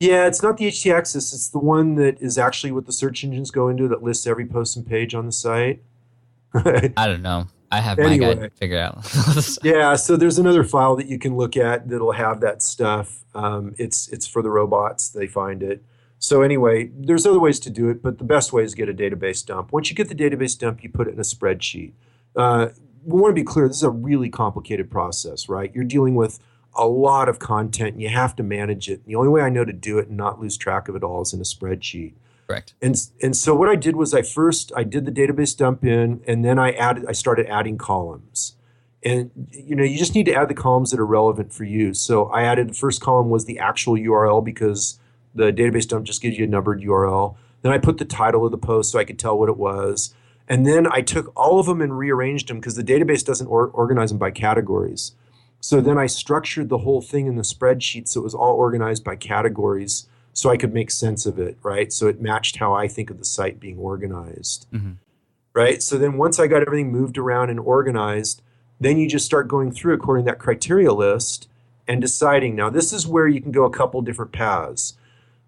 yeah, 0.00 0.28
it's 0.28 0.44
not 0.44 0.58
the 0.58 0.68
HTA 0.68 0.94
access. 0.94 1.32
It's 1.34 1.48
the 1.48 1.58
one 1.58 1.96
that 1.96 2.22
is 2.22 2.38
actually 2.38 2.70
what 2.70 2.86
the 2.86 2.92
search 2.92 3.24
engines 3.24 3.50
go 3.50 3.68
into 3.68 3.88
that 3.88 4.00
lists 4.00 4.28
every 4.28 4.46
post 4.46 4.76
and 4.76 4.86
page 4.86 5.12
on 5.12 5.26
the 5.26 5.32
site. 5.32 5.82
I 6.54 6.92
don't 7.08 7.22
know. 7.22 7.48
I 7.70 7.80
have 7.80 7.98
anyway, 7.98 8.34
my 8.34 8.40
guide 8.42 8.52
figured 8.54 8.80
out. 8.80 8.98
yeah, 9.62 9.94
so 9.96 10.16
there's 10.16 10.38
another 10.38 10.64
file 10.64 10.96
that 10.96 11.06
you 11.06 11.18
can 11.18 11.36
look 11.36 11.56
at 11.56 11.88
that'll 11.88 12.12
have 12.12 12.40
that 12.40 12.62
stuff. 12.62 13.24
Um, 13.34 13.74
it's 13.78 14.08
it's 14.08 14.26
for 14.26 14.42
the 14.42 14.50
robots. 14.50 15.08
They 15.08 15.26
find 15.26 15.62
it. 15.62 15.84
So 16.18 16.42
anyway, 16.42 16.90
there's 16.94 17.26
other 17.26 17.38
ways 17.38 17.60
to 17.60 17.70
do 17.70 17.88
it, 17.90 18.02
but 18.02 18.18
the 18.18 18.24
best 18.24 18.52
way 18.52 18.64
is 18.64 18.74
get 18.74 18.88
a 18.88 18.94
database 18.94 19.44
dump. 19.44 19.72
Once 19.72 19.90
you 19.90 19.96
get 19.96 20.08
the 20.08 20.14
database 20.14 20.58
dump, 20.58 20.82
you 20.82 20.88
put 20.88 21.06
it 21.06 21.14
in 21.14 21.20
a 21.20 21.22
spreadsheet. 21.22 21.92
Uh, 22.34 22.68
we 23.04 23.20
want 23.20 23.30
to 23.30 23.40
be 23.40 23.44
clear. 23.44 23.68
This 23.68 23.78
is 23.78 23.82
a 23.82 23.90
really 23.90 24.28
complicated 24.28 24.90
process, 24.90 25.48
right? 25.48 25.72
You're 25.74 25.84
dealing 25.84 26.14
with 26.14 26.40
a 26.74 26.86
lot 26.86 27.28
of 27.28 27.38
content, 27.38 27.94
and 27.94 28.02
you 28.02 28.08
have 28.08 28.34
to 28.36 28.42
manage 28.42 28.88
it. 28.88 29.04
The 29.04 29.14
only 29.14 29.28
way 29.28 29.42
I 29.42 29.48
know 29.48 29.64
to 29.64 29.72
do 29.72 29.98
it 29.98 30.08
and 30.08 30.16
not 30.16 30.40
lose 30.40 30.56
track 30.56 30.88
of 30.88 30.96
it 30.96 31.02
all 31.02 31.22
is 31.22 31.32
in 31.32 31.40
a 31.40 31.44
spreadsheet. 31.44 32.14
Correct. 32.48 32.74
And 32.80 32.96
and 33.22 33.36
so 33.36 33.54
what 33.54 33.68
I 33.68 33.76
did 33.76 33.94
was 33.94 34.14
I 34.14 34.22
first 34.22 34.72
I 34.74 34.82
did 34.82 35.04
the 35.04 35.12
database 35.12 35.56
dump 35.56 35.84
in, 35.84 36.22
and 36.26 36.44
then 36.44 36.58
I 36.58 36.72
added 36.72 37.04
I 37.06 37.12
started 37.12 37.46
adding 37.46 37.76
columns. 37.76 38.56
And 39.04 39.30
you 39.50 39.76
know 39.76 39.84
you 39.84 39.98
just 39.98 40.14
need 40.14 40.24
to 40.26 40.34
add 40.34 40.48
the 40.48 40.54
columns 40.54 40.90
that 40.90 40.98
are 40.98 41.06
relevant 41.06 41.52
for 41.52 41.64
you. 41.64 41.92
So 41.92 42.24
I 42.26 42.44
added 42.44 42.70
the 42.70 42.74
first 42.74 43.02
column 43.02 43.28
was 43.28 43.44
the 43.44 43.58
actual 43.58 43.94
URL 43.94 44.42
because 44.42 44.98
the 45.34 45.52
database 45.52 45.86
dump 45.86 46.06
just 46.06 46.22
gives 46.22 46.38
you 46.38 46.44
a 46.44 46.48
numbered 46.48 46.80
URL. 46.80 47.36
Then 47.60 47.72
I 47.72 47.78
put 47.78 47.98
the 47.98 48.06
title 48.06 48.46
of 48.46 48.50
the 48.50 48.58
post 48.58 48.92
so 48.92 48.98
I 48.98 49.04
could 49.04 49.18
tell 49.18 49.38
what 49.38 49.50
it 49.50 49.58
was. 49.58 50.14
And 50.48 50.66
then 50.66 50.86
I 50.90 51.02
took 51.02 51.30
all 51.36 51.60
of 51.60 51.66
them 51.66 51.82
and 51.82 51.98
rearranged 51.98 52.48
them 52.48 52.58
because 52.58 52.76
the 52.76 52.82
database 52.82 53.22
doesn't 53.22 53.48
or- 53.48 53.68
organize 53.68 54.08
them 54.08 54.18
by 54.18 54.30
categories. 54.30 55.12
So 55.60 55.82
then 55.82 55.98
I 55.98 56.06
structured 56.06 56.70
the 56.70 56.78
whole 56.78 57.02
thing 57.02 57.26
in 57.26 57.36
the 57.36 57.42
spreadsheet 57.42 58.08
so 58.08 58.20
it 58.20 58.24
was 58.24 58.34
all 58.34 58.54
organized 58.54 59.04
by 59.04 59.16
categories 59.16 60.08
so 60.38 60.50
I 60.50 60.56
could 60.56 60.72
make 60.72 60.92
sense 60.92 61.26
of 61.26 61.40
it, 61.40 61.58
right? 61.64 61.92
So 61.92 62.06
it 62.06 62.20
matched 62.20 62.58
how 62.58 62.72
I 62.72 62.86
think 62.86 63.10
of 63.10 63.18
the 63.18 63.24
site 63.24 63.58
being 63.58 63.76
organized, 63.76 64.68
mm-hmm. 64.72 64.92
right? 65.52 65.82
So 65.82 65.98
then 65.98 66.16
once 66.16 66.38
I 66.38 66.46
got 66.46 66.62
everything 66.62 66.92
moved 66.92 67.18
around 67.18 67.50
and 67.50 67.58
organized, 67.58 68.40
then 68.78 68.98
you 68.98 69.08
just 69.08 69.26
start 69.26 69.48
going 69.48 69.72
through 69.72 69.94
according 69.94 70.26
to 70.26 70.30
that 70.30 70.38
criteria 70.38 70.92
list 70.92 71.48
and 71.88 72.00
deciding. 72.00 72.54
Now, 72.54 72.70
this 72.70 72.92
is 72.92 73.04
where 73.04 73.26
you 73.26 73.40
can 73.40 73.50
go 73.50 73.64
a 73.64 73.70
couple 73.70 74.00
different 74.00 74.30
paths. 74.30 74.96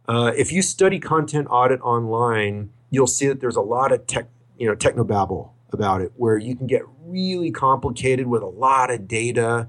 Uh, 0.08 0.32
if 0.36 0.50
you 0.50 0.60
study 0.60 0.98
content 0.98 1.46
audit 1.50 1.80
online, 1.82 2.70
you'll 2.90 3.06
see 3.06 3.28
that 3.28 3.40
there's 3.40 3.54
a 3.54 3.60
lot 3.60 3.92
of 3.92 4.08
tech, 4.08 4.26
you 4.58 4.66
know, 4.66 4.74
technobabble 4.74 5.50
about 5.72 6.00
it, 6.00 6.10
where 6.16 6.36
you 6.36 6.56
can 6.56 6.66
get 6.66 6.82
really 7.04 7.52
complicated 7.52 8.26
with 8.26 8.42
a 8.42 8.46
lot 8.46 8.90
of 8.90 9.06
data. 9.06 9.68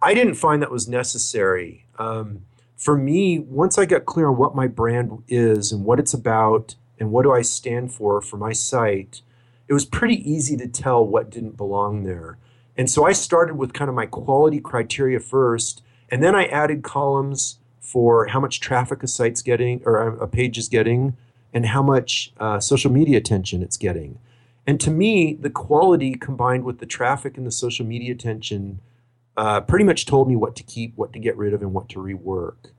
I 0.00 0.14
didn't 0.14 0.36
find 0.36 0.62
that 0.62 0.70
was 0.70 0.88
necessary. 0.88 1.84
Um, 1.98 2.45
for 2.76 2.96
me, 2.96 3.38
once 3.38 3.78
I 3.78 3.86
got 3.86 4.04
clear 4.04 4.28
on 4.28 4.36
what 4.36 4.54
my 4.54 4.66
brand 4.66 5.22
is 5.28 5.72
and 5.72 5.84
what 5.84 5.98
it's 5.98 6.14
about 6.14 6.74
and 6.98 7.10
what 7.10 7.22
do 7.22 7.32
I 7.32 7.42
stand 7.42 7.92
for 7.92 8.20
for 8.20 8.36
my 8.36 8.52
site, 8.52 9.22
it 9.68 9.72
was 9.72 9.84
pretty 9.84 10.30
easy 10.30 10.56
to 10.58 10.68
tell 10.68 11.04
what 11.04 11.30
didn't 11.30 11.56
belong 11.56 12.04
there. 12.04 12.38
And 12.76 12.90
so 12.90 13.06
I 13.06 13.12
started 13.12 13.56
with 13.56 13.72
kind 13.72 13.88
of 13.88 13.94
my 13.94 14.06
quality 14.06 14.60
criteria 14.60 15.20
first, 15.20 15.82
and 16.10 16.22
then 16.22 16.34
I 16.34 16.44
added 16.44 16.82
columns 16.82 17.58
for 17.80 18.26
how 18.26 18.40
much 18.40 18.60
traffic 18.60 19.02
a 19.02 19.08
site's 19.08 19.42
getting 19.42 19.80
or 19.84 19.96
a 19.96 20.28
page 20.28 20.58
is 20.58 20.68
getting 20.68 21.16
and 21.54 21.66
how 21.66 21.82
much 21.82 22.32
uh, 22.38 22.60
social 22.60 22.92
media 22.92 23.16
attention 23.16 23.62
it's 23.62 23.78
getting. 23.78 24.18
And 24.66 24.80
to 24.80 24.90
me, 24.90 25.34
the 25.34 25.48
quality 25.48 26.14
combined 26.14 26.64
with 26.64 26.80
the 26.80 26.86
traffic 26.86 27.38
and 27.38 27.46
the 27.46 27.52
social 27.52 27.86
media 27.86 28.12
attention 28.12 28.80
uh, 29.36 29.60
pretty 29.60 29.84
much 29.84 30.06
told 30.06 30.28
me 30.28 30.36
what 30.36 30.56
to 30.56 30.62
keep, 30.62 30.96
what 30.96 31.12
to 31.12 31.18
get 31.18 31.36
rid 31.36 31.52
of, 31.52 31.62
and 31.62 31.74
what 31.74 31.88
to 31.90 31.98
rework. 31.98 32.70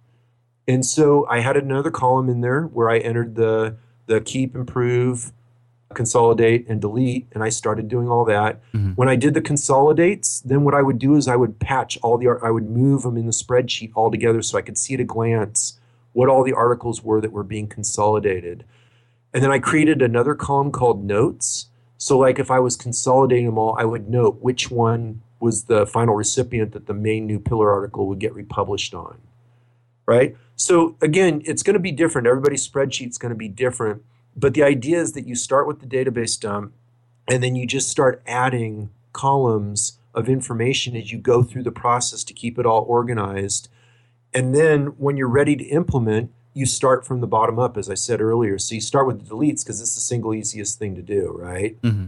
And 0.67 0.85
so 0.85 1.25
I 1.29 1.39
had 1.39 1.55
another 1.55 1.91
column 1.91 2.29
in 2.29 2.41
there 2.41 2.63
where 2.63 2.89
I 2.89 2.97
entered 2.99 3.35
the 3.35 3.77
the 4.07 4.21
keep, 4.21 4.55
improve, 4.55 5.33
consolidate, 5.93 6.65
and 6.69 6.79
delete, 6.79 7.27
and 7.33 7.43
I 7.43 7.49
started 7.49 7.89
doing 7.89 8.09
all 8.09 8.23
that. 8.25 8.61
Mm-hmm. 8.73 8.91
When 8.91 9.09
I 9.09 9.17
did 9.17 9.33
the 9.33 9.41
consolidates, 9.41 10.39
then 10.39 10.63
what 10.63 10.73
I 10.73 10.81
would 10.81 10.97
do 10.97 11.15
is 11.15 11.27
I 11.27 11.35
would 11.35 11.59
patch 11.59 11.97
all 12.01 12.17
the 12.17 12.27
art, 12.27 12.41
I 12.43 12.51
would 12.51 12.69
move 12.69 13.03
them 13.03 13.17
in 13.17 13.25
the 13.25 13.31
spreadsheet 13.33 13.91
all 13.95 14.09
together 14.09 14.41
so 14.41 14.57
I 14.57 14.61
could 14.61 14.77
see 14.77 14.93
at 14.93 15.01
a 15.01 15.05
glance 15.05 15.79
what 16.13 16.29
all 16.29 16.43
the 16.43 16.53
articles 16.53 17.03
were 17.03 17.21
that 17.21 17.31
were 17.31 17.43
being 17.43 17.67
consolidated. 17.67 18.65
And 19.33 19.43
then 19.43 19.51
I 19.51 19.59
created 19.59 20.01
another 20.01 20.35
column 20.35 20.71
called 20.71 21.03
notes. 21.03 21.67
So 21.97 22.17
like 22.17 22.39
if 22.39 22.49
I 22.49 22.59
was 22.59 22.75
consolidating 22.75 23.45
them 23.45 23.57
all, 23.57 23.75
I 23.77 23.85
would 23.85 24.09
note 24.09 24.41
which 24.41 24.71
one 24.71 25.21
was 25.39 25.65
the 25.65 25.85
final 25.85 26.15
recipient 26.15 26.71
that 26.73 26.87
the 26.87 26.93
main 26.93 27.27
new 27.27 27.39
pillar 27.39 27.71
article 27.71 28.07
would 28.07 28.19
get 28.19 28.33
republished 28.33 28.93
on. 28.93 29.19
Right? 30.05 30.37
So 30.55 30.95
again, 31.01 31.41
it's 31.45 31.63
going 31.63 31.75
to 31.75 31.79
be 31.79 31.91
different. 31.91 32.27
Everybody's 32.27 32.67
spreadsheet 32.67 33.09
is 33.09 33.17
going 33.17 33.33
to 33.33 33.37
be 33.37 33.49
different. 33.49 34.03
But 34.35 34.53
the 34.53 34.63
idea 34.63 34.99
is 34.99 35.13
that 35.13 35.27
you 35.27 35.35
start 35.35 35.67
with 35.67 35.79
the 35.79 35.87
database 35.87 36.39
dump 36.39 36.73
and 37.27 37.43
then 37.43 37.55
you 37.55 37.65
just 37.67 37.89
start 37.89 38.21
adding 38.25 38.89
columns 39.11 39.99
of 40.13 40.29
information 40.29 40.95
as 40.95 41.11
you 41.11 41.17
go 41.17 41.43
through 41.43 41.63
the 41.63 41.71
process 41.71 42.23
to 42.23 42.33
keep 42.33 42.57
it 42.57 42.65
all 42.65 42.85
organized. 42.87 43.69
And 44.33 44.55
then 44.55 44.87
when 44.97 45.17
you're 45.17 45.27
ready 45.27 45.55
to 45.55 45.63
implement, 45.65 46.31
you 46.53 46.65
start 46.65 47.05
from 47.05 47.21
the 47.21 47.27
bottom 47.27 47.59
up, 47.59 47.77
as 47.77 47.89
I 47.89 47.93
said 47.93 48.19
earlier. 48.19 48.57
So 48.57 48.73
you 48.73 48.81
start 48.81 49.05
with 49.05 49.23
the 49.23 49.35
deletes 49.35 49.63
because 49.63 49.79
it's 49.79 49.93
the 49.93 50.01
single 50.01 50.33
easiest 50.33 50.79
thing 50.79 50.95
to 50.95 51.03
do, 51.03 51.35
right? 51.37 51.79
Mm-hmm. 51.81 52.05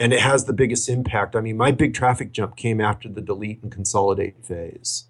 And 0.00 0.12
it 0.12 0.20
has 0.20 0.44
the 0.44 0.52
biggest 0.52 0.88
impact. 0.88 1.34
I 1.34 1.40
mean, 1.40 1.56
my 1.56 1.72
big 1.72 1.92
traffic 1.92 2.32
jump 2.32 2.56
came 2.56 2.80
after 2.80 3.08
the 3.08 3.20
delete 3.20 3.62
and 3.62 3.72
consolidate 3.72 4.44
phase. 4.44 5.06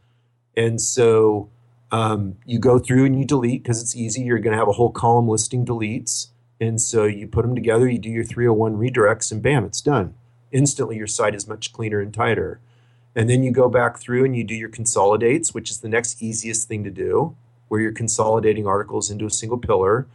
And 0.56 0.80
so 0.80 1.50
um, 1.90 2.36
you 2.46 2.58
go 2.58 2.78
through 2.78 3.04
and 3.04 3.18
you 3.18 3.24
delete 3.24 3.62
because 3.62 3.82
it's 3.82 3.94
easy. 3.94 4.22
You're 4.22 4.38
going 4.38 4.52
to 4.52 4.58
have 4.58 4.68
a 4.68 4.72
whole 4.72 4.90
column 4.90 5.28
listing 5.28 5.64
deletes. 5.64 6.28
And 6.60 6.80
so 6.80 7.04
you 7.04 7.28
put 7.28 7.42
them 7.42 7.54
together, 7.54 7.88
you 7.88 7.98
do 7.98 8.10
your 8.10 8.24
301 8.24 8.76
redirects, 8.76 9.30
and 9.30 9.40
bam, 9.42 9.64
it's 9.64 9.80
done. 9.80 10.14
Instantly, 10.50 10.96
your 10.96 11.06
site 11.06 11.34
is 11.34 11.46
much 11.46 11.72
cleaner 11.72 12.00
and 12.00 12.12
tighter. 12.12 12.60
And 13.14 13.28
then 13.28 13.42
you 13.42 13.50
go 13.50 13.68
back 13.68 13.98
through 13.98 14.24
and 14.24 14.36
you 14.36 14.44
do 14.44 14.54
your 14.54 14.68
consolidates, 14.68 15.54
which 15.54 15.70
is 15.70 15.78
the 15.78 15.88
next 15.88 16.22
easiest 16.22 16.68
thing 16.68 16.84
to 16.84 16.90
do, 16.90 17.36
where 17.68 17.80
you're 17.80 17.92
consolidating 17.92 18.66
articles 18.66 19.10
into 19.10 19.26
a 19.26 19.30
single 19.30 19.58
pillar. 19.58 20.06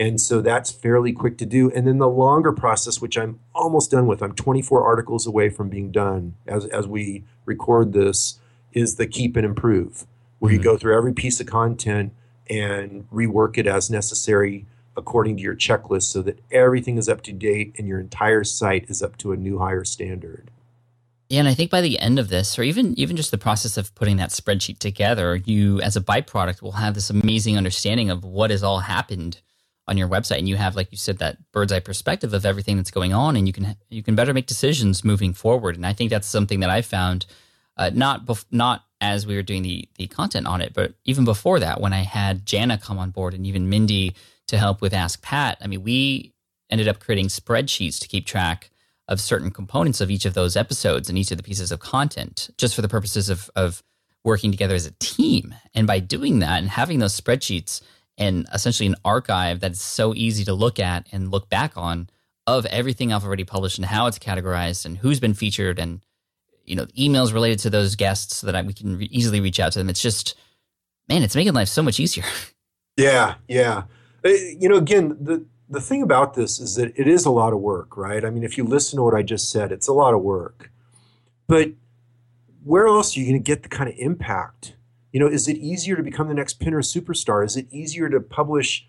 And 0.00 0.18
so 0.18 0.40
that's 0.40 0.70
fairly 0.70 1.12
quick 1.12 1.36
to 1.38 1.46
do. 1.46 1.70
And 1.72 1.86
then 1.86 1.98
the 1.98 2.08
longer 2.08 2.52
process, 2.52 3.02
which 3.02 3.18
I'm 3.18 3.38
almost 3.54 3.90
done 3.90 4.06
with, 4.06 4.22
I'm 4.22 4.34
24 4.34 4.82
articles 4.82 5.26
away 5.26 5.50
from 5.50 5.68
being 5.68 5.92
done 5.92 6.36
as, 6.46 6.64
as 6.64 6.86
we 6.86 7.24
record 7.44 7.92
this, 7.92 8.38
is 8.72 8.96
the 8.96 9.06
keep 9.06 9.36
and 9.36 9.44
improve 9.44 10.06
where 10.38 10.50
mm-hmm. 10.50 10.58
you 10.58 10.64
go 10.64 10.78
through 10.78 10.96
every 10.96 11.12
piece 11.12 11.38
of 11.38 11.46
content 11.46 12.14
and 12.48 13.08
rework 13.10 13.58
it 13.58 13.66
as 13.66 13.90
necessary 13.90 14.64
according 14.96 15.36
to 15.36 15.42
your 15.42 15.54
checklist 15.54 16.04
so 16.04 16.22
that 16.22 16.38
everything 16.50 16.96
is 16.96 17.06
up 17.06 17.20
to 17.22 17.32
date 17.32 17.74
and 17.76 17.86
your 17.86 18.00
entire 18.00 18.42
site 18.42 18.88
is 18.88 19.02
up 19.02 19.18
to 19.18 19.32
a 19.32 19.36
new 19.36 19.58
higher 19.58 19.84
standard. 19.84 20.50
Yeah, 21.28 21.40
and 21.40 21.48
I 21.48 21.52
think 21.52 21.70
by 21.70 21.82
the 21.82 21.98
end 21.98 22.18
of 22.18 22.30
this, 22.30 22.58
or 22.58 22.62
even 22.62 22.98
even 22.98 23.16
just 23.16 23.30
the 23.30 23.38
process 23.38 23.76
of 23.76 23.94
putting 23.94 24.16
that 24.16 24.30
spreadsheet 24.30 24.78
together, 24.78 25.36
you 25.36 25.80
as 25.82 25.94
a 25.94 26.00
byproduct 26.00 26.62
will 26.62 26.72
have 26.72 26.94
this 26.94 27.10
amazing 27.10 27.56
understanding 27.56 28.10
of 28.10 28.24
what 28.24 28.50
has 28.50 28.64
all 28.64 28.80
happened 28.80 29.40
on 29.88 29.96
your 29.96 30.08
website, 30.08 30.38
and 30.38 30.48
you 30.48 30.56
have, 30.56 30.76
like 30.76 30.90
you 30.92 30.98
said, 30.98 31.18
that 31.18 31.38
bird's 31.52 31.72
eye 31.72 31.80
perspective 31.80 32.32
of 32.32 32.46
everything 32.46 32.76
that's 32.76 32.90
going 32.90 33.12
on, 33.12 33.36
and 33.36 33.46
you 33.46 33.52
can 33.52 33.76
you 33.88 34.02
can 34.02 34.14
better 34.14 34.32
make 34.32 34.46
decisions 34.46 35.04
moving 35.04 35.32
forward. 35.32 35.76
And 35.76 35.86
I 35.86 35.92
think 35.92 36.10
that's 36.10 36.28
something 36.28 36.60
that 36.60 36.70
I 36.70 36.82
found, 36.82 37.26
uh, 37.76 37.90
not 37.92 38.26
bef- 38.26 38.44
not 38.50 38.84
as 39.00 39.26
we 39.26 39.34
were 39.34 39.42
doing 39.42 39.62
the 39.62 39.88
the 39.96 40.06
content 40.06 40.46
audit, 40.46 40.74
but 40.74 40.94
even 41.04 41.24
before 41.24 41.58
that, 41.60 41.80
when 41.80 41.92
I 41.92 42.02
had 42.02 42.46
Jana 42.46 42.78
come 42.78 42.98
on 42.98 43.10
board 43.10 43.34
and 43.34 43.46
even 43.46 43.68
Mindy 43.68 44.14
to 44.48 44.58
help 44.58 44.80
with 44.80 44.94
Ask 44.94 45.22
Pat, 45.22 45.58
I 45.60 45.66
mean, 45.66 45.82
we 45.82 46.34
ended 46.70 46.86
up 46.86 47.00
creating 47.00 47.26
spreadsheets 47.26 47.98
to 48.00 48.08
keep 48.08 48.26
track 48.26 48.70
of 49.08 49.20
certain 49.20 49.50
components 49.50 50.00
of 50.00 50.10
each 50.10 50.24
of 50.24 50.34
those 50.34 50.56
episodes 50.56 51.08
and 51.08 51.18
each 51.18 51.32
of 51.32 51.36
the 51.36 51.42
pieces 51.42 51.72
of 51.72 51.80
content, 51.80 52.50
just 52.56 52.74
for 52.74 52.82
the 52.82 52.88
purposes 52.88 53.28
of 53.28 53.50
of 53.56 53.82
working 54.22 54.50
together 54.50 54.74
as 54.74 54.86
a 54.86 54.92
team. 55.00 55.54
And 55.74 55.86
by 55.86 55.98
doing 55.98 56.38
that 56.40 56.58
and 56.58 56.68
having 56.68 56.98
those 56.98 57.18
spreadsheets 57.18 57.80
and 58.20 58.46
essentially 58.52 58.86
an 58.86 58.94
archive 59.04 59.58
that's 59.58 59.80
so 59.80 60.14
easy 60.14 60.44
to 60.44 60.54
look 60.54 60.78
at 60.78 61.08
and 61.10 61.32
look 61.32 61.48
back 61.48 61.72
on 61.76 62.08
of 62.46 62.66
everything 62.66 63.12
I've 63.12 63.24
already 63.24 63.44
published 63.44 63.78
and 63.78 63.86
how 63.86 64.06
it's 64.06 64.18
categorized 64.18 64.84
and 64.84 64.98
who's 64.98 65.18
been 65.18 65.34
featured 65.34 65.78
and 65.78 66.00
you 66.64 66.76
know 66.76 66.86
emails 66.86 67.32
related 67.32 67.58
to 67.60 67.70
those 67.70 67.96
guests 67.96 68.36
so 68.36 68.46
that 68.46 68.54
I, 68.54 68.62
we 68.62 68.74
can 68.74 68.98
re- 68.98 69.08
easily 69.10 69.40
reach 69.40 69.58
out 69.58 69.72
to 69.72 69.78
them. 69.80 69.88
It's 69.88 70.02
just 70.02 70.36
man, 71.08 71.22
it's 71.22 71.34
making 71.34 71.54
life 71.54 71.68
so 71.68 71.82
much 71.82 71.98
easier. 71.98 72.24
Yeah, 72.96 73.36
yeah. 73.48 73.84
Uh, 74.22 74.28
you 74.28 74.68
know, 74.68 74.76
again, 74.76 75.16
the 75.18 75.46
the 75.70 75.80
thing 75.80 76.02
about 76.02 76.34
this 76.34 76.60
is 76.60 76.74
that 76.74 76.92
it 76.96 77.06
is 77.06 77.24
a 77.24 77.30
lot 77.30 77.54
of 77.54 77.60
work, 77.60 77.96
right? 77.96 78.24
I 78.24 78.30
mean, 78.30 78.42
if 78.42 78.58
you 78.58 78.64
listen 78.64 78.98
to 78.98 79.04
what 79.04 79.14
I 79.14 79.22
just 79.22 79.50
said, 79.50 79.72
it's 79.72 79.88
a 79.88 79.94
lot 79.94 80.12
of 80.12 80.20
work. 80.20 80.70
But 81.46 81.70
where 82.62 82.88
else 82.88 83.16
are 83.16 83.20
you 83.20 83.26
going 83.26 83.42
to 83.42 83.44
get 83.44 83.62
the 83.62 83.70
kind 83.70 83.88
of 83.88 83.94
impact? 83.96 84.74
You 85.12 85.20
know, 85.20 85.26
is 85.26 85.48
it 85.48 85.56
easier 85.56 85.96
to 85.96 86.02
become 86.02 86.28
the 86.28 86.34
next 86.34 86.60
Pinner 86.60 86.82
superstar? 86.82 87.44
Is 87.44 87.56
it 87.56 87.66
easier 87.70 88.08
to 88.08 88.20
publish 88.20 88.86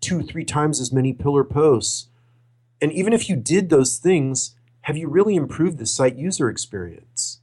two, 0.00 0.22
three 0.22 0.44
times 0.44 0.80
as 0.80 0.92
many 0.92 1.12
pillar 1.12 1.44
posts? 1.44 2.08
And 2.80 2.92
even 2.92 3.12
if 3.12 3.28
you 3.28 3.36
did 3.36 3.70
those 3.70 3.96
things, 3.96 4.54
have 4.82 4.96
you 4.96 5.08
really 5.08 5.36
improved 5.36 5.78
the 5.78 5.86
site 5.86 6.16
user 6.16 6.50
experience? 6.50 7.40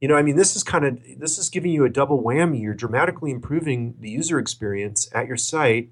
You 0.00 0.08
know, 0.08 0.16
I 0.16 0.22
mean, 0.22 0.36
this 0.36 0.56
is 0.56 0.62
kind 0.62 0.86
of 0.86 0.98
this 1.18 1.36
is 1.36 1.50
giving 1.50 1.72
you 1.72 1.84
a 1.84 1.90
double 1.90 2.22
whammy. 2.22 2.62
You're 2.62 2.74
dramatically 2.74 3.30
improving 3.30 3.94
the 4.00 4.08
user 4.08 4.38
experience 4.38 5.10
at 5.12 5.26
your 5.26 5.36
site, 5.36 5.90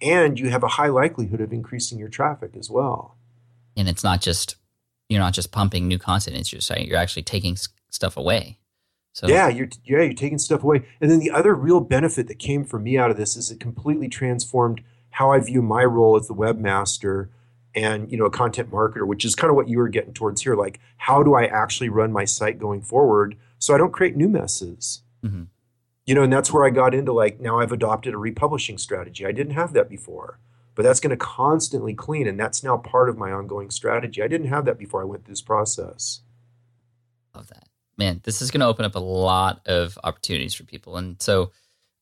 and 0.00 0.38
you 0.38 0.50
have 0.50 0.62
a 0.62 0.68
high 0.68 0.86
likelihood 0.86 1.40
of 1.40 1.52
increasing 1.52 1.98
your 1.98 2.08
traffic 2.08 2.52
as 2.56 2.70
well. 2.70 3.16
And 3.76 3.88
it's 3.88 4.04
not 4.04 4.20
just 4.20 4.54
you're 5.08 5.20
not 5.20 5.34
just 5.34 5.50
pumping 5.50 5.88
new 5.88 5.98
content 5.98 6.36
into 6.36 6.54
your 6.54 6.60
site; 6.60 6.86
you're 6.86 6.96
actually 6.96 7.24
taking 7.24 7.56
stuff 7.90 8.16
away. 8.16 8.58
So 9.18 9.26
yeah, 9.26 9.48
you're 9.48 9.68
yeah 9.82 10.02
you're 10.02 10.12
taking 10.12 10.38
stuff 10.38 10.62
away. 10.62 10.86
And 11.00 11.10
then 11.10 11.18
the 11.18 11.32
other 11.32 11.52
real 11.52 11.80
benefit 11.80 12.28
that 12.28 12.38
came 12.38 12.64
for 12.64 12.78
me 12.78 12.96
out 12.96 13.10
of 13.10 13.16
this 13.16 13.36
is 13.36 13.50
it 13.50 13.58
completely 13.58 14.08
transformed 14.08 14.80
how 15.10 15.32
I 15.32 15.40
view 15.40 15.60
my 15.60 15.84
role 15.84 16.14
as 16.14 16.28
the 16.28 16.34
webmaster 16.34 17.28
and 17.74 18.12
you 18.12 18.16
know 18.16 18.26
a 18.26 18.30
content 18.30 18.70
marketer 18.70 19.04
which 19.04 19.24
is 19.24 19.34
kind 19.34 19.50
of 19.50 19.56
what 19.56 19.68
you 19.68 19.78
were 19.78 19.88
getting 19.88 20.14
towards 20.14 20.42
here 20.42 20.54
like 20.54 20.80
how 20.96 21.22
do 21.22 21.34
i 21.34 21.44
actually 21.44 21.90
run 21.90 22.10
my 22.10 22.24
site 22.24 22.58
going 22.58 22.80
forward 22.80 23.36
so 23.58 23.74
i 23.74 23.76
don't 23.76 23.92
create 23.92 24.16
new 24.16 24.28
messes? 24.28 25.02
Mm-hmm. 25.22 25.44
you 26.06 26.14
know 26.14 26.22
and 26.22 26.32
that's 26.32 26.50
where 26.50 26.64
i 26.64 26.70
got 26.70 26.94
into 26.94 27.12
like 27.12 27.40
now 27.40 27.58
i've 27.58 27.72
adopted 27.72 28.14
a 28.14 28.18
republishing 28.18 28.78
strategy. 28.78 29.26
I 29.26 29.32
didn't 29.32 29.52
have 29.52 29.74
that 29.74 29.90
before 29.90 30.38
but 30.74 30.84
that's 30.84 31.00
going 31.00 31.10
to 31.10 31.16
constantly 31.16 31.92
clean 31.92 32.26
and 32.26 32.40
that's 32.40 32.64
now 32.64 32.78
part 32.78 33.08
of 33.08 33.18
my 33.18 33.32
ongoing 33.32 33.68
strategy. 33.70 34.22
I 34.22 34.28
didn't 34.28 34.46
have 34.46 34.64
that 34.64 34.78
before 34.78 35.02
i 35.02 35.04
went 35.04 35.24
through 35.24 35.32
this 35.32 35.42
process. 35.42 36.20
Love 37.34 37.48
that 37.48 37.67
man 37.98 38.20
this 38.24 38.40
is 38.40 38.50
going 38.50 38.60
to 38.60 38.66
open 38.66 38.84
up 38.84 38.94
a 38.94 39.00
lot 39.00 39.60
of 39.66 39.98
opportunities 40.04 40.54
for 40.54 40.64
people 40.64 40.96
and 40.96 41.20
so 41.20 41.50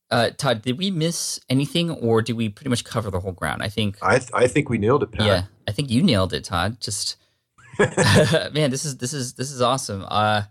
uh, 0.09 0.29
Todd, 0.37 0.61
did 0.61 0.77
we 0.77 0.89
miss 0.89 1.39
anything, 1.49 1.91
or 1.91 2.21
did 2.21 2.37
we 2.37 2.47
pretty 2.47 2.69
much 2.69 2.85
cover 2.85 3.11
the 3.11 3.19
whole 3.19 3.33
ground? 3.33 3.61
I 3.61 3.67
think 3.67 3.97
I 4.01 4.19
th- 4.19 4.31
I 4.33 4.47
think 4.47 4.69
we 4.69 4.77
nailed 4.77 5.03
it, 5.03 5.11
Pat. 5.11 5.25
Yeah, 5.25 5.43
I 5.67 5.71
think 5.73 5.89
you 5.89 6.01
nailed 6.01 6.33
it, 6.33 6.45
Todd. 6.45 6.79
Just 6.79 7.17
man, 7.79 8.71
this 8.71 8.85
is 8.85 8.97
this 8.97 9.13
is 9.13 9.33
this 9.33 9.51
is 9.51 9.61
awesome. 9.61 10.05
Uh, 10.07 10.43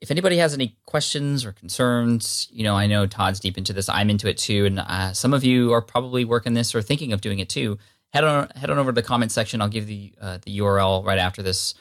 if 0.00 0.10
anybody 0.10 0.38
has 0.38 0.54
any 0.54 0.76
questions 0.86 1.44
or 1.44 1.52
concerns, 1.52 2.48
you 2.50 2.64
know, 2.64 2.74
I 2.76 2.86
know 2.86 3.06
Todd's 3.06 3.40
deep 3.40 3.58
into 3.58 3.72
this. 3.72 3.88
I'm 3.88 4.10
into 4.10 4.28
it 4.28 4.38
too, 4.38 4.66
and 4.66 4.80
uh, 4.80 5.12
some 5.12 5.34
of 5.34 5.44
you 5.44 5.72
are 5.72 5.82
probably 5.82 6.24
working 6.24 6.54
this 6.54 6.74
or 6.74 6.82
thinking 6.82 7.12
of 7.12 7.20
doing 7.20 7.38
it 7.38 7.48
too. 7.48 7.78
Head 8.12 8.24
on 8.24 8.48
head 8.56 8.70
on 8.70 8.78
over 8.78 8.90
to 8.90 9.00
the 9.00 9.06
comment 9.06 9.32
section. 9.32 9.60
I'll 9.60 9.68
give 9.68 9.86
the 9.86 10.14
uh, 10.20 10.38
the 10.42 10.58
URL 10.58 11.04
right 11.04 11.18
after 11.18 11.42
this, 11.42 11.74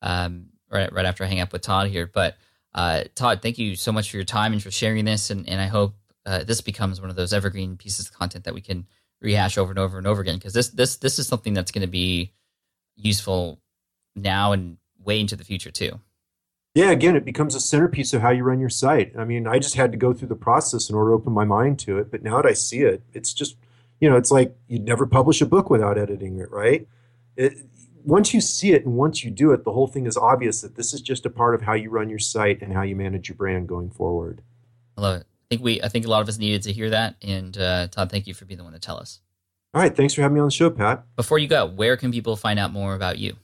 um, 0.00 0.46
right 0.70 0.90
right 0.92 1.04
after 1.04 1.24
I 1.24 1.26
hang 1.26 1.40
up 1.40 1.52
with 1.52 1.62
Todd 1.62 1.88
here. 1.88 2.06
But 2.06 2.36
uh, 2.74 3.04
Todd, 3.14 3.42
thank 3.42 3.58
you 3.58 3.76
so 3.76 3.92
much 3.92 4.10
for 4.10 4.16
your 4.16 4.24
time 4.24 4.52
and 4.52 4.62
for 4.62 4.70
sharing 4.70 5.04
this, 5.04 5.30
and, 5.30 5.48
and 5.48 5.60
I 5.60 5.66
hope 5.66 5.94
uh, 6.26 6.44
this 6.44 6.60
becomes 6.60 7.00
one 7.00 7.10
of 7.10 7.16
those 7.16 7.32
evergreen 7.32 7.76
pieces 7.76 8.06
of 8.06 8.12
content 8.12 8.44
that 8.44 8.54
we 8.54 8.60
can 8.60 8.86
rehash 9.20 9.58
over 9.58 9.70
and 9.70 9.78
over 9.78 9.98
and 9.98 10.06
over 10.06 10.22
again 10.22 10.36
because 10.36 10.54
this 10.54 10.68
this 10.68 10.96
this 10.96 11.18
is 11.18 11.26
something 11.26 11.52
that's 11.52 11.70
going 11.70 11.82
to 11.82 11.90
be 11.90 12.32
useful 12.96 13.60
now 14.16 14.52
and 14.52 14.78
way 14.98 15.20
into 15.20 15.36
the 15.36 15.44
future 15.44 15.70
too. 15.70 16.00
Yeah, 16.74 16.90
again, 16.90 17.16
it 17.16 17.24
becomes 17.24 17.54
a 17.54 17.60
centerpiece 17.60 18.14
of 18.14 18.22
how 18.22 18.30
you 18.30 18.44
run 18.44 18.60
your 18.60 18.68
site. 18.68 19.12
I 19.18 19.24
mean, 19.24 19.48
I 19.48 19.58
just 19.58 19.74
had 19.74 19.90
to 19.90 19.98
go 19.98 20.12
through 20.12 20.28
the 20.28 20.36
process 20.36 20.88
in 20.88 20.94
order 20.94 21.10
to 21.10 21.14
open 21.14 21.32
my 21.32 21.44
mind 21.44 21.80
to 21.80 21.98
it, 21.98 22.10
but 22.10 22.22
now 22.22 22.36
that 22.36 22.48
I 22.48 22.52
see 22.52 22.82
it, 22.82 23.02
it's 23.12 23.34
just 23.34 23.56
you 24.00 24.08
know, 24.08 24.16
it's 24.16 24.30
like 24.30 24.56
you'd 24.66 24.84
never 24.84 25.06
publish 25.06 25.40
a 25.40 25.46
book 25.46 25.68
without 25.68 25.98
editing 25.98 26.38
it, 26.38 26.50
right? 26.50 26.86
It, 27.36 27.66
once 28.04 28.34
you 28.34 28.40
see 28.40 28.72
it 28.72 28.84
and 28.84 28.94
once 28.94 29.24
you 29.24 29.30
do 29.30 29.52
it, 29.52 29.64
the 29.64 29.72
whole 29.72 29.86
thing 29.86 30.06
is 30.06 30.16
obvious 30.16 30.60
that 30.62 30.76
this 30.76 30.94
is 30.94 31.00
just 31.00 31.26
a 31.26 31.30
part 31.30 31.54
of 31.54 31.62
how 31.62 31.74
you 31.74 31.90
run 31.90 32.08
your 32.08 32.18
site 32.18 32.62
and 32.62 32.72
how 32.72 32.82
you 32.82 32.96
manage 32.96 33.28
your 33.28 33.36
brand 33.36 33.68
going 33.68 33.90
forward. 33.90 34.42
I 34.96 35.00
love 35.00 35.20
it. 35.20 35.26
I 35.26 35.46
think 35.48 35.62
we, 35.62 35.82
I 35.82 35.88
think 35.88 36.06
a 36.06 36.08
lot 36.08 36.22
of 36.22 36.28
us 36.28 36.38
needed 36.38 36.62
to 36.62 36.72
hear 36.72 36.90
that. 36.90 37.16
And 37.22 37.56
uh, 37.58 37.88
Todd, 37.88 38.10
thank 38.10 38.26
you 38.26 38.34
for 38.34 38.44
being 38.44 38.58
the 38.58 38.64
one 38.64 38.72
to 38.72 38.78
tell 38.78 38.98
us. 38.98 39.20
All 39.72 39.80
right, 39.80 39.96
thanks 39.96 40.14
for 40.14 40.22
having 40.22 40.34
me 40.34 40.40
on 40.40 40.48
the 40.48 40.52
show, 40.52 40.70
Pat. 40.70 41.04
Before 41.16 41.38
you 41.38 41.46
go, 41.46 41.66
where 41.66 41.96
can 41.96 42.10
people 42.10 42.36
find 42.36 42.58
out 42.58 42.72
more 42.72 42.94
about 42.94 43.18
you? 43.18 43.36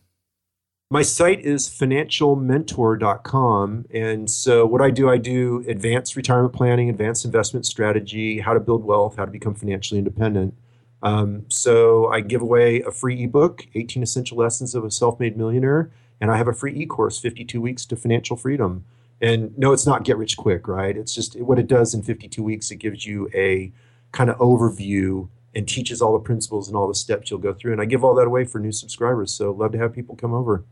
My 0.89 1.03
site 1.03 1.41
is 1.41 1.69
financialmentor.com. 1.69 3.87
And 3.93 4.31
so, 4.31 4.67
what 4.67 4.81
I 4.81 4.91
do, 4.91 5.11
I 5.11 5.19
do 5.19 5.65
advanced 5.67 6.15
retirement 6.15 6.55
planning, 6.55 6.89
advanced 6.89 7.25
investment 7.25 7.67
strategy, 7.67 8.39
how 8.39 8.55
to 8.55 8.61
build 8.61 8.85
wealth, 8.85 9.17
how 9.17 9.25
to 9.25 9.31
become 9.31 9.55
financially 9.55 9.99
independent. 9.99 10.55
Um, 11.03 11.45
so, 11.49 12.09
I 12.09 12.21
give 12.21 12.43
away 12.43 12.81
a 12.83 12.91
free 12.91 13.25
ebook, 13.25 13.67
18 13.75 14.03
Essential 14.03 14.39
Lessons 14.39 14.75
of 14.75 14.85
a 14.85 14.91
Self 14.91 15.21
Made 15.21 15.37
Millionaire. 15.37 15.91
And 16.21 16.31
I 16.31 16.37
have 16.39 16.49
a 16.49 16.53
free 16.53 16.75
e 16.75 16.87
course, 16.87 17.19
52 17.19 17.61
Weeks 17.61 17.85
to 17.87 17.97
Financial 17.97 18.37
Freedom. 18.37 18.85
And 19.21 19.57
no, 19.59 19.73
it's 19.73 19.87
not 19.87 20.05
get 20.05 20.17
rich 20.17 20.37
quick, 20.37 20.69
right? 20.69 20.97
It's 20.97 21.15
just 21.15 21.39
what 21.41 21.59
it 21.59 21.67
does 21.67 21.95
in 21.95 22.03
52 22.03 22.43
weeks. 22.43 22.71
It 22.71 22.77
gives 22.77 23.07
you 23.07 23.31
a 23.35 23.73
kind 24.13 24.31
of 24.31 24.39
overview 24.39 25.29
and 25.55 25.67
teaches 25.67 26.03
all 26.03 26.13
the 26.13 26.25
principles 26.25 26.69
and 26.69 26.77
all 26.77 26.87
the 26.87 26.95
steps 26.95 27.31
you'll 27.31 27.41
go 27.41 27.55
through. 27.55 27.73
And 27.73 27.81
I 27.81 27.87
give 27.87 28.05
all 28.05 28.15
that 28.15 28.27
away 28.27 28.45
for 28.45 28.59
new 28.59 28.73
subscribers. 28.73 29.33
So 29.33 29.53
love 29.53 29.73
to 29.73 29.79
have 29.79 29.95
people 29.95 30.15
come 30.17 30.35
over. 30.35 30.65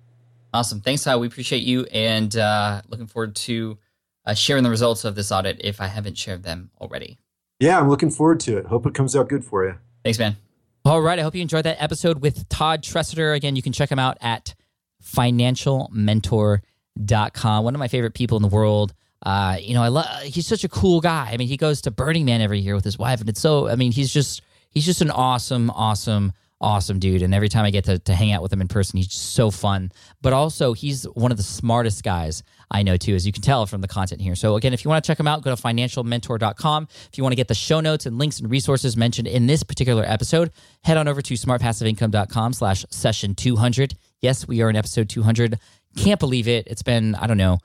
Awesome. 0.52 0.80
Thanks, 0.80 1.04
Hal. 1.04 1.20
We 1.20 1.26
appreciate 1.26 1.62
you 1.62 1.84
and 1.86 2.36
uh, 2.36 2.82
looking 2.88 3.06
forward 3.06 3.34
to 3.36 3.78
uh, 4.26 4.34
sharing 4.34 4.62
the 4.62 4.70
results 4.70 5.04
of 5.04 5.14
this 5.14 5.32
audit 5.32 5.60
if 5.64 5.80
I 5.80 5.86
haven't 5.86 6.18
shared 6.18 6.42
them 6.42 6.70
already. 6.80 7.18
Yeah, 7.60 7.78
I'm 7.78 7.88
looking 7.88 8.10
forward 8.10 8.40
to 8.40 8.58
it. 8.58 8.66
Hope 8.66 8.86
it 8.86 8.94
comes 8.94 9.16
out 9.16 9.28
good 9.28 9.44
for 9.44 9.64
you. 9.64 9.76
Thanks, 10.04 10.18
man. 10.18 10.36
All 10.84 11.00
right. 11.00 11.18
I 11.18 11.22
hope 11.22 11.34
you 11.34 11.40
enjoyed 11.40 11.64
that 11.64 11.82
episode 11.82 12.20
with 12.20 12.46
Todd 12.50 12.82
Tresidder. 12.82 13.34
Again, 13.34 13.56
you 13.56 13.62
can 13.62 13.72
check 13.72 13.90
him 13.90 13.98
out 13.98 14.18
at 14.20 14.54
financialmentor.com. 15.02 17.64
One 17.64 17.74
of 17.74 17.78
my 17.78 17.88
favorite 17.88 18.14
people 18.14 18.36
in 18.36 18.42
the 18.42 18.48
world. 18.48 18.92
Uh, 19.24 19.56
you 19.58 19.72
know, 19.72 19.82
I 19.82 19.88
love. 19.88 20.06
He's 20.22 20.46
such 20.46 20.64
a 20.64 20.68
cool 20.68 21.00
guy. 21.00 21.30
I 21.32 21.38
mean, 21.38 21.48
he 21.48 21.56
goes 21.56 21.80
to 21.82 21.90
Burning 21.90 22.26
Man 22.26 22.42
every 22.42 22.60
year 22.60 22.74
with 22.74 22.84
his 22.84 22.98
wife, 22.98 23.20
and 23.20 23.28
it's 23.30 23.40
so. 23.40 23.68
I 23.68 23.76
mean, 23.76 23.92
he's 23.92 24.12
just 24.12 24.42
he's 24.68 24.84
just 24.84 25.00
an 25.00 25.10
awesome, 25.10 25.70
awesome, 25.70 26.34
awesome 26.60 26.98
dude. 26.98 27.22
And 27.22 27.34
every 27.34 27.48
time 27.48 27.64
I 27.64 27.70
get 27.70 27.84
to, 27.84 27.98
to 27.98 28.14
hang 28.14 28.32
out 28.32 28.42
with 28.42 28.52
him 28.52 28.60
in 28.60 28.68
person, 28.68 28.96
he's 28.96 29.08
just 29.08 29.34
so 29.34 29.50
fun. 29.50 29.92
But 30.22 30.32
also, 30.32 30.72
he's 30.72 31.04
one 31.04 31.30
of 31.30 31.36
the 31.36 31.42
smartest 31.42 32.02
guys 32.02 32.42
I 32.70 32.82
know 32.82 32.96
too, 32.96 33.14
as 33.14 33.26
you 33.26 33.32
can 33.32 33.42
tell 33.42 33.66
from 33.66 33.80
the 33.80 33.88
content 33.88 34.20
here. 34.20 34.34
So 34.34 34.56
again, 34.56 34.72
if 34.72 34.84
you 34.84 34.88
want 34.88 35.04
to 35.04 35.06
check 35.06 35.20
him 35.20 35.28
out, 35.28 35.42
go 35.42 35.54
to 35.54 35.60
financialmentor.com. 35.60 36.88
If 37.12 37.18
you 37.18 37.22
want 37.22 37.32
to 37.32 37.36
get 37.36 37.48
the 37.48 37.54
show 37.54 37.80
notes 37.80 38.06
and 38.06 38.18
links 38.18 38.40
and 38.40 38.50
resources 38.50 38.96
mentioned 38.96 39.28
in 39.28 39.46
this 39.46 39.62
particular 39.62 40.04
episode, 40.04 40.50
head 40.82 40.96
on 40.96 41.06
over 41.06 41.22
to 41.22 41.34
smartpassiveincome.com 41.34 42.52
slash 42.52 42.84
session 42.90 43.34
200. 43.34 43.94
Yes, 44.20 44.48
we 44.48 44.62
are 44.62 44.70
in 44.70 44.76
episode 44.76 45.08
200. 45.08 45.58
Can't 45.96 46.18
believe 46.18 46.48
it. 46.48 46.66
It's 46.66 46.82
been, 46.82 47.14
I 47.14 47.26
don't 47.26 47.36
know, 47.36 47.58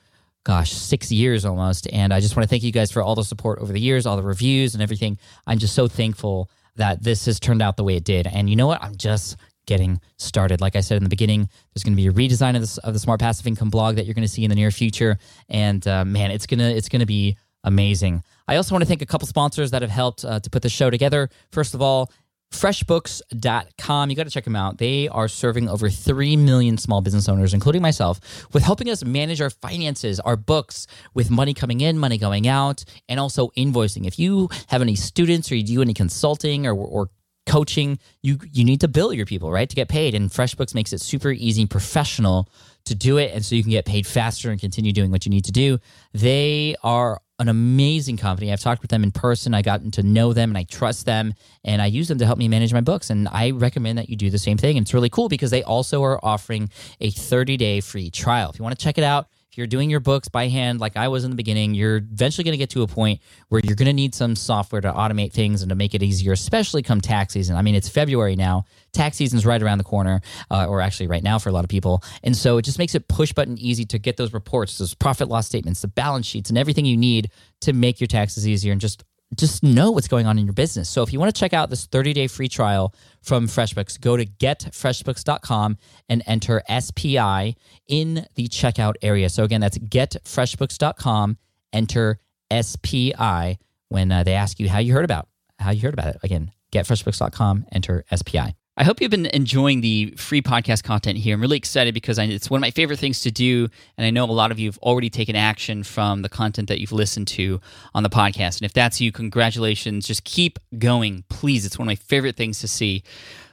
gosh, 0.44 0.72
six 0.72 1.12
years 1.12 1.46
almost. 1.46 1.88
And 1.92 2.14
I 2.14 2.20
just 2.20 2.36
want 2.36 2.44
to 2.44 2.50
thank 2.50 2.64
you 2.64 2.72
guys 2.72 2.92
for 2.92 3.02
all 3.02 3.16
the 3.16 3.24
support 3.24 3.60
over 3.60 3.72
the 3.72 3.80
years, 3.80 4.06
all 4.06 4.18
the 4.18 4.24
reviews 4.24 4.74
and 4.74 4.84
everything. 4.84 5.18
I'm 5.48 5.58
just 5.58 5.74
so 5.74 5.88
thankful 5.88 6.50
that 6.80 7.04
this 7.04 7.26
has 7.26 7.40
turned 7.40 7.62
out 7.62 7.78
the 7.78 7.84
way 7.84 7.96
it 7.96 8.04
did. 8.04 8.28
And 8.28 8.50
you 8.50 8.56
know 8.56 8.68
what? 8.68 8.82
I'm 8.84 8.96
just 8.96 9.38
getting 9.68 10.02
started. 10.18 10.60
Like 10.62 10.76
I 10.76 10.82
said 10.82 10.98
in 10.98 11.04
the 11.04 11.10
beginning, 11.10 11.48
there's 11.74 11.84
going 11.84 11.96
to 11.96 12.02
be 12.02 12.08
a 12.08 12.12
redesign 12.12 12.56
of, 12.56 12.84
of 12.84 12.94
the 12.94 13.00
Smart 13.00 13.20
Passive 13.20 13.46
Income 13.46 13.70
blog 13.70 13.96
that 13.96 14.06
you're 14.06 14.16
going 14.16 14.28
to 14.28 14.34
see 14.34 14.44
in 14.44 14.50
the 14.50 14.56
near 14.56 14.72
future, 14.72 15.18
and 15.48 15.88
uh, 15.88 16.04
man, 16.04 16.32
it's 16.32 16.48
gonna 16.48 16.70
it's 16.70 16.90
gonna 16.90 17.06
be 17.06 17.38
amazing. 17.64 18.24
I 18.48 18.56
also 18.56 18.74
want 18.74 18.82
to 18.82 18.88
thank 18.88 19.02
a 19.02 19.06
couple 19.06 19.28
sponsors 19.28 19.72
that 19.72 19.82
have 19.82 19.92
helped 19.92 20.26
uh, 20.26 20.40
to 20.40 20.50
put 20.50 20.64
the 20.64 20.70
show 20.70 20.90
together. 20.90 21.30
First 21.52 21.76
of 21.76 21.82
all, 21.82 22.12
freshbooks.com. 22.52 24.10
You 24.10 24.16
got 24.16 24.24
to 24.24 24.30
check 24.30 24.44
them 24.44 24.56
out. 24.56 24.78
They 24.78 25.08
are 25.08 25.28
serving 25.28 25.70
over 25.70 25.90
3 25.90 26.36
million 26.38 26.78
small 26.78 27.02
business 27.02 27.30
owners, 27.30 27.54
including 27.54 27.82
myself, 27.82 28.20
with 28.54 28.64
helping 28.64 28.90
us 28.90 29.04
manage 29.04 29.42
our 29.42 29.50
finances, 29.50 30.20
our 30.20 30.36
books, 30.36 30.88
with 31.14 31.30
money 31.30 31.54
coming 31.54 31.82
in, 31.82 31.98
money 31.98 32.18
going 32.18 32.48
out, 32.48 32.84
and 33.08 33.20
also 33.20 33.50
invoicing. 33.50 34.08
If 34.08 34.18
you 34.18 34.50
have 34.68 34.82
any 34.82 34.96
students 34.96 35.52
or 35.52 35.56
you 35.56 35.64
do 35.64 35.82
any 35.82 35.94
consulting 35.94 36.66
or, 36.66 36.74
or 36.74 37.10
coaching, 37.46 37.98
you 38.22 38.38
you 38.52 38.64
need 38.64 38.82
to 38.82 38.88
bill 38.88 39.12
your 39.12 39.26
people, 39.26 39.52
right? 39.52 39.70
To 39.70 39.76
get 39.76 39.90
paid. 39.90 40.14
And 40.14 40.30
FreshBooks 40.30 40.76
makes 40.76 40.94
it 40.94 41.02
super 41.02 41.32
easy, 41.32 41.66
professional 41.66 42.48
to 42.86 42.96
do 42.96 43.18
it. 43.18 43.32
And 43.34 43.44
so 43.44 43.56
you 43.56 43.64
can 43.64 43.72
get 43.72 43.86
paid 43.86 44.08
faster 44.08 44.52
and 44.52 44.60
continue 44.60 44.92
doing 44.92 45.12
what 45.12 45.26
you 45.26 45.30
need 45.30 45.46
to 45.46 45.52
do. 45.52 45.80
They 46.14 46.76
are 46.84 47.22
an 47.40 47.48
amazing 47.48 48.18
company. 48.18 48.52
I've 48.52 48.60
talked 48.60 48.82
with 48.82 48.92
them 48.92 49.04
in 49.04 49.12
person. 49.12 49.54
I 49.54 49.62
gotten 49.62 49.92
to 49.92 50.04
know 50.04 50.34
them 50.34 50.52
and 50.52 50.58
I 50.58 50.64
trust 50.64 51.06
them 51.06 51.34
and 51.64 51.82
I 51.82 51.86
use 51.86 52.10
them 52.10 52.18
to 52.20 52.26
help 52.26 52.38
me 52.38 52.48
manage 52.48 52.74
my 52.74 52.82
books. 52.82 53.10
And 53.10 53.28
I 53.30 53.52
recommend 53.52 53.98
that 53.98 54.10
you 54.10 54.16
do 54.16 54.30
the 54.30 54.38
same 54.38 54.58
thing. 54.58 54.78
And 54.78 54.86
it's 54.86 54.94
really 54.94 55.10
cool 55.10 55.30
because 55.30 55.50
they 55.50 55.64
also 55.64 56.04
are 56.04 56.20
offering 56.24 56.70
a 57.00 57.10
30 57.12 57.58
day 57.58 57.80
free 57.80 58.10
trial. 58.10 58.50
If 58.50 58.60
you 58.60 58.64
want 58.64 58.78
to 58.78 58.84
check 58.84 58.98
it 58.98 59.04
out, 59.04 59.28
you're 59.60 59.68
doing 59.68 59.90
your 59.90 60.00
books 60.00 60.30
by 60.30 60.48
hand, 60.48 60.80
like 60.80 60.98
I 60.98 61.10
was 61.10 61.26
in 61.26 61.30
the 61.30 61.36
beginning, 61.36 61.76
you're 61.76 61.98
eventually 61.98 62.46
going 62.46 62.54
to 62.54 62.58
get 62.58 62.70
to 62.72 62.82
a 62.82 62.88
point 62.88 63.22
where 63.50 63.62
you're 63.64 63.76
going 63.76 63.88
to 63.88 63.94
need 63.94 64.16
some 64.16 64.36
software 64.36 64.82
to 64.82 64.92
automate 64.92 65.34
things 65.34 65.62
and 65.62 65.70
to 65.70 65.76
make 65.76 65.94
it 65.94 66.02
easier, 66.02 66.32
especially 66.32 66.82
come 66.82 67.02
tax 67.02 67.34
season. 67.34 67.58
I 67.58 67.62
mean, 67.62 67.76
it's 67.76 67.90
February 67.90 68.38
now. 68.38 68.64
Tax 68.94 69.18
season's 69.18 69.46
right 69.46 69.62
around 69.62 69.78
the 69.78 69.84
corner, 69.84 70.22
uh, 70.50 70.66
or 70.66 70.82
actually 70.82 71.08
right 71.08 71.22
now 71.22 71.38
for 71.38 71.50
a 71.50 71.52
lot 71.52 71.66
of 71.66 71.70
people. 71.70 72.02
And 72.24 72.36
so 72.36 72.58
it 72.58 72.64
just 72.64 72.80
makes 72.80 72.96
it 72.96 73.08
push 73.08 73.34
button 73.34 73.58
easy 73.60 73.86
to 73.86 74.00
get 74.00 74.18
those 74.18 74.34
reports, 74.34 74.78
those 74.78 74.96
profit 74.96 75.28
loss 75.28 75.46
statements, 75.46 75.82
the 75.82 75.90
balance 75.90 76.26
sheets, 76.26 76.50
and 76.50 76.58
everything 76.58 76.86
you 76.86 76.98
need 76.98 77.30
to 77.62 77.74
make 77.74 78.00
your 78.00 78.08
taxes 78.08 78.48
easier 78.48 78.72
and 78.72 78.80
just 78.80 79.04
just 79.36 79.64
know 79.64 79.92
what's 79.92 80.08
going 80.08 80.26
on 80.26 80.40
in 80.40 80.46
your 80.46 80.54
business. 80.54 80.90
So 80.90 81.04
if 81.04 81.14
you 81.14 81.20
want 81.20 81.34
to 81.34 81.40
check 81.40 81.54
out 81.54 81.70
this 81.70 81.88
30-day 81.88 82.28
free 82.28 82.48
trial 82.48 82.94
from 83.22 83.48
FreshBooks, 83.48 84.00
go 84.00 84.18
to 84.18 84.26
getfreshbooks.com 84.26 85.78
and 86.08 86.24
enter 86.26 86.64
SPI 86.68 87.56
in 87.88 88.26
the 88.36 88.48
checkout 88.48 88.96
area. 89.02 89.30
So 89.30 89.44
again, 89.44 89.62
that's 89.62 89.78
getfreshbooks.com, 89.78 91.38
enter 91.72 92.20
SPI 92.52 93.60
when 93.90 94.12
uh, 94.12 94.24
they 94.24 94.34
ask 94.34 94.60
you 94.60 94.70
how 94.70 94.80
you 94.80 94.94
heard 94.94 95.06
about 95.06 95.28
how 95.60 95.72
you 95.72 95.82
heard 95.82 95.94
about 95.94 96.08
it. 96.08 96.18
Again, 96.24 96.52
getfreshbooks.com, 96.72 97.66
enter 97.72 98.06
SPI. 98.14 98.56
I 98.80 98.86
hope 98.86 99.02
you've 99.02 99.12
been 99.12 99.26
enjoying 99.26 99.82
the 99.82 100.14
free 100.16 100.42
podcast 100.42 100.84
content 100.84 101.18
here. 101.18 101.36
I'm 101.36 101.42
really 101.42 101.58
excited 101.58 101.94
because 101.94 102.18
I, 102.18 102.24
it's 102.24 102.50
one 102.50 102.60
of 102.60 102.62
my 102.62 102.72
favorite 102.72 102.98
things 102.98 103.20
to 103.22 103.30
do. 103.30 103.68
And 103.98 104.08
I 104.08 104.10
know 104.10 104.24
a 104.24 104.32
lot 104.32 104.52
of 104.52 104.60
you 104.60 104.70
have 104.70 104.78
already 104.78 105.10
taken 105.10 105.36
action 105.36 105.84
from 105.84 106.22
the 106.22 106.30
content 106.30 106.70
that 106.70 106.80
you've 106.80 106.94
listened 106.94 107.28
to 107.30 107.60
on 107.94 108.04
the 108.04 108.10
podcast. 108.10 108.62
And 108.62 108.62
if 108.62 108.72
that's 108.72 109.02
you, 109.02 109.12
congratulations. 109.12 110.08
Just 110.08 110.24
keep 110.24 110.60
going, 110.78 111.26
please. 111.28 111.66
It's 111.66 111.78
one 111.78 111.88
of 111.88 111.92
my 111.92 111.96
favorite 111.96 112.38
things 112.38 112.62
to 112.62 112.70
see. 112.70 113.04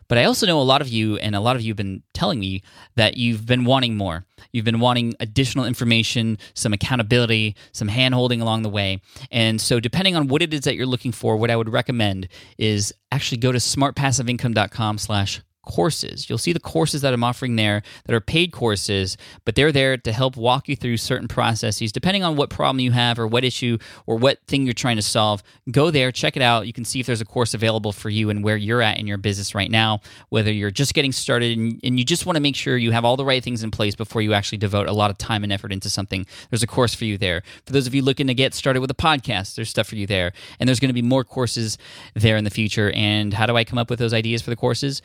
But 0.08 0.18
I 0.18 0.24
also 0.24 0.46
know 0.46 0.60
a 0.60 0.62
lot 0.62 0.80
of 0.80 0.88
you, 0.88 1.16
and 1.16 1.34
a 1.34 1.40
lot 1.40 1.56
of 1.56 1.62
you 1.62 1.70
have 1.70 1.76
been 1.76 2.02
telling 2.14 2.38
me 2.38 2.62
that 2.94 3.16
you've 3.16 3.46
been 3.46 3.64
wanting 3.64 3.96
more. 3.96 4.24
You've 4.52 4.64
been 4.64 4.80
wanting 4.80 5.14
additional 5.20 5.64
information, 5.64 6.38
some 6.54 6.72
accountability, 6.72 7.56
some 7.72 7.88
hand 7.88 8.14
holding 8.14 8.40
along 8.40 8.62
the 8.62 8.68
way. 8.68 9.00
And 9.30 9.60
so, 9.60 9.80
depending 9.80 10.16
on 10.16 10.28
what 10.28 10.42
it 10.42 10.54
is 10.54 10.60
that 10.60 10.76
you're 10.76 10.86
looking 10.86 11.12
for, 11.12 11.36
what 11.36 11.50
I 11.50 11.56
would 11.56 11.68
recommend 11.68 12.28
is 12.58 12.92
actually 13.10 13.38
go 13.38 13.52
to 13.52 13.58
smartpassiveincome.com 13.58 14.98
slash 14.98 15.40
courses. 15.66 16.30
You'll 16.30 16.38
see 16.38 16.54
the 16.54 16.60
courses 16.60 17.02
that 17.02 17.12
I'm 17.12 17.22
offering 17.22 17.56
there 17.56 17.82
that 18.06 18.14
are 18.14 18.20
paid 18.20 18.52
courses, 18.52 19.18
but 19.44 19.54
they're 19.54 19.72
there 19.72 19.98
to 19.98 20.12
help 20.12 20.36
walk 20.36 20.68
you 20.68 20.76
through 20.76 20.96
certain 20.96 21.28
processes 21.28 21.92
depending 21.92 22.24
on 22.24 22.36
what 22.36 22.48
problem 22.48 22.80
you 22.80 22.92
have 22.92 23.18
or 23.18 23.26
what 23.26 23.44
issue 23.44 23.76
or 24.06 24.16
what 24.16 24.38
thing 24.46 24.64
you're 24.64 24.72
trying 24.72 24.96
to 24.96 25.02
solve. 25.02 25.42
Go 25.70 25.90
there, 25.90 26.10
check 26.10 26.36
it 26.36 26.42
out. 26.42 26.66
You 26.66 26.72
can 26.72 26.84
see 26.84 27.00
if 27.00 27.06
there's 27.06 27.20
a 27.20 27.26
course 27.26 27.52
available 27.52 27.92
for 27.92 28.08
you 28.08 28.30
and 28.30 28.42
where 28.42 28.56
you're 28.56 28.80
at 28.80 28.98
in 28.98 29.06
your 29.06 29.18
business 29.18 29.54
right 29.54 29.70
now, 29.70 30.00
whether 30.30 30.52
you're 30.52 30.70
just 30.70 30.94
getting 30.94 31.12
started 31.12 31.58
and, 31.58 31.80
and 31.84 31.98
you 31.98 32.04
just 32.04 32.24
want 32.24 32.36
to 32.36 32.40
make 32.40 32.56
sure 32.56 32.76
you 32.76 32.92
have 32.92 33.04
all 33.04 33.16
the 33.16 33.24
right 33.24 33.42
things 33.42 33.62
in 33.62 33.70
place 33.70 33.94
before 33.94 34.22
you 34.22 34.32
actually 34.32 34.58
devote 34.58 34.86
a 34.86 34.92
lot 34.92 35.10
of 35.10 35.18
time 35.18 35.42
and 35.42 35.52
effort 35.52 35.72
into 35.72 35.90
something. 35.90 36.26
There's 36.50 36.62
a 36.62 36.66
course 36.66 36.94
for 36.94 37.04
you 37.04 37.18
there. 37.18 37.42
For 37.66 37.72
those 37.72 37.86
of 37.86 37.94
you 37.94 38.02
looking 38.02 38.28
to 38.28 38.34
get 38.34 38.54
started 38.54 38.80
with 38.80 38.90
a 38.90 38.94
podcast, 38.94 39.56
there's 39.56 39.68
stuff 39.68 39.88
for 39.88 39.96
you 39.96 40.06
there. 40.06 40.32
And 40.60 40.68
there's 40.68 40.80
going 40.80 40.88
to 40.88 40.94
be 40.94 41.02
more 41.02 41.24
courses 41.24 41.78
there 42.14 42.36
in 42.36 42.44
the 42.44 42.50
future. 42.50 42.90
And 42.92 43.34
how 43.34 43.46
do 43.46 43.56
I 43.56 43.64
come 43.64 43.78
up 43.78 43.90
with 43.90 43.98
those 43.98 44.14
ideas 44.14 44.42
for 44.42 44.50
the 44.50 44.56
courses? 44.56 45.02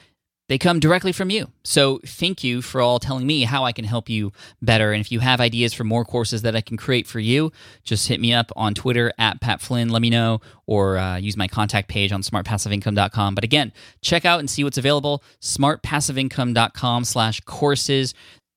They 0.52 0.58
come 0.58 0.82
directly 0.82 1.14
from 1.14 1.30
you. 1.30 1.50
So 1.64 2.02
thank 2.06 2.44
you 2.44 2.62
for 2.62 2.82
all 2.82 3.00
telling 3.00 3.26
me 3.26 3.44
how 3.44 3.64
I 3.64 3.72
can 3.72 3.86
help 3.86 4.10
you 4.10 4.34
better. 4.62 4.92
And 4.92 5.00
if 5.00 5.10
you 5.10 5.22
have 5.22 5.40
ideas 5.40 5.74
for 5.74 5.86
more 5.86 6.04
courses 6.04 6.42
that 6.42 6.58
I 6.58 6.60
can 6.60 6.76
create 6.76 7.08
for 7.08 7.22
you, 7.22 7.54
just 7.86 8.10
hit 8.10 8.20
me 8.20 8.34
up 8.34 8.52
on 8.58 8.74
Twitter 8.74 9.14
at 9.18 9.40
Pat 9.40 9.62
Flynn. 9.62 9.88
Let 9.88 10.02
me 10.02 10.10
know, 10.10 10.42
or 10.68 10.98
uh, 10.98 11.16
use 11.16 11.38
my 11.38 11.48
contact 11.48 11.88
page 11.88 12.12
on 12.12 12.22
smartpassiveincome.com. 12.22 13.34
But 13.34 13.46
again, 13.46 13.72
check 14.02 14.26
out 14.26 14.42
and 14.42 14.50
see 14.50 14.66
what's 14.66 14.78
available. 14.78 15.24
Smartpassiveincome.com 15.40 17.06
slash 17.06 17.40
courses. 17.46 18.14